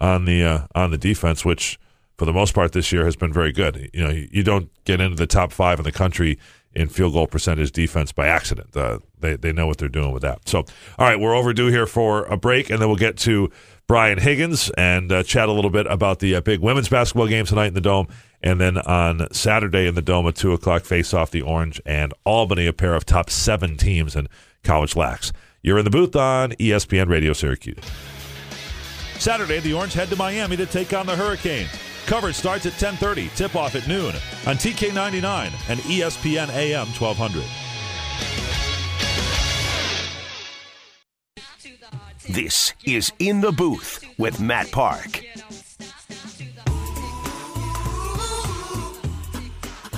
on 0.00 0.24
the 0.24 0.42
uh, 0.42 0.66
on 0.74 0.90
the 0.90 0.98
defense, 0.98 1.44
which 1.44 1.78
for 2.16 2.24
the 2.24 2.32
most 2.32 2.54
part 2.54 2.72
this 2.72 2.92
year 2.92 3.04
has 3.04 3.16
been 3.16 3.32
very 3.32 3.52
good. 3.52 3.90
You 3.94 4.04
know, 4.04 4.10
you, 4.10 4.42
don't 4.42 4.70
get 4.84 5.00
into 5.00 5.16
the 5.16 5.26
top 5.26 5.52
five 5.52 5.78
in 5.78 5.84
the 5.84 5.92
country 5.92 6.38
in 6.74 6.88
field 6.88 7.14
goal 7.14 7.26
percentage 7.26 7.72
defense 7.72 8.12
by 8.12 8.26
accident. 8.26 8.76
Uh, 8.76 8.98
they 9.18 9.36
they 9.36 9.52
know 9.52 9.66
what 9.66 9.78
they're 9.78 9.88
doing 9.88 10.12
with 10.12 10.22
that. 10.22 10.48
So, 10.48 10.58
all 10.58 11.06
right, 11.06 11.18
we're 11.18 11.34
overdue 11.34 11.68
here 11.68 11.86
for 11.86 12.24
a 12.24 12.36
break, 12.36 12.70
and 12.70 12.80
then 12.80 12.88
we'll 12.88 12.98
get 12.98 13.16
to 13.18 13.50
Brian 13.90 14.18
Higgins 14.18 14.70
and 14.78 15.10
uh, 15.10 15.24
chat 15.24 15.48
a 15.48 15.52
little 15.52 15.68
bit 15.68 15.84
about 15.88 16.20
the 16.20 16.36
uh, 16.36 16.40
big 16.40 16.60
women's 16.60 16.88
basketball 16.88 17.26
game 17.26 17.44
tonight 17.44 17.66
in 17.66 17.74
the 17.74 17.80
Dome. 17.80 18.06
And 18.40 18.60
then 18.60 18.78
on 18.78 19.26
Saturday 19.32 19.88
in 19.88 19.96
the 19.96 20.00
Dome 20.00 20.28
at 20.28 20.36
2 20.36 20.52
o'clock, 20.52 20.84
face 20.84 21.12
off 21.12 21.32
the 21.32 21.42
Orange 21.42 21.80
and 21.84 22.14
Albany, 22.24 22.68
a 22.68 22.72
pair 22.72 22.94
of 22.94 23.04
top 23.04 23.30
seven 23.30 23.76
teams 23.76 24.14
in 24.14 24.28
college 24.62 24.94
lax. 24.94 25.32
You're 25.60 25.76
in 25.76 25.84
the 25.84 25.90
booth 25.90 26.14
on 26.14 26.52
ESPN 26.52 27.08
Radio 27.08 27.32
Syracuse. 27.32 27.82
Saturday, 29.18 29.58
the 29.58 29.72
Orange 29.72 29.94
head 29.94 30.08
to 30.10 30.16
Miami 30.16 30.56
to 30.56 30.66
take 30.66 30.92
on 30.92 31.06
the 31.06 31.16
Hurricane. 31.16 31.66
Coverage 32.06 32.36
starts 32.36 32.66
at 32.66 32.74
10:30, 32.74 33.34
tip-off 33.34 33.74
at 33.74 33.88
noon 33.88 34.14
on 34.46 34.54
TK99 34.56 35.50
and 35.68 35.80
ESPN 35.80 36.48
AM 36.50 36.86
1200. 36.86 38.69
This 42.28 42.74
is 42.84 43.12
In 43.18 43.40
the 43.40 43.50
Booth 43.50 44.04
with 44.18 44.40
Matt 44.40 44.70
Park. 44.70 45.24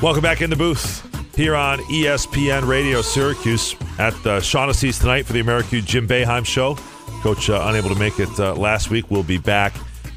Welcome 0.01 0.23
back 0.23 0.41
in 0.41 0.49
the 0.49 0.57
booth 0.57 1.37
here 1.37 1.55
on 1.55 1.79
ESPN 1.81 2.67
Radio 2.67 3.03
Syracuse 3.03 3.75
at 3.99 4.15
the 4.23 4.41
Shaughnessy's 4.41 4.99
tonight 4.99 5.27
for 5.27 5.33
the 5.33 5.41
American 5.41 5.85
Jim 5.85 6.07
Boeheim 6.07 6.47
show. 6.47 6.77
Coach 7.23 7.51
uh, 7.51 7.65
unable 7.67 7.89
to 7.89 7.99
make 7.99 8.19
it 8.19 8.41
uh, 8.41 8.55
last 8.55 8.91
week. 8.91 9.11
We'll 9.11 9.23
be 9.23 9.39
back 9.39 9.73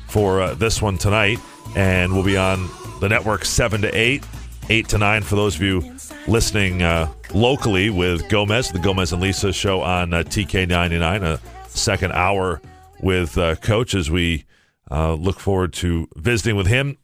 for 0.07 0.41
uh, 0.41 0.53
this 0.53 0.81
one 0.81 0.97
tonight, 0.97 1.39
and 1.75 2.13
we'll 2.13 2.23
be 2.23 2.37
on 2.37 2.69
the 3.01 3.09
network 3.09 3.45
seven 3.45 3.81
to 3.81 3.97
eight, 3.97 4.23
eight 4.69 4.87
to 4.89 4.97
nine 4.97 5.21
for 5.23 5.35
those 5.35 5.55
of 5.55 5.61
you 5.61 5.95
listening 6.27 6.81
uh, 6.81 7.11
locally 7.33 7.89
with 7.89 8.27
Gomez, 8.29 8.69
the 8.69 8.79
Gomez 8.79 9.11
and 9.11 9.21
Lisa 9.21 9.51
show 9.51 9.81
on 9.81 10.13
uh, 10.13 10.23
TK99, 10.23 11.23
a 11.23 11.39
second 11.75 12.13
hour 12.13 12.61
with 13.01 13.37
uh, 13.37 13.55
Coach 13.55 13.93
as 13.93 14.09
we 14.09 14.45
uh, 14.89 15.13
look 15.13 15.39
forward 15.39 15.73
to 15.73 16.07
visiting 16.15 16.55
with 16.55 16.67
him. 16.67 16.97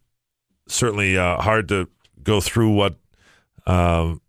Certainly 0.68 1.18
uh, 1.18 1.40
hard 1.40 1.68
to 1.68 1.88
go 2.22 2.40
through 2.40 2.72
what 2.72 2.96
um, 3.66 4.20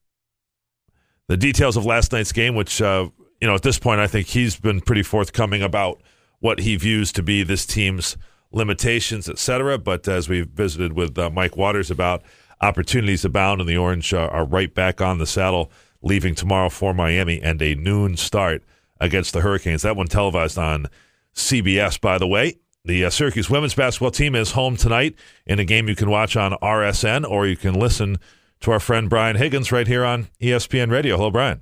the 1.28 1.38
details 1.38 1.78
of 1.78 1.86
last 1.86 2.12
night's 2.12 2.32
game, 2.32 2.56
which 2.56 2.82
uh, 2.82 3.10
you 3.40 3.48
know 3.48 3.56
at 3.56 3.62
this 3.62 3.80
point 3.80 4.02
I 4.02 4.08
think 4.08 4.28
he's 4.28 4.60
been 4.60 4.82
pretty 4.82 5.04
forthcoming 5.04 5.62
about 5.62 6.02
what 6.40 6.60
he 6.60 6.76
views 6.76 7.12
to 7.14 7.24
be 7.24 7.44
this 7.44 7.66
team's 7.66 8.18
limitations, 8.52 9.30
et 9.30 9.40
cetera. 9.40 9.78
But 9.78 10.08
as 10.08 10.28
we 10.28 10.42
visited 10.42 10.94
with 10.94 11.18
uh, 11.18 11.30
Mike 11.30 11.56
Waters 11.56 11.90
about 11.90 12.24
opportunities 12.62 13.26
abound, 13.26 13.62
and 13.62 13.70
the 13.70 13.78
Orange 13.78 14.14
are 14.14 14.46
right 14.46 14.74
back 14.74 15.02
on 15.02 15.18
the 15.18 15.26
saddle, 15.26 15.72
leaving 16.02 16.36
tomorrow 16.36 16.70
for 16.70 16.94
Miami 16.94 17.42
and 17.42 17.62
a 17.62 17.76
noon 17.76 18.18
start 18.18 18.64
against 19.04 19.34
the 19.34 19.42
Hurricanes. 19.42 19.82
That 19.82 19.96
one 19.96 20.08
televised 20.08 20.58
on 20.58 20.88
CBS, 21.36 22.00
by 22.00 22.18
the 22.18 22.28
way. 22.28 22.56
The 22.86 23.06
uh, 23.06 23.10
Syracuse 23.10 23.50
women's 23.50 23.76
basketball 23.76 24.12
team 24.12 24.36
is 24.36 24.52
home 24.52 24.76
tonight 24.76 25.16
in 25.46 25.60
a 25.60 25.66
game 25.66 25.88
you 25.88 25.96
can 25.96 26.10
watch 26.10 26.36
on 26.36 26.54
RSN 26.54 27.30
or 27.30 27.46
you 27.46 27.56
can 27.56 27.74
listen 27.74 28.18
to 28.62 28.72
our 28.72 28.80
friend 28.80 29.10
Brian 29.10 29.36
Higgins 29.36 29.72
right 29.72 29.88
here 29.88 30.04
on 30.04 30.30
ESPN 30.42 30.90
Radio. 30.90 31.18
Hello, 31.18 31.30
Brian. 31.30 31.62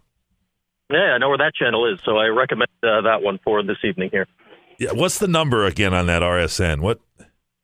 Yeah, 0.91 1.13
I 1.13 1.17
know 1.17 1.30
where 1.30 1.38
that 1.38 1.54
channel 1.56 1.91
is, 1.91 1.99
so 2.04 2.17
I 2.17 2.27
recommend 2.27 2.69
uh, 2.84 3.01
that 3.01 3.21
one 3.21 3.39
for 3.43 3.63
this 3.63 3.77
evening 3.84 4.10
here. 4.12 4.27
Yeah, 4.77 4.91
what's 4.93 5.19
the 5.19 5.27
number 5.27 5.65
again 5.65 5.93
on 5.93 6.08
that 6.08 6.21
RSN? 6.21 6.82
What 6.82 6.99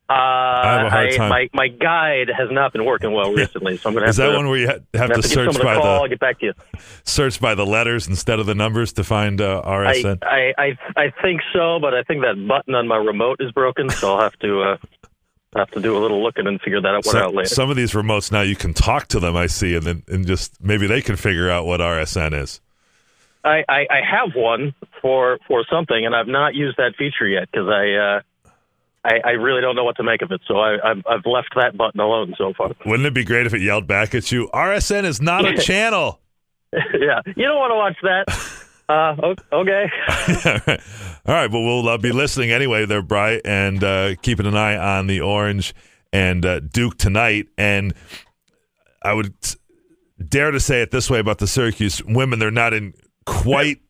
Uh, 0.10 0.13
I 0.13 0.72
have 0.78 0.86
a 0.86 0.89
hard 0.89 1.12
time. 1.13 1.30
My, 1.30 1.50
my 1.54 1.67
guide 1.67 2.30
has 2.30 2.50
not 2.50 2.72
been 2.72 2.86
working 2.86 3.12
well 3.12 3.34
recently, 3.34 3.76
so 3.76 3.89
I'm 3.89 3.93
going 3.93 4.04
to 4.04 4.08
have 4.08 4.10
is 4.12 4.17
that 4.17 4.28
to, 4.30 4.36
one 4.36 4.48
where 4.48 4.58
you 4.58 4.67
ha- 4.67 4.80
have, 4.93 5.10
have 5.10 5.15
to 5.17 5.22
to 5.22 5.28
search 5.28 5.54
by 5.62 5.76
call. 5.76 5.86
I'll 5.86 6.04
the 6.04 6.10
get 6.10 6.20
back 6.20 6.39
to 6.39 6.46
you. 6.48 6.54
search 7.04 7.41
by 7.41 7.56
the 7.56 7.65
letters 7.65 8.08
instead 8.08 8.39
of 8.39 8.46
the 8.46 8.56
numbers 8.56 8.93
to 8.93 9.04
find 9.04 9.41
uh, 9.41 9.62
I, 9.65 9.70
RSN? 9.70 10.20
I, 10.24 10.54
I 10.58 10.78
I 10.96 11.13
think 11.22 11.41
so, 11.52 11.80
but 11.80 11.93
I 11.93 12.04
think 12.04 12.22
that 12.22 12.36
button 12.48 12.74
on 12.74 12.88
my 12.88 12.96
remote 12.96 13.38
is 13.41 13.52
broken, 13.52 13.89
so 13.89 14.15
I'll 14.15 14.22
have 14.22 14.39
to 14.39 14.62
uh, 14.62 14.78
have 15.58 15.72
to 15.72 15.82
do 15.82 15.98
a 15.98 16.00
little 16.00 16.24
looking 16.24 16.48
and 16.48 16.62
figure 16.62 16.80
that 16.80 16.96
out, 16.96 17.04
some, 17.04 17.17
out 17.17 17.34
later. 17.34 17.50
some 17.50 17.70
of 17.70 17.76
these 17.76 17.91
remotes 17.91 18.32
now 18.32 18.41
you 18.41 18.56
can 18.56 18.74
talk 18.74 19.08
to 19.08 19.20
them. 19.20 19.36
I 19.36 19.48
see, 19.48 19.76
and 19.76 19.84
then 19.84 20.04
and 20.08 20.26
just 20.26 20.63
maybe 20.63 20.88
they 20.88 21.02
can 21.02 21.17
figure 21.17 21.50
out 21.50 21.65
what 21.65 21.82
RSN 21.82 22.34
is. 22.41 22.62
I, 23.43 23.63
I, 23.70 23.88
I 23.89 24.02
have 24.10 24.36
one 24.36 24.74
for 25.02 25.39
for 25.48 25.65
something, 25.70 26.06
and 26.06 26.15
I've 26.15 26.28
not 26.28 26.56
used 26.56 26.78
that 26.78 26.96
feature 26.98 27.28
yet 27.28 27.50
because 27.52 27.67
I, 27.67 27.91
uh, 27.93 28.22
I 29.08 29.22
I 29.24 29.32
really 29.32 29.62
don't 29.62 29.76
know 29.76 29.84
what 29.84 29.96
to 29.98 30.04
make 30.04 30.22
of 30.22 30.32
it. 30.32 30.41
So 30.48 30.60
I, 30.60 30.76
I've 30.84 31.04
I've 31.10 31.26
left 31.26 31.50
that 31.56 31.78
button 31.78 32.00
alone 32.00 32.36
so 32.38 32.54
far. 32.58 32.72
Wouldn't 32.86 33.08
it 33.08 33.13
be 33.13 33.24
great 33.24 33.46
if 33.46 33.54
it 33.54 33.62
yelled 33.62 33.88
back 33.88 34.13
at 34.13 34.32
you? 34.32 34.50
RSN 34.54 35.06
is 35.06 35.22
not 35.22 35.46
a 35.46 35.58
channel. 35.62 36.20
yeah, 36.74 37.22
you 37.26 37.46
don't 37.46 37.56
want 37.58 37.72
to 37.72 37.76
watch 37.76 37.98
that. 38.04 38.63
Uh, 38.89 39.36
okay. 39.52 39.86
All 41.26 41.36
right, 41.36 41.52
but 41.52 41.60
we'll 41.60 41.89
uh, 41.89 41.98
be 41.98 42.13
listening 42.13 42.52
anyway 42.52 42.86
there, 42.86 43.02
Bry, 43.02 43.41
and 43.43 43.84
uh, 43.84 44.15
keeping 44.22 44.46
an 44.46 44.56
eye 44.56 44.78
on 44.78 45.08
the 45.08 45.20
Orange 45.20 45.76
and 46.13 46.46
uh, 46.46 46.62
Duke 46.62 46.98
tonight. 46.98 47.48
And 47.58 47.93
I 49.02 49.12
would 49.12 49.34
dare 50.26 50.52
to 50.52 50.62
say 50.62 50.82
it 50.82 50.91
this 50.91 51.10
way 51.10 51.20
about 51.20 51.39
the 51.39 51.48
Syracuse 51.48 52.02
women: 52.06 52.39
they're 52.39 52.50
not 52.50 52.74
in 52.74 52.93
quite 53.26 53.82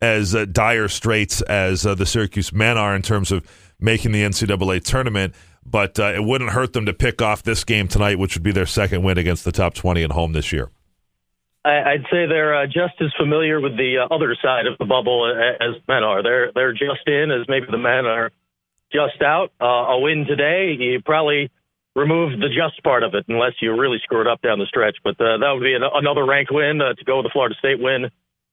as 0.00 0.34
uh, 0.34 0.46
dire 0.46 0.88
straits 0.88 1.42
as 1.42 1.84
uh, 1.84 1.94
the 1.94 2.06
Syracuse 2.06 2.50
men 2.50 2.78
are 2.78 2.96
in 2.96 3.02
terms 3.02 3.32
of 3.32 3.46
making 3.78 4.12
the 4.12 4.22
NCAA 4.22 4.82
tournament. 4.82 5.34
But 5.64 5.98
uh, 5.98 6.12
it 6.14 6.22
wouldn't 6.22 6.50
hurt 6.50 6.72
them 6.74 6.86
to 6.86 6.94
pick 6.94 7.20
off 7.20 7.42
this 7.42 7.64
game 7.64 7.88
tonight, 7.88 8.18
which 8.18 8.36
would 8.36 8.44
be 8.44 8.52
their 8.52 8.66
second 8.66 9.02
win 9.02 9.18
against 9.18 9.44
the 9.44 9.50
top 9.50 9.74
twenty 9.74 10.04
at 10.04 10.12
home 10.12 10.32
this 10.32 10.52
year. 10.52 10.70
I'd 11.66 12.06
say 12.12 12.26
they're 12.26 12.54
uh, 12.54 12.66
just 12.66 12.94
as 13.00 13.12
familiar 13.18 13.60
with 13.60 13.76
the 13.76 13.98
uh, 13.98 14.14
other 14.14 14.36
side 14.40 14.66
of 14.66 14.78
the 14.78 14.84
bubble 14.84 15.26
as 15.26 15.82
men 15.88 16.04
are. 16.04 16.22
They're 16.22 16.52
they're 16.54 16.72
just 16.72 17.06
in 17.06 17.32
as 17.32 17.48
maybe 17.48 17.66
the 17.68 17.78
men 17.78 18.06
are 18.06 18.30
just 18.92 19.20
out. 19.20 19.50
Uh, 19.60 19.96
a 19.96 19.98
win 19.98 20.26
today, 20.26 20.76
you 20.78 21.02
probably 21.04 21.50
remove 21.96 22.38
the 22.38 22.48
just 22.48 22.82
part 22.84 23.02
of 23.02 23.14
it 23.14 23.24
unless 23.28 23.54
you 23.60 23.72
really 23.74 23.98
screw 24.02 24.20
it 24.20 24.28
up 24.28 24.42
down 24.42 24.58
the 24.58 24.66
stretch. 24.66 24.96
But 25.02 25.20
uh, 25.20 25.38
that 25.38 25.50
would 25.52 25.64
be 25.64 25.74
an, 25.74 25.82
another 25.82 26.24
ranked 26.24 26.52
win 26.52 26.80
uh, 26.80 26.94
to 26.94 27.04
go 27.04 27.16
with 27.16 27.24
the 27.24 27.30
Florida 27.32 27.56
State 27.58 27.80
win, 27.80 28.10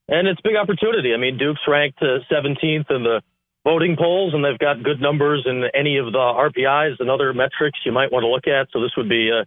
and 0.07 0.27
it's 0.27 0.39
a 0.39 0.47
big 0.47 0.55
opportunity. 0.55 1.13
I 1.13 1.17
mean, 1.17 1.37
Duke's 1.37 1.61
ranked 1.67 2.01
uh, 2.01 2.25
17th 2.31 2.89
in 2.89 3.03
the 3.03 3.21
voting 3.63 3.95
polls, 3.97 4.33
and 4.33 4.43
they've 4.43 4.59
got 4.59 4.83
good 4.83 5.01
numbers 5.01 5.43
in 5.45 5.63
any 5.73 5.97
of 5.97 6.11
the 6.11 6.17
RPIs 6.17 6.99
and 6.99 7.09
other 7.09 7.33
metrics 7.33 7.79
you 7.85 7.91
might 7.91 8.11
want 8.11 8.23
to 8.23 8.27
look 8.27 8.47
at. 8.47 8.67
So 8.71 8.81
this 8.81 8.91
would 8.97 9.09
be 9.09 9.29
a 9.29 9.45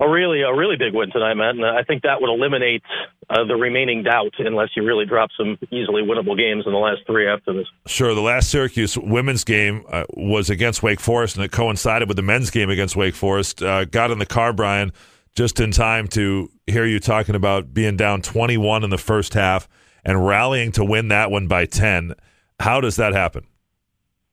a 0.00 0.08
really 0.08 0.42
a 0.42 0.52
really 0.54 0.76
big 0.76 0.92
win 0.92 1.10
tonight, 1.10 1.34
Matt. 1.34 1.54
And 1.54 1.64
I 1.64 1.82
think 1.84 2.02
that 2.02 2.20
would 2.20 2.30
eliminate 2.30 2.82
uh, 3.30 3.44
the 3.44 3.54
remaining 3.54 4.02
doubt 4.02 4.34
unless 4.38 4.70
you 4.76 4.84
really 4.84 5.06
drop 5.06 5.30
some 5.36 5.56
easily 5.70 6.02
winnable 6.02 6.36
games 6.36 6.64
in 6.66 6.72
the 6.72 6.78
last 6.78 7.02
three 7.06 7.28
after 7.28 7.52
this. 7.52 7.66
Sure. 7.86 8.14
The 8.14 8.20
last 8.20 8.50
Syracuse 8.50 8.98
women's 8.98 9.44
game 9.44 9.84
uh, 9.88 10.04
was 10.14 10.50
against 10.50 10.82
Wake 10.82 11.00
Forest, 11.00 11.36
and 11.36 11.44
it 11.44 11.52
coincided 11.52 12.08
with 12.08 12.16
the 12.16 12.22
men's 12.22 12.50
game 12.50 12.70
against 12.70 12.96
Wake 12.96 13.14
Forest. 13.14 13.62
Uh, 13.62 13.84
got 13.84 14.10
in 14.10 14.18
the 14.18 14.26
car, 14.26 14.52
Brian, 14.52 14.92
just 15.36 15.60
in 15.60 15.70
time 15.70 16.08
to 16.08 16.50
hear 16.66 16.84
you 16.84 16.98
talking 16.98 17.34
about 17.34 17.72
being 17.72 17.96
down 17.96 18.20
21 18.20 18.82
in 18.82 18.90
the 18.90 18.98
first 18.98 19.34
half 19.34 19.68
and 20.04 20.26
rallying 20.26 20.72
to 20.72 20.84
win 20.84 21.08
that 21.08 21.30
one 21.30 21.46
by 21.46 21.66
10. 21.66 22.14
How 22.60 22.80
does 22.80 22.96
that 22.96 23.12
happen? 23.12 23.46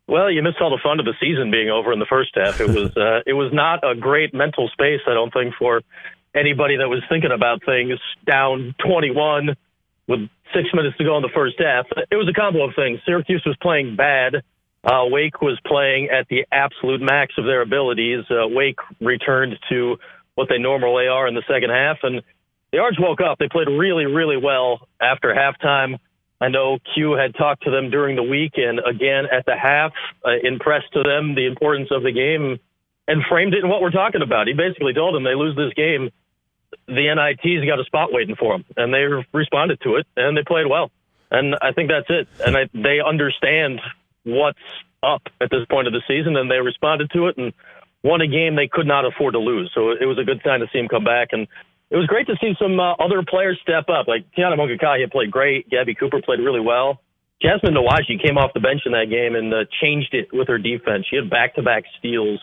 Well, 0.07 0.30
you 0.30 0.43
missed 0.43 0.57
all 0.59 0.69
the 0.69 0.80
fun 0.84 0.99
of 0.99 1.05
the 1.05 1.13
season 1.22 1.51
being 1.51 1.69
over 1.69 1.93
in 1.93 1.99
the 1.99 2.05
first 2.05 2.32
half. 2.36 2.59
It 2.59 2.67
was 2.67 2.95
uh, 2.97 3.22
it 3.26 3.34
was 3.34 3.51
not 3.53 3.80
a 3.84 3.95
great 3.95 4.34
mental 4.34 4.67
space, 4.69 5.01
I 5.07 5.13
don't 5.13 5.32
think, 5.32 5.53
for 5.57 5.82
anybody 6.36 6.78
that 6.78 6.89
was 6.89 7.01
thinking 7.09 7.32
about 7.32 7.63
things 7.65 7.99
down 8.26 8.76
21 8.86 9.55
with 10.07 10.19
six 10.53 10.69
minutes 10.74 10.97
to 10.97 11.03
go 11.03 11.15
in 11.17 11.22
the 11.22 11.32
first 11.34 11.55
half. 11.59 11.86
It 12.09 12.15
was 12.15 12.28
a 12.30 12.34
combo 12.34 12.67
of 12.67 12.76
things. 12.76 12.99
Syracuse 13.05 13.43
was 13.45 13.55
playing 13.61 13.95
bad. 13.95 14.43
Uh, 14.84 15.05
Wake 15.05 15.41
was 15.41 15.59
playing 15.65 16.09
at 16.09 16.28
the 16.28 16.45
absolute 16.51 17.01
max 17.01 17.34
of 17.38 17.45
their 17.45 17.61
abilities. 17.61 18.26
Uh, 18.30 18.47
Wake 18.47 18.80
returned 18.99 19.57
to 19.69 19.97
what 20.36 20.49
they 20.49 20.57
normally 20.57 21.07
are 21.07 21.28
in 21.28 21.36
the 21.36 21.43
second 21.47 21.69
half, 21.69 21.97
and 22.03 22.22
the 22.72 22.80
Orange 22.80 22.97
woke 22.99 23.22
up. 23.22 23.38
They 23.38 23.47
played 23.47 23.67
really, 23.67 24.05
really 24.05 24.38
well 24.38 24.88
after 24.99 25.36
halftime. 25.36 25.99
I 26.42 26.50
know 26.50 26.80
Q 26.94 27.14
had 27.14 27.36
talked 27.36 27.64
to 27.64 27.72
them 27.72 27.92
during 27.92 28.16
the 28.16 28.24
week, 28.24 28.54
and 28.56 28.80
again 28.80 29.26
at 29.32 29.46
the 29.46 29.56
half, 29.56 29.94
uh, 30.26 30.32
impressed 30.44 30.92
to 30.94 31.04
them 31.04 31.36
the 31.36 31.46
importance 31.46 31.89
of 31.92 32.02
the 32.02 32.12
game 32.12 32.60
and 33.08 33.24
framed 33.30 33.54
it 33.54 33.64
in 33.64 33.70
what 33.70 33.82
we're 33.82 33.92
talking 33.92 34.24
about. 34.24 34.48
He 34.48 34.54
basically 34.54 34.94
told 34.94 35.14
them 35.14 35.24
they 35.24 35.36
lose 35.36 35.56
this 35.56 35.74
game, 35.76 36.10
the 36.88 37.14
NIT's 37.14 37.66
got 37.66 37.80
a 37.80 37.84
spot 37.84 38.12
waiting 38.12 38.36
for 38.36 38.54
them, 38.54 38.66
and 38.76 38.94
they 38.94 39.06
responded 39.34 39.80
to 39.82 39.98
it, 39.98 40.08
and 40.18 40.36
they 40.36 40.44
played 40.44 40.68
well. 40.68 40.92
And 41.30 41.56
I 41.62 41.72
think 41.72 41.89
that's 41.89 42.10
it. 42.10 42.28
And 42.46 42.58
I, 42.58 42.70
they 42.74 43.00
understand 43.00 43.80
what's 44.24 44.60
up 45.04 45.22
at 45.39 45.50
this 45.50 45.66
point 45.70 45.88
of 45.88 45.94
the 45.94 46.02
season, 46.08 46.36
and 46.36 46.50
they 46.50 46.60
responded 46.60 47.12
to 47.12 47.28
it 47.28 47.38
and 47.38 47.54
won 48.04 48.22
a 48.22 48.28
game 48.28 48.56
they 48.56 48.68
could 48.68 48.88
not 48.88 49.06
afford 49.06 49.34
to 49.34 49.39
lose. 49.39 49.72
So 49.74 49.92
it 49.92 50.06
was 50.06 50.18
a 50.18 50.24
good 50.24 50.42
sign 50.44 50.60
to 50.60 50.68
see 50.72 50.80
him 50.80 50.88
come 50.88 51.04
back. 51.04 51.30
And 51.32 51.48
it 51.92 51.98
was 51.98 52.08
great 52.08 52.26
to 52.28 52.36
see 52.42 52.54
some 52.58 52.80
uh, 52.80 52.94
other 52.94 53.22
players 53.28 53.60
step 53.62 53.89
up. 53.89 54.08
Like 54.08 54.26
Tiana 54.36 54.58
Mangakahia 54.58 55.12
played 55.12 55.30
great. 55.30 55.70
Gabby 55.70 55.94
Cooper 55.94 56.22
played 56.22 56.39
really 56.39 56.62
well. 56.62 57.02
Jasmine 57.42 57.74
Nwajei 57.74 58.24
came 58.24 58.38
off 58.38 58.52
the 58.54 58.60
bench 58.60 58.82
in 58.86 58.94
that 58.94 59.10
game 59.10 59.36
and 59.36 59.54
uh, 59.54 59.66
changed 59.82 60.14
it 60.14 60.30
with 60.32 60.48
her 60.48 60.58
defense. 60.58 61.06
She 61.10 61.18
had 61.18 61.30
back-to-back 61.30 61.84
steals 62.00 62.39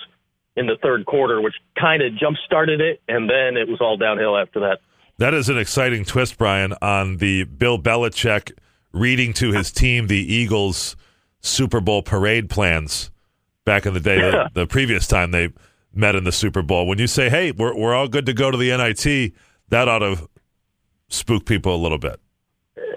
in 0.56 0.66
the 0.66 0.76
third 0.82 1.06
quarter, 1.06 1.40
which 1.40 1.54
kind 1.80 2.02
of 2.02 2.16
jump 2.18 2.36
started 2.44 2.80
it, 2.80 3.00
and 3.08 3.30
then 3.30 3.56
it 3.56 3.68
was 3.68 3.78
all 3.80 3.96
downhill 3.96 4.36
after 4.36 4.60
that. 4.60 4.78
That 5.18 5.34
is 5.34 5.48
an 5.48 5.56
exciting 5.56 6.04
twist, 6.04 6.36
Brian, 6.36 6.74
on 6.82 7.18
the 7.18 7.44
Bill 7.44 7.78
Belichick 7.78 8.52
reading 8.92 9.32
to 9.34 9.52
his 9.52 9.70
team 9.70 10.08
the 10.08 10.16
Eagles' 10.16 10.96
Super 11.40 11.80
Bowl 11.80 12.02
parade 12.02 12.50
plans 12.50 13.10
back 13.64 13.86
in 13.86 13.94
the 13.94 14.00
day, 14.00 14.18
the, 14.18 14.50
the, 14.54 14.66
previous 14.66 15.06
time 15.06 15.30
they 15.30 15.50
met 15.98 16.14
in 16.14 16.24
the 16.24 16.32
Super 16.32 16.62
Bowl. 16.62 16.86
When 16.86 16.98
you 16.98 17.06
say, 17.06 17.28
hey, 17.28 17.52
we're, 17.52 17.74
we're 17.76 17.94
all 17.94 18.08
good 18.08 18.26
to 18.26 18.32
go 18.32 18.50
to 18.50 18.56
the 18.56 18.74
NIT, 18.76 19.34
that 19.68 19.88
ought 19.88 19.98
to 19.98 20.28
spook 21.08 21.44
people 21.44 21.74
a 21.74 21.80
little 21.80 21.98
bit. 21.98 22.20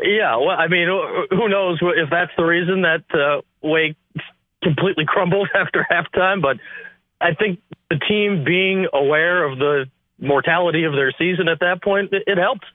Yeah, 0.03 0.37
well, 0.37 0.57
I 0.57 0.67
mean, 0.67 0.87
who 1.29 1.49
knows 1.49 1.79
if 1.81 2.09
that's 2.09 2.31
the 2.37 2.43
reason 2.43 2.83
that 2.83 3.03
uh, 3.13 3.41
Wake 3.61 3.97
completely 4.63 5.05
crumbled 5.07 5.49
after 5.53 5.85
halftime, 5.91 6.41
but 6.41 6.57
I 7.19 7.33
think 7.33 7.59
the 7.89 7.97
team 7.97 8.43
being 8.43 8.87
aware 8.93 9.43
of 9.43 9.59
the 9.59 9.85
mortality 10.19 10.83
of 10.85 10.93
their 10.93 11.11
season 11.17 11.47
at 11.47 11.59
that 11.59 11.83
point, 11.83 12.13
it, 12.13 12.23
it 12.27 12.37
helped. 12.37 12.65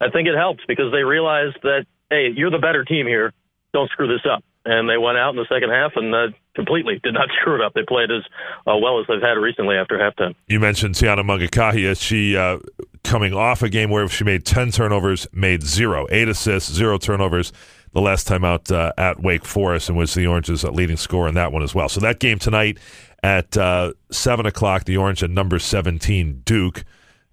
I 0.00 0.10
think 0.10 0.28
it 0.28 0.36
helped 0.36 0.62
because 0.68 0.92
they 0.92 1.02
realized 1.02 1.56
that, 1.62 1.86
hey, 2.10 2.30
you're 2.34 2.50
the 2.50 2.58
better 2.58 2.84
team 2.84 3.06
here. 3.06 3.32
Don't 3.72 3.90
screw 3.90 4.06
this 4.08 4.24
up. 4.30 4.44
And 4.66 4.90
they 4.90 4.98
went 4.98 5.16
out 5.16 5.30
in 5.30 5.36
the 5.36 5.46
second 5.48 5.70
half 5.70 5.92
and 5.96 6.14
uh, 6.14 6.26
completely 6.54 7.00
did 7.02 7.14
not 7.14 7.28
screw 7.40 7.54
it 7.54 7.60
up. 7.60 7.72
They 7.74 7.82
played 7.86 8.10
as 8.10 8.22
uh, 8.66 8.76
well 8.76 9.00
as 9.00 9.06
they've 9.08 9.22
had 9.22 9.34
recently 9.34 9.76
after 9.76 9.96
halftime. 9.96 10.34
You 10.48 10.60
mentioned 10.60 10.96
Tiana 10.96 11.20
Mangakahia. 11.20 11.90
Is 11.90 12.02
she 12.02 12.36
uh, 12.36 12.58
coming 13.04 13.32
off 13.32 13.62
a 13.62 13.68
game 13.68 13.90
where 13.90 14.08
she 14.08 14.24
made 14.24 14.44
10 14.44 14.72
turnovers, 14.72 15.26
made 15.32 15.62
zero, 15.62 16.06
eight 16.10 16.28
assists, 16.28 16.72
zero 16.72 16.98
turnovers 16.98 17.52
the 17.92 18.00
last 18.02 18.26
time 18.26 18.44
out 18.44 18.70
uh, 18.70 18.92
at 18.98 19.22
Wake 19.22 19.46
Forest 19.46 19.88
and 19.88 19.96
was 19.96 20.12
the 20.12 20.26
Orange's 20.26 20.64
leading 20.64 20.98
scorer 20.98 21.28
in 21.28 21.34
that 21.34 21.52
one 21.52 21.62
as 21.62 21.74
well. 21.74 21.88
So 21.88 22.00
that 22.00 22.18
game 22.18 22.38
tonight 22.38 22.78
at 23.22 23.56
uh, 23.56 23.92
7 24.10 24.44
o'clock, 24.44 24.84
the 24.84 24.96
Orange 24.96 25.22
at 25.22 25.30
number 25.30 25.58
17, 25.58 26.42
Duke. 26.44 26.84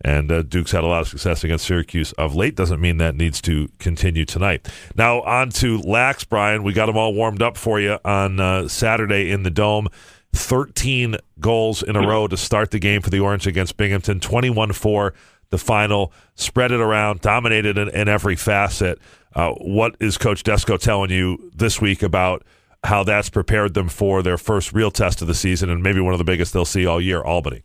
And 0.01 0.31
uh, 0.31 0.41
Duke's 0.43 0.71
had 0.71 0.83
a 0.83 0.87
lot 0.87 1.01
of 1.01 1.07
success 1.07 1.43
against 1.43 1.65
Syracuse 1.65 2.11
of 2.13 2.35
late. 2.35 2.55
Doesn't 2.55 2.81
mean 2.81 2.97
that 2.97 3.15
needs 3.15 3.41
to 3.41 3.69
continue 3.79 4.25
tonight. 4.25 4.67
Now, 4.95 5.21
on 5.21 5.49
to 5.51 5.79
Lax, 5.79 6.25
Brian. 6.25 6.63
We 6.63 6.73
got 6.73 6.87
them 6.87 6.97
all 6.97 7.13
warmed 7.13 7.41
up 7.41 7.55
for 7.55 7.79
you 7.79 7.99
on 8.03 8.39
uh, 8.39 8.67
Saturday 8.67 9.31
in 9.31 9.43
the 9.43 9.51
Dome. 9.51 9.87
13 10.33 11.15
goals 11.39 11.83
in 11.83 11.95
a 11.95 12.05
row 12.05 12.27
to 12.27 12.35
start 12.35 12.71
the 12.71 12.79
game 12.79 13.01
for 13.01 13.11
the 13.11 13.19
Orange 13.19 13.47
against 13.47 13.77
Binghamton. 13.77 14.19
21 14.19 14.73
4 14.73 15.13
the 15.53 15.57
final. 15.59 16.11
Spread 16.35 16.71
it 16.71 16.81
around, 16.81 17.21
dominated 17.21 17.77
in, 17.77 17.87
in 17.89 18.09
every 18.09 18.35
facet. 18.35 18.99
Uh, 19.35 19.51
what 19.51 19.95
is 19.99 20.17
Coach 20.17 20.43
Desko 20.43 20.79
telling 20.79 21.11
you 21.11 21.51
this 21.55 21.79
week 21.79 22.01
about 22.01 22.43
how 22.83 23.03
that's 23.03 23.29
prepared 23.29 23.75
them 23.75 23.87
for 23.87 24.21
their 24.23 24.37
first 24.37 24.73
real 24.73 24.91
test 24.91 25.21
of 25.21 25.27
the 25.27 25.35
season 25.35 25.69
and 25.69 25.81
maybe 25.81 26.01
one 26.01 26.13
of 26.13 26.17
the 26.17 26.25
biggest 26.25 26.53
they'll 26.53 26.65
see 26.65 26.85
all 26.85 26.99
year, 26.99 27.21
Albany? 27.21 27.63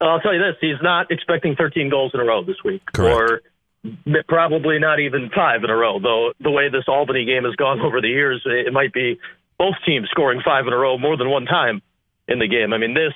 I'll 0.00 0.20
tell 0.20 0.34
you 0.34 0.40
this: 0.40 0.56
he's 0.60 0.80
not 0.82 1.10
expecting 1.10 1.56
13 1.56 1.90
goals 1.90 2.12
in 2.14 2.20
a 2.20 2.24
row 2.24 2.42
this 2.44 2.56
week, 2.64 2.82
Correct. 2.92 3.14
or 3.14 4.22
probably 4.28 4.78
not 4.78 5.00
even 5.00 5.30
five 5.34 5.64
in 5.64 5.70
a 5.70 5.76
row. 5.76 6.00
Though 6.00 6.32
the 6.40 6.50
way 6.50 6.68
this 6.68 6.84
Albany 6.88 7.24
game 7.24 7.44
has 7.44 7.54
gone 7.56 7.80
over 7.84 8.00
the 8.00 8.08
years, 8.08 8.42
it 8.44 8.72
might 8.72 8.92
be 8.92 9.18
both 9.58 9.74
teams 9.84 10.08
scoring 10.10 10.40
five 10.44 10.66
in 10.66 10.72
a 10.72 10.76
row 10.76 10.96
more 10.98 11.16
than 11.16 11.28
one 11.28 11.44
time 11.44 11.82
in 12.28 12.38
the 12.38 12.48
game. 12.48 12.72
I 12.72 12.78
mean, 12.78 12.94
this 12.94 13.12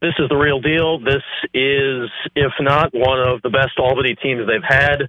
this 0.00 0.14
is 0.18 0.28
the 0.28 0.36
real 0.36 0.60
deal. 0.60 0.98
This 0.98 1.22
is, 1.54 2.10
if 2.34 2.52
not 2.60 2.90
one 2.92 3.20
of 3.20 3.42
the 3.42 3.50
best 3.50 3.78
Albany 3.78 4.14
teams 4.14 4.46
they've 4.46 4.62
had. 4.62 5.08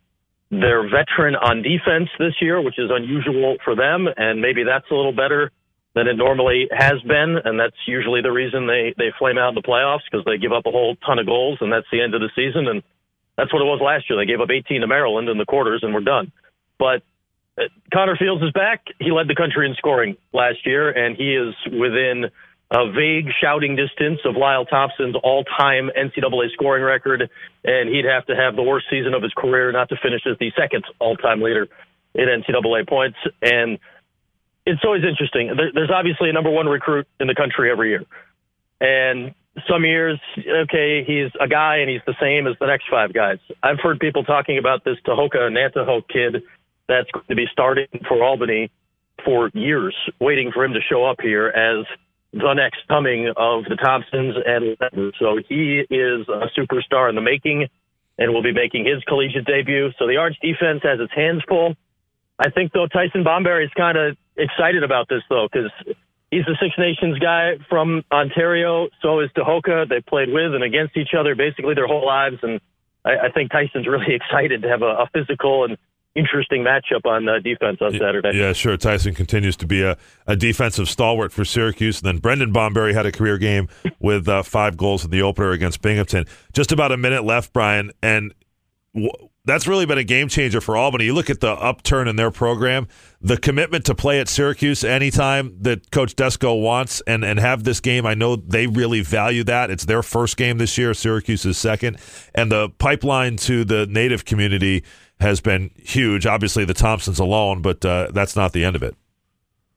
They're 0.51 0.89
veteran 0.89 1.35
on 1.35 1.61
defense 1.61 2.09
this 2.17 2.33
year, 2.41 2.59
which 2.59 2.79
is 2.79 2.89
unusual 2.89 3.57
for 3.63 3.75
them, 3.75 4.07
and 4.17 4.41
maybe 4.41 4.63
that's 4.63 4.89
a 4.89 4.95
little 4.95 5.11
better 5.11 5.51
than 5.99 6.07
it 6.07 6.15
normally 6.15 6.69
has 6.71 7.01
been, 7.01 7.35
and 7.43 7.59
that's 7.59 7.75
usually 7.85 8.21
the 8.21 8.31
reason 8.31 8.67
they 8.67 8.95
they 8.97 9.11
flame 9.19 9.37
out 9.37 9.49
in 9.49 9.55
the 9.55 9.61
playoffs 9.61 10.07
because 10.09 10.23
they 10.23 10.37
give 10.37 10.53
up 10.53 10.65
a 10.65 10.71
whole 10.71 10.95
ton 11.05 11.19
of 11.19 11.25
goals, 11.25 11.57
and 11.59 11.69
that's 11.73 11.87
the 11.91 11.99
end 11.99 12.15
of 12.15 12.21
the 12.21 12.31
season, 12.37 12.67
and 12.69 12.81
that's 13.35 13.51
what 13.51 13.61
it 13.61 13.65
was 13.65 13.81
last 13.83 14.09
year. 14.09 14.17
They 14.17 14.25
gave 14.25 14.39
up 14.39 14.49
18 14.49 14.79
to 14.79 14.87
Maryland 14.87 15.27
in 15.27 15.37
the 15.37 15.45
quarters, 15.45 15.81
and 15.83 15.93
we're 15.93 16.07
done. 16.07 16.31
But 16.77 17.03
uh, 17.59 17.67
Connor 17.91 18.15
Fields 18.15 18.41
is 18.41 18.51
back. 18.51 18.85
He 18.99 19.11
led 19.11 19.27
the 19.27 19.35
country 19.35 19.67
in 19.67 19.75
scoring 19.75 20.15
last 20.31 20.65
year, 20.65 20.89
and 20.89 21.17
he 21.17 21.35
is 21.35 21.53
within 21.67 22.31
a 22.71 22.91
vague 22.91 23.27
shouting 23.41 23.75
distance 23.75 24.21
of 24.23 24.37
Lyle 24.37 24.63
Thompson's 24.63 25.15
all-time 25.21 25.89
NCAA 25.99 26.53
scoring 26.53 26.83
record, 26.83 27.29
and 27.65 27.89
he'd 27.89 28.05
have 28.05 28.25
to 28.27 28.35
have 28.37 28.55
the 28.55 28.63
worst 28.63 28.85
season 28.89 29.13
of 29.13 29.21
his 29.21 29.33
career 29.35 29.73
not 29.73 29.89
to 29.89 29.97
finish 30.01 30.21
as 30.31 30.37
the 30.39 30.51
second 30.55 30.85
all-time 30.99 31.41
leader 31.41 31.67
in 32.15 32.27
NCAA 32.27 32.87
points. 32.87 33.17
And 33.41 33.79
it's 34.69 34.83
always 34.83 35.03
interesting. 35.03 35.51
there's 35.73 35.91
obviously 35.91 36.29
a 36.29 36.33
number 36.33 36.49
one 36.49 36.67
recruit 36.67 37.07
in 37.19 37.27
the 37.27 37.35
country 37.35 37.71
every 37.71 37.89
year. 37.89 38.05
And 38.81 39.33
some 39.67 39.83
years, 39.83 40.19
okay, 40.37 41.03
he's 41.05 41.31
a 41.39 41.47
guy 41.47 41.77
and 41.77 41.89
he's 41.89 42.01
the 42.05 42.15
same 42.21 42.47
as 42.47 42.55
the 42.59 42.67
next 42.67 42.85
five 42.89 43.13
guys. 43.13 43.39
I've 43.61 43.79
heard 43.79 43.99
people 43.99 44.23
talking 44.23 44.57
about 44.57 44.83
this 44.83 44.97
Tehoka 45.05 45.49
Nanticoke 45.51 46.07
kid 46.07 46.43
that's 46.87 47.09
going 47.11 47.25
to 47.29 47.35
be 47.35 47.45
starting 47.51 47.87
for 48.07 48.23
Albany 48.23 48.71
for 49.25 49.49
years, 49.53 49.95
waiting 50.19 50.51
for 50.53 50.63
him 50.63 50.73
to 50.73 50.79
show 50.81 51.05
up 51.05 51.17
here 51.21 51.47
as 51.47 51.85
the 52.31 52.53
next 52.53 52.87
coming 52.87 53.27
of 53.35 53.65
the 53.65 53.75
Thompsons 53.75 54.35
and 54.45 54.77
so 55.19 55.39
he 55.49 55.83
is 55.89 56.27
a 56.29 56.47
superstar 56.57 57.09
in 57.09 57.15
the 57.15 57.21
making 57.21 57.67
and 58.19 58.33
will 58.33 58.43
be 58.43 58.53
making 58.53 58.85
his 58.85 59.03
collegiate 59.05 59.45
debut. 59.45 59.89
So 59.97 60.05
the 60.05 60.17
Orange 60.17 60.37
defense 60.41 60.81
has 60.83 60.99
its 60.99 61.13
hands 61.13 61.41
full. 61.47 61.75
I 62.39 62.49
think 62.49 62.71
though 62.71 62.87
Tyson 62.87 63.23
Bomberry 63.23 63.65
is 63.65 63.71
kind 63.75 63.97
of 63.97 64.17
excited 64.37 64.83
about 64.83 65.07
this 65.09 65.21
though 65.29 65.47
because 65.51 65.71
he's 66.31 66.47
a 66.47 66.55
Six 66.61 66.75
Nations 66.77 67.19
guy 67.19 67.57
from 67.67 68.03
Ontario. 68.11 68.87
So 69.01 69.19
is 69.19 69.29
Tehoka. 69.37 69.87
They 69.87 70.01
played 70.01 70.29
with 70.29 70.55
and 70.55 70.63
against 70.63 70.95
each 70.97 71.13
other 71.17 71.35
basically 71.35 71.75
their 71.75 71.87
whole 71.87 72.05
lives, 72.05 72.37
and 72.41 72.61
I, 73.03 73.27
I 73.27 73.31
think 73.31 73.51
Tyson's 73.51 73.87
really 73.87 74.13
excited 74.15 74.61
to 74.61 74.69
have 74.69 74.81
a, 74.81 75.03
a 75.03 75.09
physical 75.13 75.65
and 75.65 75.77
interesting 76.15 76.63
matchup 76.63 77.05
on 77.05 77.27
uh, 77.29 77.39
defense 77.39 77.77
on 77.81 77.91
Saturday. 77.93 78.31
Yeah, 78.33 78.53
sure. 78.53 78.75
Tyson 78.77 79.13
continues 79.13 79.55
to 79.57 79.67
be 79.67 79.83
a, 79.83 79.97
a 80.27 80.35
defensive 80.35 80.89
stalwart 80.89 81.31
for 81.31 81.45
Syracuse. 81.45 82.01
And 82.01 82.07
then 82.07 82.17
Brendan 82.17 82.51
Bomberry 82.51 82.93
had 82.93 83.05
a 83.05 83.11
career 83.11 83.37
game 83.37 83.69
with 83.99 84.27
uh, 84.27 84.43
five 84.43 84.75
goals 84.75 85.05
in 85.05 85.11
the 85.11 85.21
opener 85.21 85.51
against 85.51 85.81
Binghamton. 85.81 86.25
Just 86.51 86.71
about 86.71 86.91
a 86.91 86.97
minute 86.97 87.23
left, 87.23 87.53
Brian. 87.53 87.91
And 88.01 88.33
w- 88.93 89.11
that's 89.45 89.67
really 89.67 89.85
been 89.85 89.97
a 89.97 90.03
game 90.03 90.27
changer 90.27 90.61
for 90.61 90.75
Albany. 90.75 91.05
You 91.05 91.13
look 91.13 91.29
at 91.29 91.39
the 91.39 91.51
upturn 91.51 92.07
in 92.07 92.15
their 92.15 92.31
program, 92.31 92.87
the 93.21 93.37
commitment 93.37 93.85
to 93.85 93.95
play 93.95 94.19
at 94.19 94.27
Syracuse 94.27 94.83
anytime 94.83 95.55
that 95.61 95.91
Coach 95.91 96.15
Desko 96.15 96.61
wants 96.61 97.01
and, 97.07 97.23
and 97.23 97.39
have 97.39 97.63
this 97.63 97.79
game. 97.79 98.05
I 98.05 98.13
know 98.13 98.35
they 98.35 98.67
really 98.67 99.01
value 99.01 99.43
that. 99.45 99.71
It's 99.71 99.85
their 99.85 100.03
first 100.03 100.37
game 100.37 100.57
this 100.57 100.77
year, 100.77 100.93
Syracuse's 100.93 101.57
second. 101.57 101.97
And 102.35 102.51
the 102.51 102.69
pipeline 102.69 103.37
to 103.37 103.63
the 103.63 103.87
native 103.87 104.25
community 104.25 104.83
has 105.19 105.41
been 105.41 105.71
huge. 105.77 106.25
Obviously, 106.25 106.65
the 106.65 106.73
Thompsons 106.73 107.19
alone, 107.19 107.61
but 107.61 107.83
uh, 107.83 108.09
that's 108.13 108.35
not 108.35 108.53
the 108.53 108.63
end 108.63 108.75
of 108.75 108.83
it. 108.83 108.95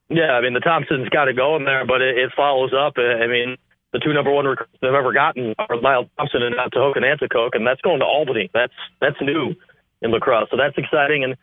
Yeah, 0.08 0.32
I 0.32 0.42
mean, 0.42 0.52
the 0.52 0.60
Thompsons 0.60 1.08
got 1.08 1.24
to 1.24 1.32
go 1.32 1.56
in 1.56 1.64
there, 1.64 1.86
but 1.86 2.02
it, 2.02 2.18
it 2.18 2.32
follows 2.36 2.72
up. 2.78 2.94
I 2.98 3.26
mean, 3.26 3.56
the 3.93 3.99
two 3.99 4.12
number 4.12 4.32
one 4.32 4.47
recruits 4.47 4.72
they've 4.80 4.93
ever 4.93 5.12
gotten 5.12 5.55
are 5.59 5.76
Lyle 5.76 6.09
Thompson 6.16 6.43
and 6.43 6.55
Tehoka 6.72 6.99
Nanticoke, 6.99 7.55
and 7.55 7.66
that's 7.66 7.80
going 7.82 8.01
to 8.01 8.07
Albany. 8.07 8.51
That's 8.53 8.72
that's 9.01 9.20
new 9.20 9.55
in 10.01 10.11
lacrosse, 10.11 10.49
so 10.51 10.57
that's 10.57 10.76
exciting. 10.76 11.24
And 11.24 11.36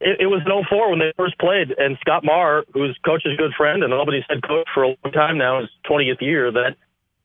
it, 0.00 0.20
it 0.20 0.26
was 0.26 0.42
in 0.46 0.64
04 0.68 0.90
when 0.90 0.98
they 0.98 1.12
first 1.16 1.38
played, 1.38 1.74
and 1.76 1.98
Scott 2.00 2.24
Marr, 2.24 2.64
who's 2.72 2.98
coach's 3.04 3.36
good 3.36 3.52
friend 3.56 3.82
and 3.82 3.92
Albany's 3.92 4.24
head 4.28 4.42
coach 4.42 4.66
for 4.72 4.84
a 4.84 4.88
long 4.88 5.12
time 5.12 5.36
now, 5.36 5.60
his 5.60 5.68
20th 5.88 6.20
year, 6.20 6.50
that 6.50 6.76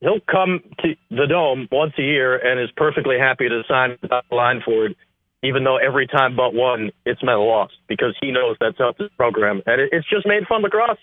he'll 0.02 0.20
come 0.20 0.62
to 0.80 0.96
the 1.10 1.28
dome 1.28 1.68
once 1.72 1.94
a 1.98 2.02
year 2.02 2.36
and 2.36 2.60
is 2.60 2.70
perfectly 2.76 3.18
happy 3.18 3.48
to 3.48 3.64
sign 3.68 3.98
the 4.02 4.22
line 4.32 4.62
for 4.64 4.88
it, 4.88 4.98
even 5.44 5.64
though 5.64 5.78
every 5.78 6.08
time 6.08 6.36
but 6.36 6.54
one 6.54 6.92
it's 7.06 7.24
meant 7.24 7.38
a 7.38 7.42
loss 7.42 7.72
because 7.88 8.16
he 8.22 8.32
knows 8.32 8.58
that's 8.60 8.80
up 8.80 8.98
the 8.98 9.10
program, 9.18 9.62
and 9.66 9.82
it, 9.82 9.90
it's 9.92 10.10
just 10.10 10.28
made 10.28 10.46
fun 10.48 10.62
lacrosse. 10.62 10.98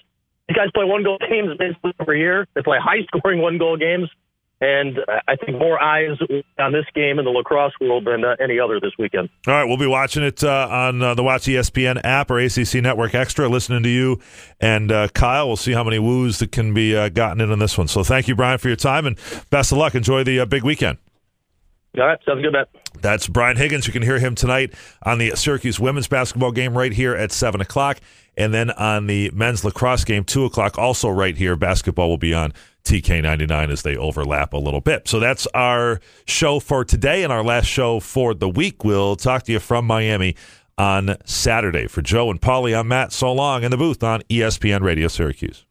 These 0.49 0.57
guys 0.57 0.69
play 0.75 0.85
one 0.85 1.03
goal 1.03 1.19
games 1.19 1.57
basically 1.59 1.93
every 2.01 2.21
year. 2.21 2.47
They 2.55 2.63
play 2.63 2.79
high 2.83 3.07
scoring 3.15 3.41
one 3.41 3.59
goal 3.59 3.77
games. 3.77 4.09
And 4.61 5.01
I 5.27 5.35
think 5.35 5.59
more 5.59 5.83
eyes 5.83 6.17
on 6.57 6.71
this 6.71 6.85
game 6.95 7.19
in 7.19 7.25
the 7.25 7.33
lacrosse 7.33 7.73
world 7.81 8.05
than 8.05 8.25
uh, 8.25 8.37
any 8.41 8.61
other 8.61 8.79
this 8.79 8.93
weekend. 8.97 9.29
All 9.49 9.55
right, 9.55 9.65
we'll 9.65 9.77
be 9.77 9.89
watching 9.89 10.23
it 10.23 10.45
uh, 10.45 10.69
on 10.71 11.03
uh, 11.03 11.15
the 11.15 11.25
Watch 11.25 11.47
ESPN 11.47 12.01
app 12.05 12.31
or 12.31 12.39
ACC 12.39 12.75
Network 12.75 13.13
Extra, 13.13 13.49
listening 13.49 13.83
to 13.83 13.89
you 13.89 14.21
and 14.61 14.93
uh, 14.93 15.09
Kyle. 15.09 15.49
We'll 15.49 15.57
see 15.57 15.73
how 15.73 15.83
many 15.83 15.99
woos 15.99 16.39
that 16.39 16.53
can 16.53 16.73
be 16.73 16.97
uh, 16.97 17.09
gotten 17.09 17.41
in 17.41 17.51
on 17.51 17.59
this 17.59 17.77
one. 17.77 17.89
So 17.89 18.05
thank 18.05 18.29
you, 18.29 18.37
Brian, 18.37 18.59
for 18.59 18.69
your 18.69 18.77
time, 18.77 19.05
and 19.05 19.19
best 19.51 19.73
of 19.73 19.79
luck. 19.79 19.97
Enjoy 19.97 20.23
the 20.23 20.39
uh, 20.39 20.45
big 20.45 20.63
weekend. 20.63 20.99
All 21.99 22.07
right, 22.07 22.19
sounds 22.25 22.41
good, 22.41 22.53
Matt. 22.53 22.69
That's 23.03 23.29
Brian 23.29 23.59
Higgins. 23.59 23.87
You 23.87 23.93
can 23.93 24.03
hear 24.03 24.19
him 24.19 24.35
tonight 24.35 24.73
on 25.03 25.19
the 25.19 25.33
Syracuse 25.37 25.79
women's 25.79 26.09
basketball 26.09 26.53
game 26.53 26.77
right 26.77 26.93
here 26.93 27.15
at 27.15 27.33
7 27.33 27.61
o'clock. 27.61 27.99
And 28.35 28.55
then 28.55 28.71
on 28.71 29.09
the 29.09 29.31
men's 29.35 29.63
lacrosse 29.63 30.05
game, 30.05 30.25
2 30.25 30.47
o'clock, 30.47 30.79
also 30.79 31.11
right 31.11 31.37
here. 31.37 31.55
Basketball 31.55 32.09
will 32.09 32.17
be 32.17 32.33
on 32.33 32.55
TK99 32.85 33.71
as 33.71 33.83
they 33.83 33.95
overlap 33.95 34.55
a 34.55 34.57
little 34.57 34.81
bit. 34.81 35.07
So 35.07 35.21
that's 35.21 35.47
our 35.49 36.01
show 36.25 36.61
for 36.61 36.83
today 36.83 37.25
and 37.25 37.33
our 37.33 37.45
last 37.45 37.67
show 37.67 38.01
for 38.01 38.33
the 38.33 38.49
week. 38.49 38.85
We'll 38.85 39.17
talk 39.17 39.43
to 39.45 39.53
you 39.53 39.61
from 39.61 39.87
Miami 39.87 40.35
on 40.79 41.17
Saturday. 41.27 41.89
For 41.89 42.01
Joe 42.01 42.31
and 42.31 42.41
Polly, 42.41 42.75
I'm 42.75 42.89
Matt. 42.89 43.13
So 43.13 43.31
long 43.35 43.65
in 43.65 43.71
the 43.71 43.77
booth 43.77 44.03
on 44.03 44.23
ESPN 44.31 44.81
Radio 44.81 45.09
Syracuse. 45.09 45.61